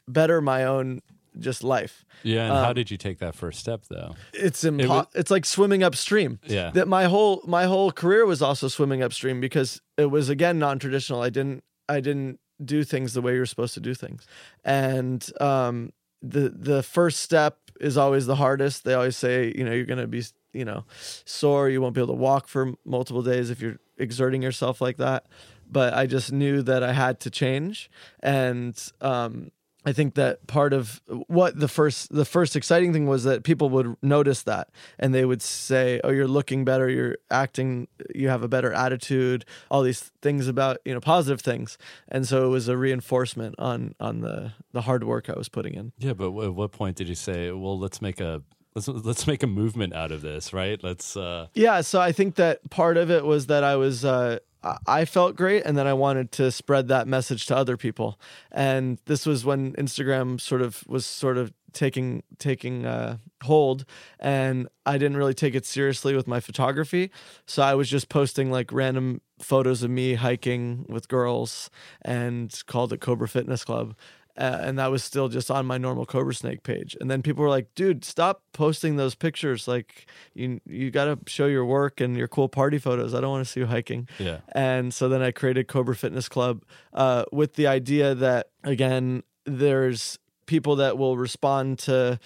better 0.07 0.39
my 0.41 0.63
own 0.63 1.01
just 1.39 1.63
life. 1.63 2.05
yeah. 2.23 2.45
And 2.45 2.53
how 2.53 2.69
um, 2.69 2.75
did 2.75 2.91
you 2.91 2.97
take 2.97 3.19
that 3.19 3.35
first 3.35 3.59
step 3.59 3.83
though? 3.89 4.15
It's 4.33 4.63
impo- 4.63 4.87
was- 4.87 5.07
it's 5.15 5.31
like 5.31 5.45
swimming 5.45 5.83
upstream. 5.83 6.39
Yeah. 6.45 6.71
That 6.71 6.87
my 6.87 7.05
whole 7.05 7.41
my 7.47 7.65
whole 7.65 7.91
career 7.91 8.25
was 8.25 8.41
also 8.41 8.67
swimming 8.67 9.01
upstream 9.01 9.39
because 9.41 9.81
it 9.97 10.07
was 10.07 10.29
again 10.29 10.59
non-traditional. 10.59 11.21
I 11.21 11.29
didn't 11.29 11.63
I 11.89 11.99
didn't 11.99 12.39
do 12.63 12.83
things 12.83 13.13
the 13.13 13.21
way 13.21 13.33
you're 13.33 13.45
supposed 13.45 13.73
to 13.73 13.79
do 13.79 13.93
things. 13.93 14.25
And 14.63 15.27
um 15.41 15.91
the 16.21 16.49
the 16.49 16.83
first 16.83 17.19
step 17.19 17.57
is 17.81 17.97
always 17.97 18.25
the 18.25 18.35
hardest. 18.35 18.83
They 18.85 18.93
always 18.93 19.17
say, 19.17 19.53
you 19.55 19.63
know, 19.63 19.73
you're 19.73 19.85
going 19.85 19.99
to 19.99 20.07
be 20.07 20.23
you 20.53 20.63
know, 20.63 20.85
sore. 21.25 21.69
You 21.69 21.81
won't 21.81 21.95
be 21.95 22.01
able 22.01 22.13
to 22.13 22.19
walk 22.19 22.47
for 22.47 22.73
multiple 22.85 23.23
days 23.23 23.49
if 23.49 23.59
you're 23.59 23.79
exerting 23.97 24.41
yourself 24.41 24.79
like 24.79 24.97
that. 24.97 25.25
But 25.69 25.93
I 25.93 26.05
just 26.05 26.31
knew 26.31 26.61
that 26.61 26.83
I 26.83 26.93
had 26.93 27.19
to 27.21 27.31
change, 27.31 27.89
and 28.21 28.77
um, 29.01 29.51
I 29.85 29.93
think 29.93 30.15
that 30.15 30.47
part 30.47 30.73
of 30.73 31.01
what 31.27 31.59
the 31.59 31.67
first 31.67 32.13
the 32.13 32.25
first 32.25 32.55
exciting 32.55 32.93
thing 32.93 33.05
was 33.07 33.23
that 33.25 33.43
people 33.43 33.69
would 33.69 33.95
notice 34.01 34.43
that 34.43 34.69
and 34.99 35.13
they 35.13 35.25
would 35.25 35.41
say, 35.41 35.99
"Oh, 36.03 36.09
you're 36.09 36.27
looking 36.27 36.65
better, 36.65 36.89
you're 36.89 37.17
acting, 37.29 37.87
you 38.13 38.29
have 38.29 38.43
a 38.43 38.47
better 38.47 38.71
attitude, 38.71 39.45
all 39.69 39.81
these 39.81 40.11
things 40.21 40.47
about, 40.47 40.77
you 40.85 40.93
know, 40.93 40.99
positive 40.99 41.41
things." 41.41 41.77
And 42.07 42.27
so 42.27 42.45
it 42.45 42.49
was 42.49 42.67
a 42.67 42.77
reinforcement 42.77 43.55
on 43.59 43.95
on 43.99 44.21
the 44.21 44.53
the 44.71 44.81
hard 44.81 45.03
work 45.03 45.29
I 45.29 45.37
was 45.37 45.49
putting 45.49 45.73
in. 45.73 45.91
Yeah, 45.97 46.13
but 46.13 46.27
at 46.39 46.53
what 46.53 46.71
point 46.71 46.95
did 46.97 47.09
you 47.09 47.15
say, 47.15 47.51
"Well, 47.51 47.77
let's 47.77 48.01
make 48.01 48.19
a 48.19 48.41
let's 48.75 48.87
let's 48.87 49.27
make 49.27 49.43
a 49.43 49.47
movement 49.47 49.93
out 49.93 50.11
of 50.11 50.21
this, 50.21 50.53
right? 50.53 50.81
Let's 50.83 51.15
uh 51.17 51.47
Yeah, 51.53 51.81
so 51.81 51.99
I 51.99 52.11
think 52.11 52.35
that 52.35 52.69
part 52.69 52.97
of 52.97 53.11
it 53.11 53.25
was 53.25 53.47
that 53.47 53.63
I 53.63 53.75
was 53.75 54.05
uh 54.05 54.39
I- 54.87 55.05
felt 55.05 55.35
great 55.35 55.63
and 55.65 55.77
then 55.77 55.87
I 55.87 55.93
wanted 55.93 56.31
to 56.33 56.51
spread 56.51 56.87
that 56.87 57.07
message 57.07 57.45
to 57.47 57.55
other 57.55 57.77
people. 57.77 58.19
And 58.51 58.99
this 59.05 59.25
was 59.25 59.45
when 59.45 59.73
Instagram 59.73 60.39
sort 60.39 60.61
of 60.61 60.83
was 60.87 61.05
sort 61.05 61.37
of 61.37 61.53
taking 61.73 62.21
taking 62.37 62.85
uh 62.85 63.17
hold 63.43 63.83
and 64.19 64.67
I 64.85 64.97
didn't 64.99 65.17
really 65.17 65.33
take 65.33 65.55
it 65.55 65.65
seriously 65.65 66.15
with 66.15 66.27
my 66.27 66.39
photography. 66.39 67.11
So 67.47 67.63
I 67.63 67.73
was 67.73 67.89
just 67.89 68.09
posting 68.09 68.51
like 68.51 68.71
random 68.71 69.21
photos 69.39 69.83
of 69.83 69.89
me 69.89 70.13
hiking 70.13 70.85
with 70.87 71.07
girls 71.07 71.69
and 72.03 72.53
called 72.67 72.93
it 72.93 73.01
Cobra 73.01 73.27
Fitness 73.27 73.65
Club. 73.65 73.95
Uh, 74.35 74.57
and 74.61 74.79
that 74.79 74.89
was 74.89 75.03
still 75.03 75.29
just 75.29 75.51
on 75.51 75.65
my 75.65 75.77
normal 75.77 76.05
Cobra 76.05 76.33
Snake 76.33 76.63
page. 76.63 76.97
And 76.99 77.09
then 77.09 77.21
people 77.21 77.43
were 77.43 77.49
like, 77.49 77.73
"Dude, 77.75 78.03
stop 78.03 78.41
posting 78.51 78.95
those 78.95 79.13
pictures. 79.13 79.67
Like, 79.67 80.07
you 80.33 80.59
you 80.65 80.89
got 80.89 81.05
to 81.05 81.19
show 81.27 81.45
your 81.45 81.65
work 81.65 82.01
and 82.01 82.17
your 82.17 82.27
cool 82.27 82.49
party 82.49 82.79
photos. 82.79 83.13
I 83.13 83.21
don't 83.21 83.29
want 83.29 83.45
to 83.45 83.51
see 83.51 83.59
you 83.59 83.67
hiking." 83.67 84.09
yeah. 84.17 84.39
And 84.53 84.93
so 84.93 85.07
then 85.07 85.21
I 85.21 85.31
created 85.31 85.67
Cobra 85.67 85.95
Fitness 85.95 86.27
Club 86.27 86.63
uh, 86.93 87.25
with 87.31 87.53
the 87.53 87.67
idea 87.67 88.15
that 88.15 88.49
again, 88.63 89.23
there's 89.45 90.17
people 90.45 90.75
that 90.77 90.97
will 90.97 91.17
respond 91.17 91.79
to 91.79 92.19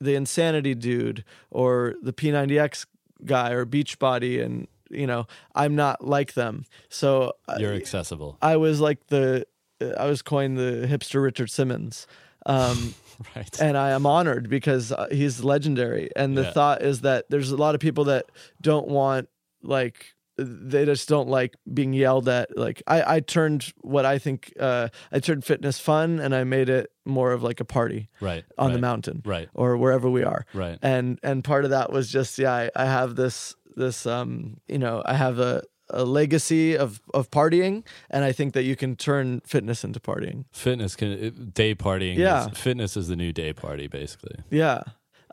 the 0.00 0.14
Insanity 0.14 0.74
Dude 0.74 1.24
or 1.50 1.94
the 2.02 2.12
P90X 2.12 2.86
guy 3.24 3.52
or 3.52 3.64
Beachbody, 3.64 4.44
and 4.44 4.66
you 4.90 5.06
know, 5.06 5.26
I'm 5.54 5.74
not 5.74 6.06
like 6.06 6.34
them. 6.34 6.64
So 6.88 7.34
uh, 7.48 7.56
You're 7.58 7.74
accessible. 7.74 8.38
I 8.42 8.56
was 8.56 8.80
like 8.80 9.06
the 9.08 9.46
I 9.80 10.06
was 10.06 10.22
coined 10.22 10.56
the 10.58 10.86
hipster 10.88 11.22
Richard 11.22 11.50
Simmons. 11.50 12.06
Um, 12.46 12.94
Right. 13.34 13.60
and 13.62 13.78
I 13.78 13.92
am 13.92 14.04
honored 14.04 14.50
because 14.50 14.92
uh, 14.92 15.06
he's 15.10 15.42
legendary. 15.42 16.10
And 16.14 16.36
the 16.36 16.42
Yeah. 16.42 16.52
thought 16.52 16.82
is 16.82 17.00
that 17.00 17.24
there's 17.30 17.50
a 17.50 17.56
lot 17.56 17.74
of 17.74 17.80
people 17.80 18.04
that 18.04 18.26
don't 18.60 18.88
want 18.88 19.30
like 19.62 20.14
they 20.36 20.84
just 20.84 21.08
don't 21.08 21.30
like 21.30 21.54
being 21.72 21.94
yelled 21.94 22.28
at. 22.28 22.54
Like 22.58 22.82
I, 22.86 23.16
I 23.16 23.20
turned 23.20 23.72
what 23.80 24.04
I 24.04 24.18
think 24.18 24.52
uh, 24.60 24.88
I 25.10 25.18
turned 25.20 25.46
fitness 25.46 25.78
fun, 25.78 26.18
and 26.18 26.34
I 26.34 26.44
made 26.44 26.68
it 26.68 26.90
more 27.06 27.32
of 27.32 27.42
like 27.42 27.58
a 27.58 27.64
party 27.64 28.10
right. 28.20 28.44
on 28.58 28.66
right, 28.66 28.72
the 28.74 28.80
mountain 28.80 29.22
Right. 29.24 29.48
or 29.54 29.78
wherever 29.78 30.10
we 30.10 30.22
are. 30.22 30.44
Right. 30.52 30.78
And 30.82 31.18
and 31.22 31.42
part 31.42 31.64
of 31.64 31.70
that 31.70 31.90
was 31.90 32.12
just 32.12 32.38
yeah, 32.38 32.52
I, 32.52 32.70
I 32.76 32.84
have 32.84 33.16
this 33.16 33.54
this 33.76 34.04
um 34.04 34.58
you 34.68 34.78
know 34.78 35.02
I 35.06 35.14
have 35.14 35.38
a 35.38 35.62
a 35.90 36.04
legacy 36.04 36.76
of 36.76 37.00
of 37.14 37.30
partying, 37.30 37.84
and 38.10 38.24
I 38.24 38.32
think 38.32 38.54
that 38.54 38.64
you 38.64 38.76
can 38.76 38.96
turn 38.96 39.40
fitness 39.46 39.84
into 39.84 40.00
partying. 40.00 40.44
Fitness 40.52 40.96
can 40.96 41.08
it- 41.12 41.54
day 41.54 41.74
partying. 41.74 42.16
Yeah. 42.16 42.48
is- 42.50 42.58
fitness 42.58 42.96
is 42.96 43.08
the 43.08 43.16
new 43.16 43.32
day 43.32 43.52
party, 43.52 43.86
basically. 43.88 44.36
Yeah. 44.50 44.82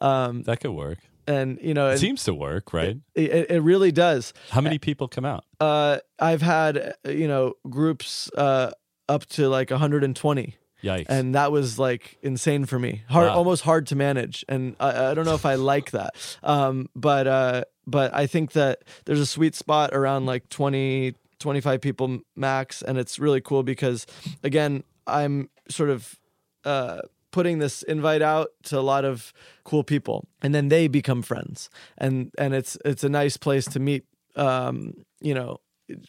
Um, 0.01 0.43
That 0.43 0.59
could 0.59 0.71
work. 0.71 0.97
and 1.27 1.57
you 1.61 1.73
know, 1.73 1.87
It 1.87 1.91
and 1.91 1.99
seems 1.99 2.23
to 2.25 2.33
work, 2.33 2.73
right? 2.73 2.97
it, 3.15 3.49
it 3.49 3.61
really 3.61 3.91
does. 3.91 4.33
How 4.49 4.61
many 4.61 4.77
people 4.79 5.07
come 5.07 5.25
out? 5.25 5.45
Uh, 5.59 5.99
I've 6.19 6.41
had 6.41 6.95
you 7.07 7.27
know 7.27 7.53
groups 7.69 8.29
uh, 8.37 8.71
up 9.07 9.25
to 9.27 9.47
like 9.49 9.69
120, 9.71 10.55
Yikes. 10.83 11.05
and 11.09 11.35
that 11.35 11.51
was 11.51 11.79
like 11.79 12.17
insane 12.21 12.65
for 12.65 12.77
me. 12.79 13.03
Hard, 13.09 13.27
Wow. 13.27 13.35
almost 13.35 13.63
hard 13.63 13.87
to 13.87 13.95
manage, 13.95 14.43
and 14.49 14.75
I, 14.79 15.11
I 15.11 15.13
don't 15.13 15.25
know 15.25 15.35
if 15.35 15.45
I 15.45 15.55
like 15.55 15.91
that. 15.91 16.11
Um, 16.43 16.89
but 16.95 17.27
uh, 17.27 17.63
but 17.85 18.13
I 18.13 18.27
think 18.27 18.53
that 18.53 18.83
there's 19.05 19.19
a 19.19 19.25
sweet 19.25 19.55
spot 19.55 19.93
around 19.93 20.25
like 20.25 20.49
20, 20.49 21.15
25 21.39 21.81
people 21.81 22.19
max, 22.35 22.81
and 22.81 22.97
it's 22.97 23.19
really 23.19 23.41
cool 23.41 23.63
because 23.63 24.05
again, 24.43 24.83
I'm 25.07 25.49
sort 25.69 25.89
of. 25.89 26.19
Uh, 26.65 27.01
putting 27.31 27.57
this 27.57 27.81
invite 27.83 28.21
out 28.21 28.49
to 28.61 28.77
a 28.77 28.79
lot 28.79 29.03
of 29.03 29.33
cool 29.65 29.83
people 29.83 30.27
and 30.43 30.53
then 30.53 30.69
they 30.69 30.87
become 30.87 31.23
friends 31.23 31.67
and 31.97 32.31
and 32.37 32.53
it's 32.53 32.77
it's 32.85 33.03
a 33.03 33.09
nice 33.09 33.37
place 33.37 33.65
to 33.65 33.79
meet 33.79 34.05
um 34.35 34.93
you 35.19 35.33
know 35.33 35.59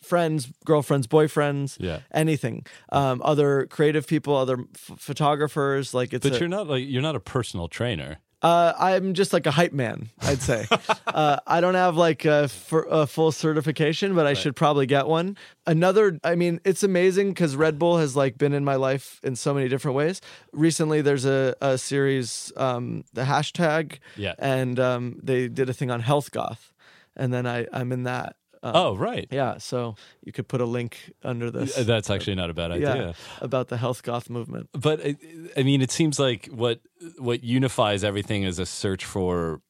friends 0.03 0.53
girlfriends 0.67 1.07
boyfriends 1.07 1.77
yeah. 1.81 2.01
anything 2.13 2.65
um 2.91 3.23
other 3.25 3.67
creative 3.67 4.07
people 4.07 4.37
other 4.37 4.59
f- 4.75 4.99
photographers 4.99 5.95
like 5.95 6.13
it's 6.13 6.23
But 6.29 6.37
a- 6.37 6.39
you're 6.41 6.49
not 6.49 6.69
like 6.69 6.85
you're 6.87 7.03
not 7.03 7.17
a 7.17 7.21
personal 7.21 7.69
trainer. 7.69 8.19
Uh, 8.45 8.75
I'm 8.79 9.15
just 9.15 9.33
like 9.33 9.47
a 9.47 9.51
hype 9.51 9.73
man, 9.73 10.11
I'd 10.21 10.43
say. 10.43 10.67
uh, 11.07 11.39
I 11.47 11.61
don't 11.63 11.75
have 11.75 11.97
like 11.97 12.25
a 12.27 12.49
full 12.49 13.33
certification, 13.33 14.15
but 14.15 14.27
I 14.27 14.35
should 14.35 14.55
probably 14.55 14.87
get 14.87 15.07
one. 15.09 15.37
Another, 15.67 16.21
I 16.23 16.35
mean, 16.35 16.61
it's 16.65 16.83
amazing 16.83 17.31
because 17.31 17.57
Red 17.57 17.79
Bull 17.79 17.97
has 17.99 18.15
like 18.15 18.37
been 18.37 18.53
in 18.53 18.63
my 18.65 18.75
life 18.77 19.19
in 19.25 19.35
so 19.35 19.55
many 19.55 19.69
different 19.69 19.97
ways. 19.97 20.21
Recently, 20.53 21.01
there's 21.01 21.25
a, 21.25 21.57
a 21.63 21.79
series, 21.79 22.53
um, 22.57 23.05
the 23.15 23.23
hashtag, 23.23 23.99
Yeah. 24.17 24.35
and 24.39 24.79
um, 24.79 25.19
they 25.23 25.49
did 25.49 25.71
a 25.71 25.73
thing 25.73 25.91
on 25.91 26.01
health 26.01 26.31
goth, 26.31 26.73
and 27.17 27.33
then 27.33 27.47
I 27.47 27.67
I'm 27.73 27.93
in 27.93 28.03
that. 28.05 28.37
Um, 28.65 28.73
Oh, 28.75 28.97
right. 28.97 29.29
yeah. 29.31 29.59
So 29.59 29.95
you 30.25 30.33
could 30.33 30.49
put 30.49 30.61
a 30.61 30.65
link 30.65 31.13
under 31.23 31.51
this. 31.51 31.75
That's 31.77 32.09
actually 32.11 32.35
not 32.37 32.49
a 32.51 32.55
bad 32.55 32.71
idea. 32.73 32.97
yeah, 32.97 33.13
about 33.41 33.69
the 33.69 33.77
health 33.77 34.03
goth 34.03 34.31
movement. 34.31 34.71
But 34.73 35.05
I, 35.05 35.17
I 35.57 35.63
mean, 35.63 35.83
it 35.83 35.91
seems 35.91 36.19
like 36.19 36.47
what 36.47 36.81
what 37.19 37.45
unifies 37.45 38.03
everything 38.05 38.43
is 38.45 38.59
a 38.59 38.67
search 38.67 39.05
for. 39.05 39.61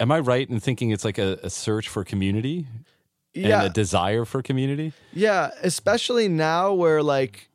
Am 0.00 0.10
I 0.10 0.18
right 0.18 0.48
in 0.48 0.58
thinking 0.58 0.90
it's 0.90 1.04
like 1.04 1.18
a, 1.18 1.38
a 1.42 1.50
search 1.50 1.88
for 1.88 2.02
community 2.02 2.66
Yeah, 3.34 3.58
and 3.58 3.66
a 3.66 3.70
desire 3.70 4.24
for 4.24 4.42
community? 4.42 4.92
Yeah, 5.12 5.50
especially 5.62 6.26
now 6.28 6.72
where 6.72 7.02
like 7.02 7.48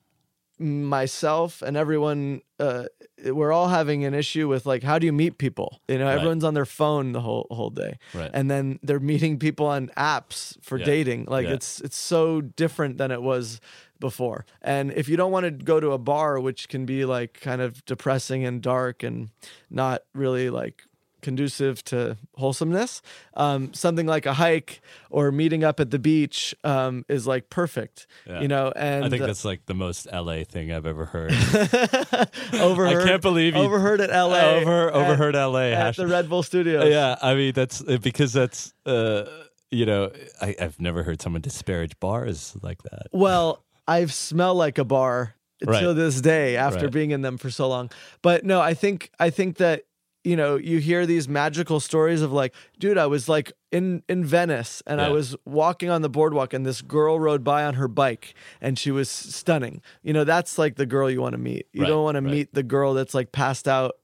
myself 0.60 1.62
and 1.62 1.77
everyone 1.77 2.41
uh 2.60 2.86
we're 3.25 3.51
all 3.51 3.67
having 3.67 4.05
an 4.05 4.13
issue 4.13 4.47
with 4.47 4.65
like 4.65 4.84
how 4.84 4.97
do 4.99 5.05
you 5.05 5.13
meet 5.13 5.38
people? 5.38 5.82
You 5.88 5.97
know, 5.97 6.05
Right. 6.05 6.15
everyone's 6.15 6.43
on 6.43 6.53
their 6.53 6.65
phone 6.65 7.12
the 7.12 7.21
whole 7.21 7.47
whole 7.51 7.69
day. 7.69 7.97
Right. 8.13 8.32
And 8.34 8.49
then 8.49 8.79
they're 8.84 8.99
meeting 8.99 9.38
people 9.39 9.65
on 9.65 9.89
apps 9.97 10.58
for 10.63 10.77
Yeah. 10.77 10.86
dating. 10.86 11.25
Like 11.25 11.45
Yeah. 11.47 11.53
it's 11.53 11.79
it's 11.82 11.97
so 11.97 12.41
different 12.41 12.97
than 12.97 13.12
it 13.12 13.21
was 13.21 13.60
before. 13.99 14.45
And 14.62 14.91
if 14.93 15.10
you 15.10 15.17
don't 15.17 15.32
want 15.32 15.43
to 15.45 15.51
go 15.51 15.79
to 15.79 15.91
a 15.91 15.97
bar 15.97 16.39
which 16.39 16.69
can 16.69 16.86
be 16.86 17.03
like 17.05 17.39
kind 17.41 17.62
of 17.62 17.84
depressing 17.86 18.45
and 18.45 18.62
dark 18.62 19.03
and 19.03 19.29
not 19.69 20.03
really 20.13 20.49
like 20.49 20.84
conducive 21.21 21.84
to 21.86 22.17
wholesomeness 22.36 23.01
um, 23.36 23.73
something 23.73 24.05
like 24.05 24.25
a 24.25 24.34
hike 24.34 24.82
or 25.10 25.32
meeting 25.32 25.63
up 25.63 25.79
at 25.79 25.91
the 25.91 25.99
beach 25.99 26.55
um, 26.63 27.03
is 27.10 27.25
like 27.27 27.49
perfect 27.49 28.08
Yeah. 28.25 28.41
you 28.41 28.47
know 28.47 28.71
and 28.75 29.05
I 29.05 29.10
think 29.10 29.21
that's 29.23 29.45
like 29.45 29.65
the 29.65 29.73
most 29.73 30.08
LA 30.12 30.43
thing 30.43 30.71
I've 30.71 30.86
ever 30.86 31.05
heard. 31.05 31.32
overheard, 32.53 33.01
I 33.01 33.05
can't 33.05 33.21
believe 33.21 33.55
you 33.55 33.62
overheard 33.62 34.01
at 34.01 34.10
LA 34.10 34.39
Over 34.39 34.89
at- 34.89 34.93
overheard 34.95 35.36
LA. 35.36 35.60
at, 35.71 35.95
the 35.95 36.08
Red 36.08 36.29
Bull 36.29 36.43
Studios. 36.43 36.88
yeah, 36.89 37.15
I 37.21 37.36
mean 37.36 37.53
that's 37.53 37.82
because 37.82 38.34
that's 38.34 38.73
uh, 38.86 39.25
you 39.71 39.86
know 39.86 40.12
I, 40.41 40.55
I've 40.60 40.79
never 40.79 41.03
heard 41.03 41.21
someone 41.21 41.41
disparage 41.41 41.99
bars 41.99 42.55
like 42.62 42.82
that. 42.84 43.08
Well, 43.12 43.63
I've 43.88 44.13
smell 44.13 44.55
like 44.55 44.77
a 44.77 44.86
bar 44.86 45.36
Right. 45.65 45.82
till 45.82 45.93
this 45.93 46.21
day 46.21 46.55
after 46.55 46.86
Right. 46.86 46.93
being 46.93 47.12
in 47.12 47.21
them 47.21 47.38
for 47.38 47.49
so 47.51 47.67
long. 47.67 47.91
But 48.21 48.45
no, 48.45 48.62
I 48.62 48.73
think 48.73 49.12
I 49.19 49.29
think 49.29 49.58
that 49.58 49.84
you 50.23 50.36
know 50.36 50.55
you 50.58 50.79
hear 50.79 51.05
these 51.05 51.27
magical 51.29 51.79
stories 51.79 52.21
of 52.21 52.32
like, 52.32 52.53
dude, 52.79 52.97
I 52.97 53.05
was 53.08 53.29
like 53.29 53.53
in 53.71 54.03
in 54.10 54.25
Venice 54.25 54.82
and 54.86 54.99
I 54.99 55.10
was 55.10 55.36
walking 55.45 55.89
on 55.89 56.01
the 56.01 56.10
boardwalk 56.10 56.53
and 56.53 56.65
this 56.65 56.82
girl 56.82 57.19
rode 57.19 57.43
by 57.43 57.63
on 57.63 57.75
her 57.75 57.88
bike 57.88 58.34
and 58.60 58.77
she 58.77 58.91
was 58.91 59.10
stunning. 59.10 59.82
You 60.03 60.13
know, 60.13 60.23
that's 60.23 60.58
like 60.58 60.75
the 60.75 60.86
girl 60.86 61.10
you 61.10 61.21
want 61.21 61.34
to 61.34 61.38
meet. 61.39 61.67
You 61.71 61.84
Right, 61.84 61.88
don't 61.88 62.03
want 62.03 62.15
to 62.15 62.21
meet 62.21 62.53
the 62.53 62.63
girl 62.63 62.93
that's 62.93 63.13
like 63.13 63.32
passed 63.32 63.67
out 63.67 63.95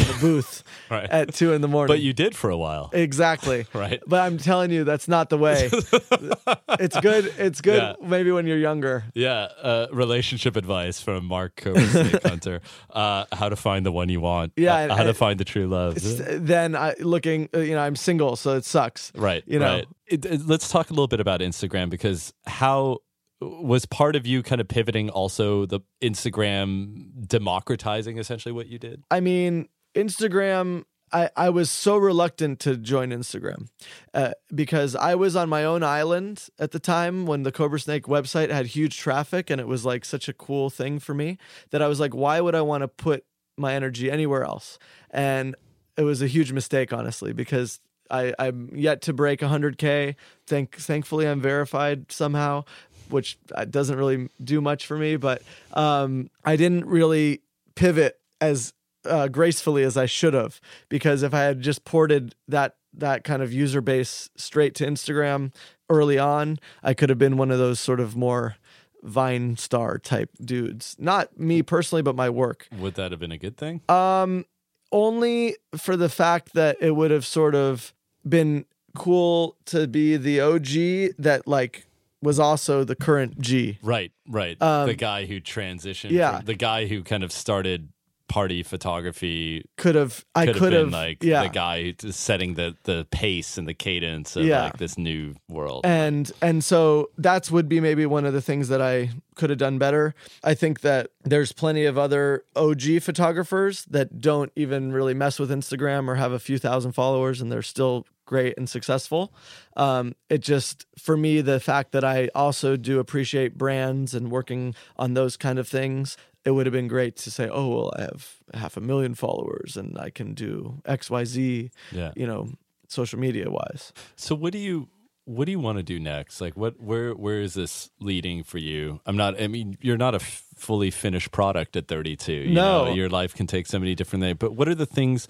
in 0.00 0.06
the 0.06 0.18
booth 0.20 0.62
Right. 0.90 1.08
at 1.08 1.34
two 1.34 1.52
in 1.52 1.60
the 1.60 1.68
morning. 1.68 1.92
But 1.94 2.00
you 2.00 2.12
did 2.12 2.34
for 2.36 2.50
a 2.50 2.56
while, 2.56 2.90
Exactly. 2.92 3.66
right? 3.74 4.00
But 4.06 4.20
I'm 4.20 4.38
telling 4.38 4.70
you, 4.70 4.84
that's 4.84 5.06
not 5.08 5.30
the 5.30 5.38
way. 5.38 5.70
it's 6.80 6.98
good. 7.00 7.32
It's 7.38 7.60
good. 7.60 7.82
Yeah. 7.82 7.94
Maybe 8.06 8.32
when 8.32 8.46
you're 8.46 8.58
younger. 8.58 9.04
Yeah, 9.14 9.48
uh, 9.62 9.86
relationship 9.92 10.56
advice 10.56 11.00
from 11.00 11.26
Mark 11.26 11.60
Snake 11.62 12.22
Hunter: 12.24 12.60
uh, 12.90 13.24
how 13.32 13.48
to 13.48 13.56
find 13.56 13.84
the 13.86 13.92
one 13.92 14.08
you 14.08 14.20
want. 14.20 14.52
Yeah, 14.56 14.74
uh, 14.74 14.96
how 14.96 15.04
to 15.04 15.14
find 15.14 15.38
the 15.38 15.44
true 15.44 15.66
love. 15.68 15.96
Then 16.00 16.74
I 16.74 16.94
looking. 17.00 17.48
uh, 17.54 17.58
You 17.60 17.74
know, 17.74 17.80
I'm 17.82 17.96
single, 17.96 18.36
so 18.36 18.56
it 18.56 18.64
sucks. 18.64 19.12
Right. 19.14 19.44
you 19.46 19.58
know. 19.58 19.74
right. 19.76 19.86
It, 20.06 20.24
it- 20.24 20.46
let's 20.46 20.68
talk 20.68 20.90
a 20.90 20.92
little 20.92 21.06
bit 21.08 21.20
about 21.20 21.40
Instagram 21.40 21.90
because 21.90 22.32
how 22.46 22.98
was 23.40 23.86
part 23.86 24.16
of 24.16 24.26
you 24.26 24.42
kind 24.42 24.60
of 24.60 24.68
pivoting 24.68 25.08
also 25.08 25.64
the 25.66 25.80
Instagram 26.02 27.26
democratizing 27.26 28.18
essentially 28.18 28.52
what 28.52 28.66
you 28.66 28.78
did? 28.78 29.02
I 29.10 29.20
mean, 29.20 29.68
Instagram 29.94 30.84
I, 31.12 31.30
I 31.36 31.50
was 31.50 31.70
so 31.70 31.96
reluctant 31.96 32.60
to 32.60 32.76
join 32.76 33.10
Instagram 33.10 33.68
uh, 34.14 34.32
because 34.54 34.94
I 34.94 35.14
was 35.16 35.34
on 35.34 35.48
my 35.48 35.64
own 35.64 35.82
island 35.82 36.48
at 36.58 36.70
the 36.70 36.78
time 36.78 37.26
when 37.26 37.42
the 37.42 37.52
Cobra 37.52 37.80
Snake 37.80 38.04
website 38.04 38.50
had 38.50 38.66
huge 38.66 38.96
traffic 38.96 39.50
and 39.50 39.60
it 39.60 39.66
was 39.66 39.84
like 39.84 40.04
such 40.04 40.28
a 40.28 40.32
cool 40.32 40.70
thing 40.70 40.98
for 40.98 41.14
me 41.14 41.38
that 41.70 41.82
I 41.82 41.88
was 41.88 41.98
like, 41.98 42.14
why 42.14 42.40
would 42.40 42.54
I 42.54 42.60
want 42.60 42.82
to 42.82 42.88
put 42.88 43.24
my 43.56 43.74
energy 43.74 44.10
anywhere 44.10 44.44
else? 44.44 44.78
And 45.10 45.56
it 45.96 46.02
was 46.02 46.22
a 46.22 46.28
huge 46.28 46.52
mistake, 46.52 46.92
honestly, 46.92 47.32
because 47.32 47.80
I, 48.10 48.32
I'm 48.38 48.70
yet 48.74 49.02
to 49.02 49.12
break 49.12 49.40
100K. 49.40 50.14
Thank, 50.46 50.76
thankfully, 50.76 51.26
I'm 51.26 51.40
verified 51.40 52.10
somehow, 52.12 52.64
which 53.08 53.36
uh, 53.54 53.64
doesn't 53.64 53.96
really 53.96 54.28
do 54.42 54.60
much 54.60 54.86
for 54.86 54.96
me, 54.96 55.16
but 55.16 55.42
um, 55.72 56.30
I 56.44 56.56
didn't 56.56 56.86
really 56.86 57.42
pivot 57.74 58.18
as 58.40 58.72
uh, 59.04 59.28
gracefully 59.28 59.82
as 59.82 59.96
I 59.96 60.06
should 60.06 60.34
have 60.34 60.60
because 60.88 61.22
if 61.22 61.34
I 61.34 61.42
had 61.42 61.60
just 61.60 61.84
ported 61.84 62.34
that 62.48 62.76
that 62.92 63.24
kind 63.24 63.42
of 63.42 63.52
user 63.52 63.80
base 63.80 64.30
straight 64.36 64.74
to 64.76 64.86
Instagram 64.86 65.54
early 65.88 66.18
on, 66.18 66.58
I 66.82 66.94
could 66.94 67.08
have 67.08 67.18
been 67.18 67.36
one 67.36 67.50
of 67.50 67.58
those 67.58 67.78
sort 67.80 68.00
of 68.00 68.16
more 68.16 68.56
Vine 69.02 69.56
star 69.56 69.98
type 69.98 70.30
dudes. 70.44 70.94
Not 70.98 71.38
me 71.38 71.62
personally, 71.62 72.02
but 72.02 72.14
my 72.14 72.28
work. 72.28 72.68
Would 72.78 72.94
that 72.96 73.12
have 73.12 73.20
been 73.20 73.32
a 73.32 73.38
good 73.38 73.56
thing? 73.56 73.80
Um, 73.88 74.44
only 74.92 75.56
for 75.76 75.96
the 75.96 76.08
fact 76.08 76.52
that 76.52 76.76
it 76.80 76.90
would 76.90 77.10
have 77.10 77.24
sort 77.24 77.54
of 77.54 77.94
been 78.28 78.66
cool 78.94 79.56
to 79.66 79.86
be 79.86 80.16
the 80.16 80.40
OG 80.40 81.16
that 81.18 81.42
like 81.46 81.86
was 82.22 82.38
also 82.38 82.84
the 82.84 82.96
current 82.96 83.40
G. 83.40 83.78
Right, 83.82 84.12
right. 84.28 84.60
Um, 84.60 84.86
the 84.86 84.94
guy 84.94 85.26
who 85.26 85.40
transitioned. 85.40 86.10
yeah. 86.10 86.40
the 86.44 86.54
guy 86.54 86.86
who 86.86 87.02
kind 87.02 87.24
of 87.24 87.32
started 87.32 87.88
party 88.30 88.62
photography 88.62 89.64
Could 89.76 89.96
have 89.96 90.24
I 90.36 90.46
could, 90.46 90.72
have 90.72 90.90
like 90.90 91.24
yeah. 91.24 91.42
the 91.42 91.48
guy 91.48 91.94
setting 92.10 92.54
the 92.54 92.76
the 92.84 93.04
pace 93.10 93.58
and 93.58 93.66
the 93.66 93.74
cadence 93.74 94.36
of 94.36 94.44
Yeah. 94.44 94.64
like 94.66 94.76
this 94.78 94.96
new 94.96 95.34
world. 95.48 95.84
and 95.84 96.30
and 96.40 96.62
so 96.62 97.10
that's 97.18 97.50
would 97.50 97.68
be 97.68 97.80
maybe 97.80 98.06
one 98.06 98.24
of 98.24 98.32
the 98.32 98.40
things 98.40 98.68
that 98.68 98.80
I 98.80 99.10
could 99.34 99.50
have 99.50 99.58
done 99.58 99.78
better. 99.78 100.14
I 100.44 100.54
think 100.54 100.82
that 100.82 101.10
there's 101.24 101.50
plenty 101.52 101.84
of 101.86 101.98
other 101.98 102.44
OG 102.54 103.00
photographers 103.02 103.84
that 103.86 104.20
don't 104.20 104.52
even 104.54 104.92
really 104.92 105.14
mess 105.14 105.40
with 105.40 105.50
Instagram 105.50 106.06
or 106.06 106.14
have 106.14 106.30
a 106.32 106.38
few 106.38 106.56
thousand 106.58 106.92
followers 106.92 107.40
and 107.40 107.50
they're 107.50 107.62
still 107.62 108.06
great 108.26 108.56
and 108.56 108.68
successful. 108.70 109.34
Um, 109.76 110.14
it 110.28 110.38
just 110.38 110.86
for 110.96 111.16
me 111.16 111.40
the 111.40 111.58
fact 111.58 111.90
that 111.92 112.04
I 112.04 112.28
also 112.32 112.76
do 112.76 113.00
appreciate 113.00 113.58
brands 113.58 114.14
and 114.14 114.30
working 114.30 114.76
on 114.96 115.14
those 115.14 115.36
kind 115.36 115.58
of 115.58 115.66
things. 115.66 116.16
It 116.44 116.52
would 116.52 116.66
have 116.66 116.72
been 116.72 116.88
great 116.88 117.16
to 117.16 117.30
say, 117.30 117.48
"Oh, 117.50 117.68
well, 117.68 117.92
I 117.96 118.02
have 118.02 118.36
half 118.54 118.76
a 118.76 118.80
million 118.80 119.14
followers 119.14 119.76
and 119.76 119.98
I 119.98 120.10
can 120.10 120.34
do 120.34 120.80
X, 120.84 121.10
Y, 121.10 121.24
Z." 121.24 121.70
yeah. 121.92 122.12
You 122.16 122.26
know, 122.26 122.48
social 122.88 123.18
media 123.18 123.50
wise. 123.50 123.92
So 124.16 124.34
what 124.34 124.52
do 124.52 124.58
you 124.58 124.88
what 125.26 125.44
do 125.44 125.52
you 125.52 125.60
want 125.60 125.76
to 125.78 125.82
do 125.84 126.00
next? 126.00 126.40
Like 126.40 126.56
what 126.56 126.80
where 126.80 127.12
where 127.14 127.40
is 127.40 127.54
this 127.54 127.90
leading 128.00 128.42
for 128.42 128.58
you? 128.58 129.00
I'm 129.06 129.16
not 129.16 129.40
I 129.40 129.46
mean 129.48 129.76
you're 129.80 129.98
not 129.98 130.14
a 130.14 130.16
f- 130.20 130.44
fully 130.56 130.90
finished 130.90 131.30
product 131.30 131.76
at 131.76 131.86
32. 131.88 132.32
You 132.32 132.54
No. 132.54 132.86
know, 132.86 132.94
your 132.94 133.08
life 133.08 133.34
can 133.34 133.46
take 133.46 133.66
so 133.66 133.78
many 133.78 133.94
different 133.94 134.22
things. 134.24 134.38
But 134.38 134.54
what 134.54 134.66
are 134.68 134.74
the 134.74 134.86
things 134.86 135.28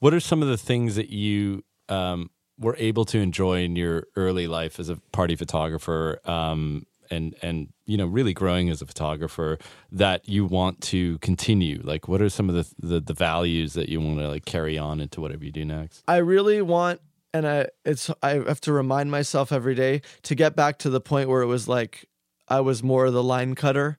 what 0.00 0.12
are 0.12 0.20
some 0.20 0.42
of 0.42 0.48
the 0.48 0.58
things 0.58 0.96
that 0.96 1.08
you 1.10 1.64
um 1.88 2.30
were 2.58 2.74
able 2.78 3.04
to 3.06 3.18
enjoy 3.20 3.62
in 3.62 3.76
your 3.76 4.06
early 4.16 4.48
life 4.48 4.78
as 4.80 4.88
a 4.90 4.96
party 5.12 5.36
photographer 5.36 6.20
um 6.24 6.84
and 7.10 7.34
and 7.42 7.68
you 7.86 7.96
know 7.96 8.06
really 8.06 8.32
growing 8.32 8.68
as 8.70 8.82
a 8.82 8.86
photographer 8.86 9.58
that 9.90 10.28
you 10.28 10.44
want 10.44 10.80
to 10.80 11.18
continue 11.18 11.80
like 11.84 12.08
what 12.08 12.20
are 12.20 12.28
some 12.28 12.48
of 12.48 12.54
the 12.54 12.86
the, 12.86 13.00
the 13.00 13.14
values 13.14 13.74
that 13.74 13.88
you 13.88 14.00
want 14.00 14.18
to 14.18 14.28
like 14.28 14.44
carry 14.44 14.78
on 14.78 15.00
into 15.00 15.20
whatever 15.20 15.44
you 15.44 15.52
do 15.52 15.64
next 15.64 16.02
I 16.08 16.18
really 16.18 16.62
want 16.62 17.00
and 17.32 17.46
I 17.46 17.66
it's 17.84 18.10
I 18.22 18.30
have 18.30 18.60
to 18.62 18.72
remind 18.72 19.10
myself 19.10 19.52
every 19.52 19.74
day 19.74 20.02
to 20.22 20.34
get 20.34 20.56
back 20.56 20.78
to 20.78 20.90
the 20.90 21.00
point 21.00 21.28
where 21.28 21.42
it 21.42 21.46
was 21.46 21.68
like 21.68 22.08
I 22.48 22.60
was 22.60 22.82
more 22.82 23.10
the 23.10 23.22
line 23.22 23.54
cutter. 23.54 23.98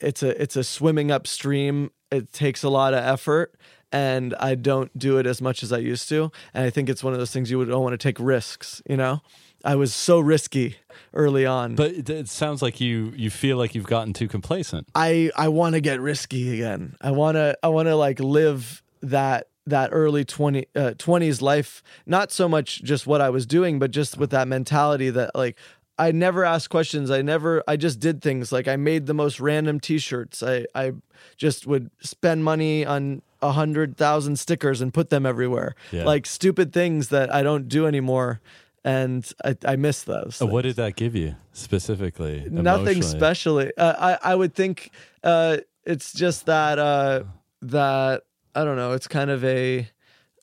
It's 0.00 0.22
a 0.22 0.40
it's 0.40 0.56
a 0.56 0.64
swimming 0.64 1.10
upstream. 1.10 1.90
It 2.10 2.32
takes 2.32 2.62
a 2.62 2.68
lot 2.68 2.94
of 2.94 3.04
effort 3.04 3.58
and 3.92 4.34
I 4.40 4.54
don't 4.54 4.96
do 4.98 5.18
it 5.18 5.26
as 5.26 5.40
much 5.40 5.62
as 5.62 5.72
I 5.72 5.78
used 5.78 6.08
to. 6.08 6.30
And 6.54 6.64
I 6.64 6.70
think 6.70 6.88
it's 6.88 7.04
one 7.04 7.12
of 7.12 7.18
those 7.18 7.30
things 7.30 7.50
you 7.50 7.58
would 7.58 7.68
don't 7.68 7.82
want 7.82 7.92
to 7.92 7.98
take 7.98 8.18
risks, 8.18 8.82
you 8.88 8.96
know? 8.96 9.20
I 9.66 9.74
was 9.74 9.92
so 9.92 10.20
risky 10.20 10.76
early 11.12 11.44
on. 11.44 11.74
But 11.74 11.90
it, 11.92 12.08
it 12.08 12.28
sounds 12.28 12.62
like 12.62 12.80
you 12.80 13.12
you 13.16 13.30
feel 13.30 13.56
like 13.56 13.74
you've 13.74 13.86
gotten 13.86 14.12
too 14.12 14.28
complacent. 14.28 14.86
I 14.94 15.30
I 15.36 15.48
want 15.48 15.74
to 15.74 15.80
get 15.80 16.00
risky 16.00 16.54
again. 16.54 16.96
I 17.00 17.10
want 17.10 17.34
to 17.34 17.58
I 17.62 17.68
want 17.68 17.88
to 17.88 17.96
like 17.96 18.20
live 18.20 18.82
that 19.02 19.48
that 19.66 19.90
early 19.92 20.24
20 20.24 20.66
uh, 20.76 20.92
20s 20.96 21.42
life 21.42 21.82
not 22.06 22.30
so 22.30 22.48
much 22.48 22.84
just 22.84 23.04
what 23.04 23.20
I 23.20 23.30
was 23.30 23.46
doing 23.46 23.80
but 23.80 23.90
just 23.90 24.16
with 24.16 24.30
that 24.30 24.46
mentality 24.46 25.10
that 25.10 25.34
like 25.34 25.56
I 25.98 26.12
never 26.12 26.44
asked 26.44 26.70
questions. 26.70 27.10
I 27.10 27.22
never 27.22 27.64
I 27.66 27.76
just 27.76 27.98
did 27.98 28.22
things 28.22 28.52
like 28.52 28.68
I 28.68 28.76
made 28.76 29.06
the 29.06 29.14
most 29.14 29.40
random 29.40 29.80
t-shirts. 29.80 30.42
I 30.42 30.66
I 30.74 30.92
just 31.36 31.66
would 31.66 31.90
spend 32.00 32.44
money 32.44 32.86
on 32.86 33.22
a 33.42 33.52
hundred 33.52 33.96
thousand 33.96 34.38
stickers 34.38 34.80
and 34.80 34.92
put 34.94 35.10
them 35.10 35.26
everywhere. 35.26 35.74
Yeah. 35.90 36.04
Like 36.04 36.26
stupid 36.26 36.72
things 36.72 37.08
that 37.08 37.34
I 37.34 37.42
don't 37.42 37.68
do 37.68 37.86
anymore. 37.86 38.40
And 38.86 39.28
I, 39.44 39.56
I 39.72 39.76
miss 39.76 40.04
those. 40.04 40.40
Uh, 40.40 40.46
What 40.46 40.62
did 40.62 40.76
that 40.76 40.94
give 40.94 41.16
you 41.16 41.34
specifically? 41.52 42.46
nothing 42.48 43.02
specially 43.02 43.72
uh, 43.76 43.94
i 43.98 44.32
i 44.32 44.34
would 44.34 44.54
think 44.54 44.90
uh 45.24 45.56
it's 45.84 46.12
just 46.12 46.46
that 46.46 46.78
uh 46.78 47.24
that 47.62 48.22
i 48.54 48.64
don't 48.64 48.76
know 48.76 48.92
it's 48.92 49.08
kind 49.08 49.30
of 49.30 49.42
a 49.44 49.88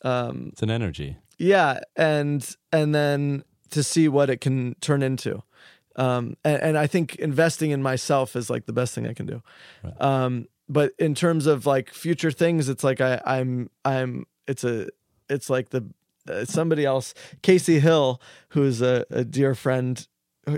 um 0.04 0.50
It's 0.52 0.62
an 0.64 0.70
energy. 0.70 1.18
yeah 1.38 1.80
and 1.96 2.42
and 2.72 2.94
then 2.94 3.44
to 3.70 3.82
see 3.84 4.08
what 4.10 4.30
it 4.30 4.42
can 4.42 4.76
turn 4.82 5.02
into 5.02 5.42
um 5.96 6.36
and, 6.44 6.62
and 6.62 6.78
i 6.78 6.88
think 6.88 7.16
investing 7.16 7.72
in 7.72 7.82
myself 7.82 8.36
is 8.36 8.50
like 8.50 8.66
the 8.66 8.74
best 8.74 8.94
thing 8.96 9.08
i 9.08 9.14
can 9.14 9.26
do 9.26 9.42
Right. 9.84 10.02
um 10.02 10.48
but 10.68 10.92
in 11.00 11.14
terms 11.16 11.46
of 11.48 11.66
like 11.66 11.90
future 11.94 12.32
things 12.32 12.68
it's 12.70 12.84
like 12.84 13.00
i 13.02 13.22
i'm 13.26 13.70
i'm 13.86 14.26
it's 14.48 14.64
a 14.64 14.88
it's 15.30 15.50
like 15.50 15.70
the 15.70 15.84
uh, 16.30 16.46
somebody 16.46 16.86
else 16.86 17.14
casey 17.42 17.80
hill 17.80 18.22
who's 18.50 18.82
a, 18.82 19.06
a 19.10 19.24
dear 19.24 19.54
friend 19.56 20.08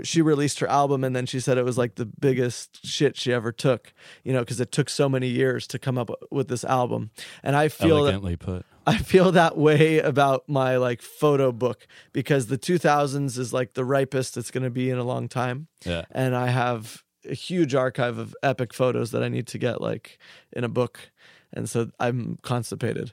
she 0.02 0.20
released 0.20 0.58
her 0.58 0.66
album 0.68 1.04
and 1.04 1.14
then 1.14 1.26
she 1.26 1.38
said 1.38 1.56
it 1.58 1.64
was 1.64 1.78
like 1.78 1.94
the 1.94 2.06
biggest 2.06 2.84
shit 2.84 3.16
she 3.16 3.32
ever 3.32 3.52
took 3.52 3.92
you 4.24 4.32
know 4.32 4.40
because 4.40 4.60
it 4.60 4.72
took 4.72 4.88
so 4.90 5.08
many 5.08 5.28
years 5.28 5.66
to 5.66 5.78
come 5.78 5.96
up 5.96 6.10
with 6.30 6.48
this 6.48 6.64
album 6.64 7.10
and 7.44 7.54
i 7.56 7.68
feel 7.68 8.02
that 8.04 8.12
Elegantly 8.14 8.36
put. 8.36 8.66
I 8.88 8.98
feel 8.98 9.32
that 9.32 9.56
way 9.58 9.98
about 9.98 10.48
my 10.48 10.76
like 10.76 11.02
photo 11.02 11.50
book 11.50 11.88
because 12.12 12.46
the 12.46 12.56
2000s 12.56 13.36
is 13.36 13.52
like 13.52 13.74
the 13.74 13.84
ripest 13.84 14.36
it's 14.36 14.52
going 14.52 14.62
to 14.62 14.70
be 14.70 14.90
in 14.90 14.98
a 14.98 15.02
long 15.02 15.26
time 15.28 15.66
Yeah. 15.84 16.04
and 16.12 16.36
I 16.36 16.46
have 16.48 17.02
a 17.28 17.34
huge 17.34 17.74
archive 17.74 18.16
of 18.18 18.32
epic 18.44 18.72
photos 18.72 19.10
that 19.10 19.24
I 19.24 19.28
need 19.28 19.48
to 19.48 19.58
get 19.58 19.80
like 19.80 20.18
in 20.52 20.62
a 20.62 20.68
book 20.68 21.10
and 21.52 21.68
so 21.68 21.90
I'm 21.98 22.38
constipated. 22.42 23.12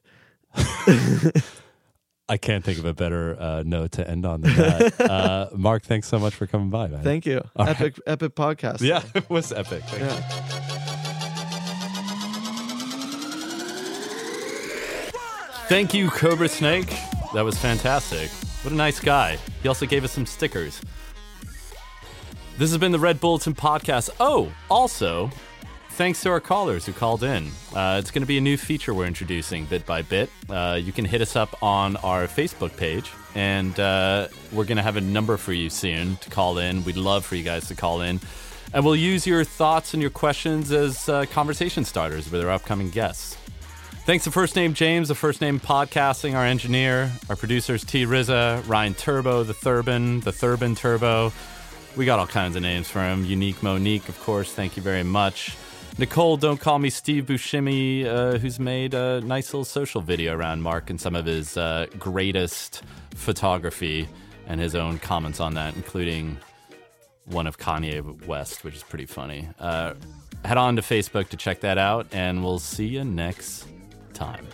I 2.29 2.37
can't 2.37 2.63
think 2.63 2.79
of 2.79 2.85
a 2.85 2.93
better 2.93 3.39
uh, 3.39 3.63
note 3.65 3.93
to 3.93 4.09
end 4.09 4.25
on 4.25 4.41
than 4.41 4.55
that. 4.55 5.01
uh, 5.09 5.49
Mark, 5.53 5.83
thanks 5.83 6.07
so 6.07 6.17
much 6.19 6.33
for 6.33 6.47
coming 6.47 6.69
by, 6.69 6.87
man. 6.87 7.03
Thank 7.03 7.25
you. 7.25 7.41
All 7.55 7.65
right. 7.65 7.75
epic 7.75 7.99
epic 8.07 8.35
podcast. 8.35 8.81
yeah, 8.81 9.03
it 9.13 9.29
was 9.29 9.51
epic. 9.51 9.83
Thank 9.85 10.03
you. 10.03 10.63
Thank 15.67 15.93
you, 15.93 16.09
Cobra 16.09 16.47
Snake. 16.47 16.93
That 17.33 17.43
was 17.43 17.57
fantastic. 17.57 18.29
What 18.63 18.73
a 18.73 18.75
nice 18.75 18.99
guy. 18.99 19.37
He 19.61 19.67
also 19.67 19.85
gave 19.85 20.03
us 20.03 20.11
some 20.11 20.25
stickers. 20.25 20.79
This 22.57 22.69
has 22.69 22.77
been 22.77 22.91
the 22.91 22.99
Red 22.99 23.19
Bulletin 23.19 23.55
Podcast. 23.55 24.09
Oh, 24.19 24.51
also, 24.69 25.31
thanks 25.93 26.21
to 26.21 26.29
our 26.29 26.39
callers 26.39 26.85
who 26.85 26.93
called 26.93 27.23
in. 27.23 27.49
Uh, 27.75 27.97
it's 27.99 28.11
going 28.11 28.23
to 28.23 28.27
be 28.27 28.37
a 28.37 28.41
new 28.41 28.57
feature 28.57 28.93
we're 28.93 29.05
introducing 29.05 29.65
bit 29.65 29.85
by 29.85 30.01
bit. 30.01 30.29
Uh, 30.49 30.79
you 30.81 30.91
can 30.91 31.05
hit 31.05 31.21
us 31.21 31.35
up 31.35 31.61
on 31.61 31.95
our 31.97 32.27
Facebook 32.27 32.75
page, 32.75 33.11
and 33.35 33.79
uh, 33.79 34.27
we're 34.51 34.65
going 34.65 34.77
to 34.77 34.83
have 34.83 34.97
a 34.97 35.01
number 35.01 35.37
for 35.37 35.53
you 35.53 35.69
soon 35.69 36.17
to 36.17 36.29
call 36.29 36.57
in. 36.57 36.83
We'd 36.83 36.97
love 36.97 37.25
for 37.25 37.35
you 37.35 37.43
guys 37.43 37.67
to 37.67 37.75
call 37.75 38.01
in. 38.01 38.19
And 38.73 38.83
we'll 38.83 38.95
use 38.95 39.27
your 39.27 39.43
thoughts 39.43 39.93
and 39.93 40.01
your 40.01 40.09
questions 40.09 40.71
as 40.71 41.07
uh, 41.07 41.25
conversation 41.27 41.85
starters 41.85 42.31
with 42.31 42.43
our 42.43 42.49
upcoming 42.49 42.89
guests. 42.89 43.37
Thanks 44.05 44.23
to 44.23 44.31
First 44.31 44.55
Name 44.55 44.73
James, 44.73 45.07
the 45.07 45.15
First 45.15 45.41
Name 45.41 45.59
Podcasting, 45.59 46.33
our 46.33 46.43
engineer, 46.43 47.11
our 47.29 47.35
producers 47.35 47.85
T 47.85 48.05
Rizza, 48.05 48.67
Ryan 48.67 48.95
Turbo, 48.95 49.43
the 49.43 49.53
Thurbin, 49.53 50.23
the 50.23 50.31
Thurbin 50.31 50.75
Turbo. 50.75 51.31
We 51.95 52.05
got 52.05 52.17
all 52.17 52.27
kinds 52.27 52.55
of 52.55 52.63
names 52.63 52.89
for 52.89 52.99
him. 52.99 53.23
Unique 53.23 53.61
Monique, 53.61 54.09
of 54.09 54.19
course. 54.21 54.51
Thank 54.51 54.75
you 54.75 54.81
very 54.81 55.03
much. 55.03 55.55
Nicole, 55.99 56.37
don't 56.37 56.59
call 56.59 56.79
me 56.79 56.89
Steve 56.89 57.27
Buscemi, 57.27 58.05
uh, 58.05 58.39
who's 58.39 58.59
made 58.59 58.95
a 58.95 59.21
nice 59.21 59.53
little 59.53 59.63
social 59.63 60.01
video 60.01 60.35
around 60.35 60.63
Mark 60.63 60.89
and 60.89 60.99
some 60.99 61.15
of 61.15 61.25
his 61.25 61.55
uh, 61.55 61.85
greatest 61.99 62.81
photography 63.13 64.07
and 64.47 64.59
his 64.59 64.73
own 64.73 64.97
comments 64.97 65.39
on 65.39 65.53
that, 65.53 65.75
including 65.75 66.37
one 67.25 67.45
of 67.45 67.59
Kanye 67.59 68.25
West, 68.25 68.63
which 68.63 68.75
is 68.75 68.83
pretty 68.83 69.05
funny. 69.05 69.47
Uh, 69.59 69.93
head 70.43 70.57
on 70.57 70.75
to 70.77 70.81
Facebook 70.81 71.29
to 71.29 71.37
check 71.37 71.61
that 71.61 71.77
out, 71.77 72.07
and 72.11 72.43
we'll 72.43 72.59
see 72.59 72.87
you 72.87 73.03
next 73.03 73.67
time. 74.13 74.47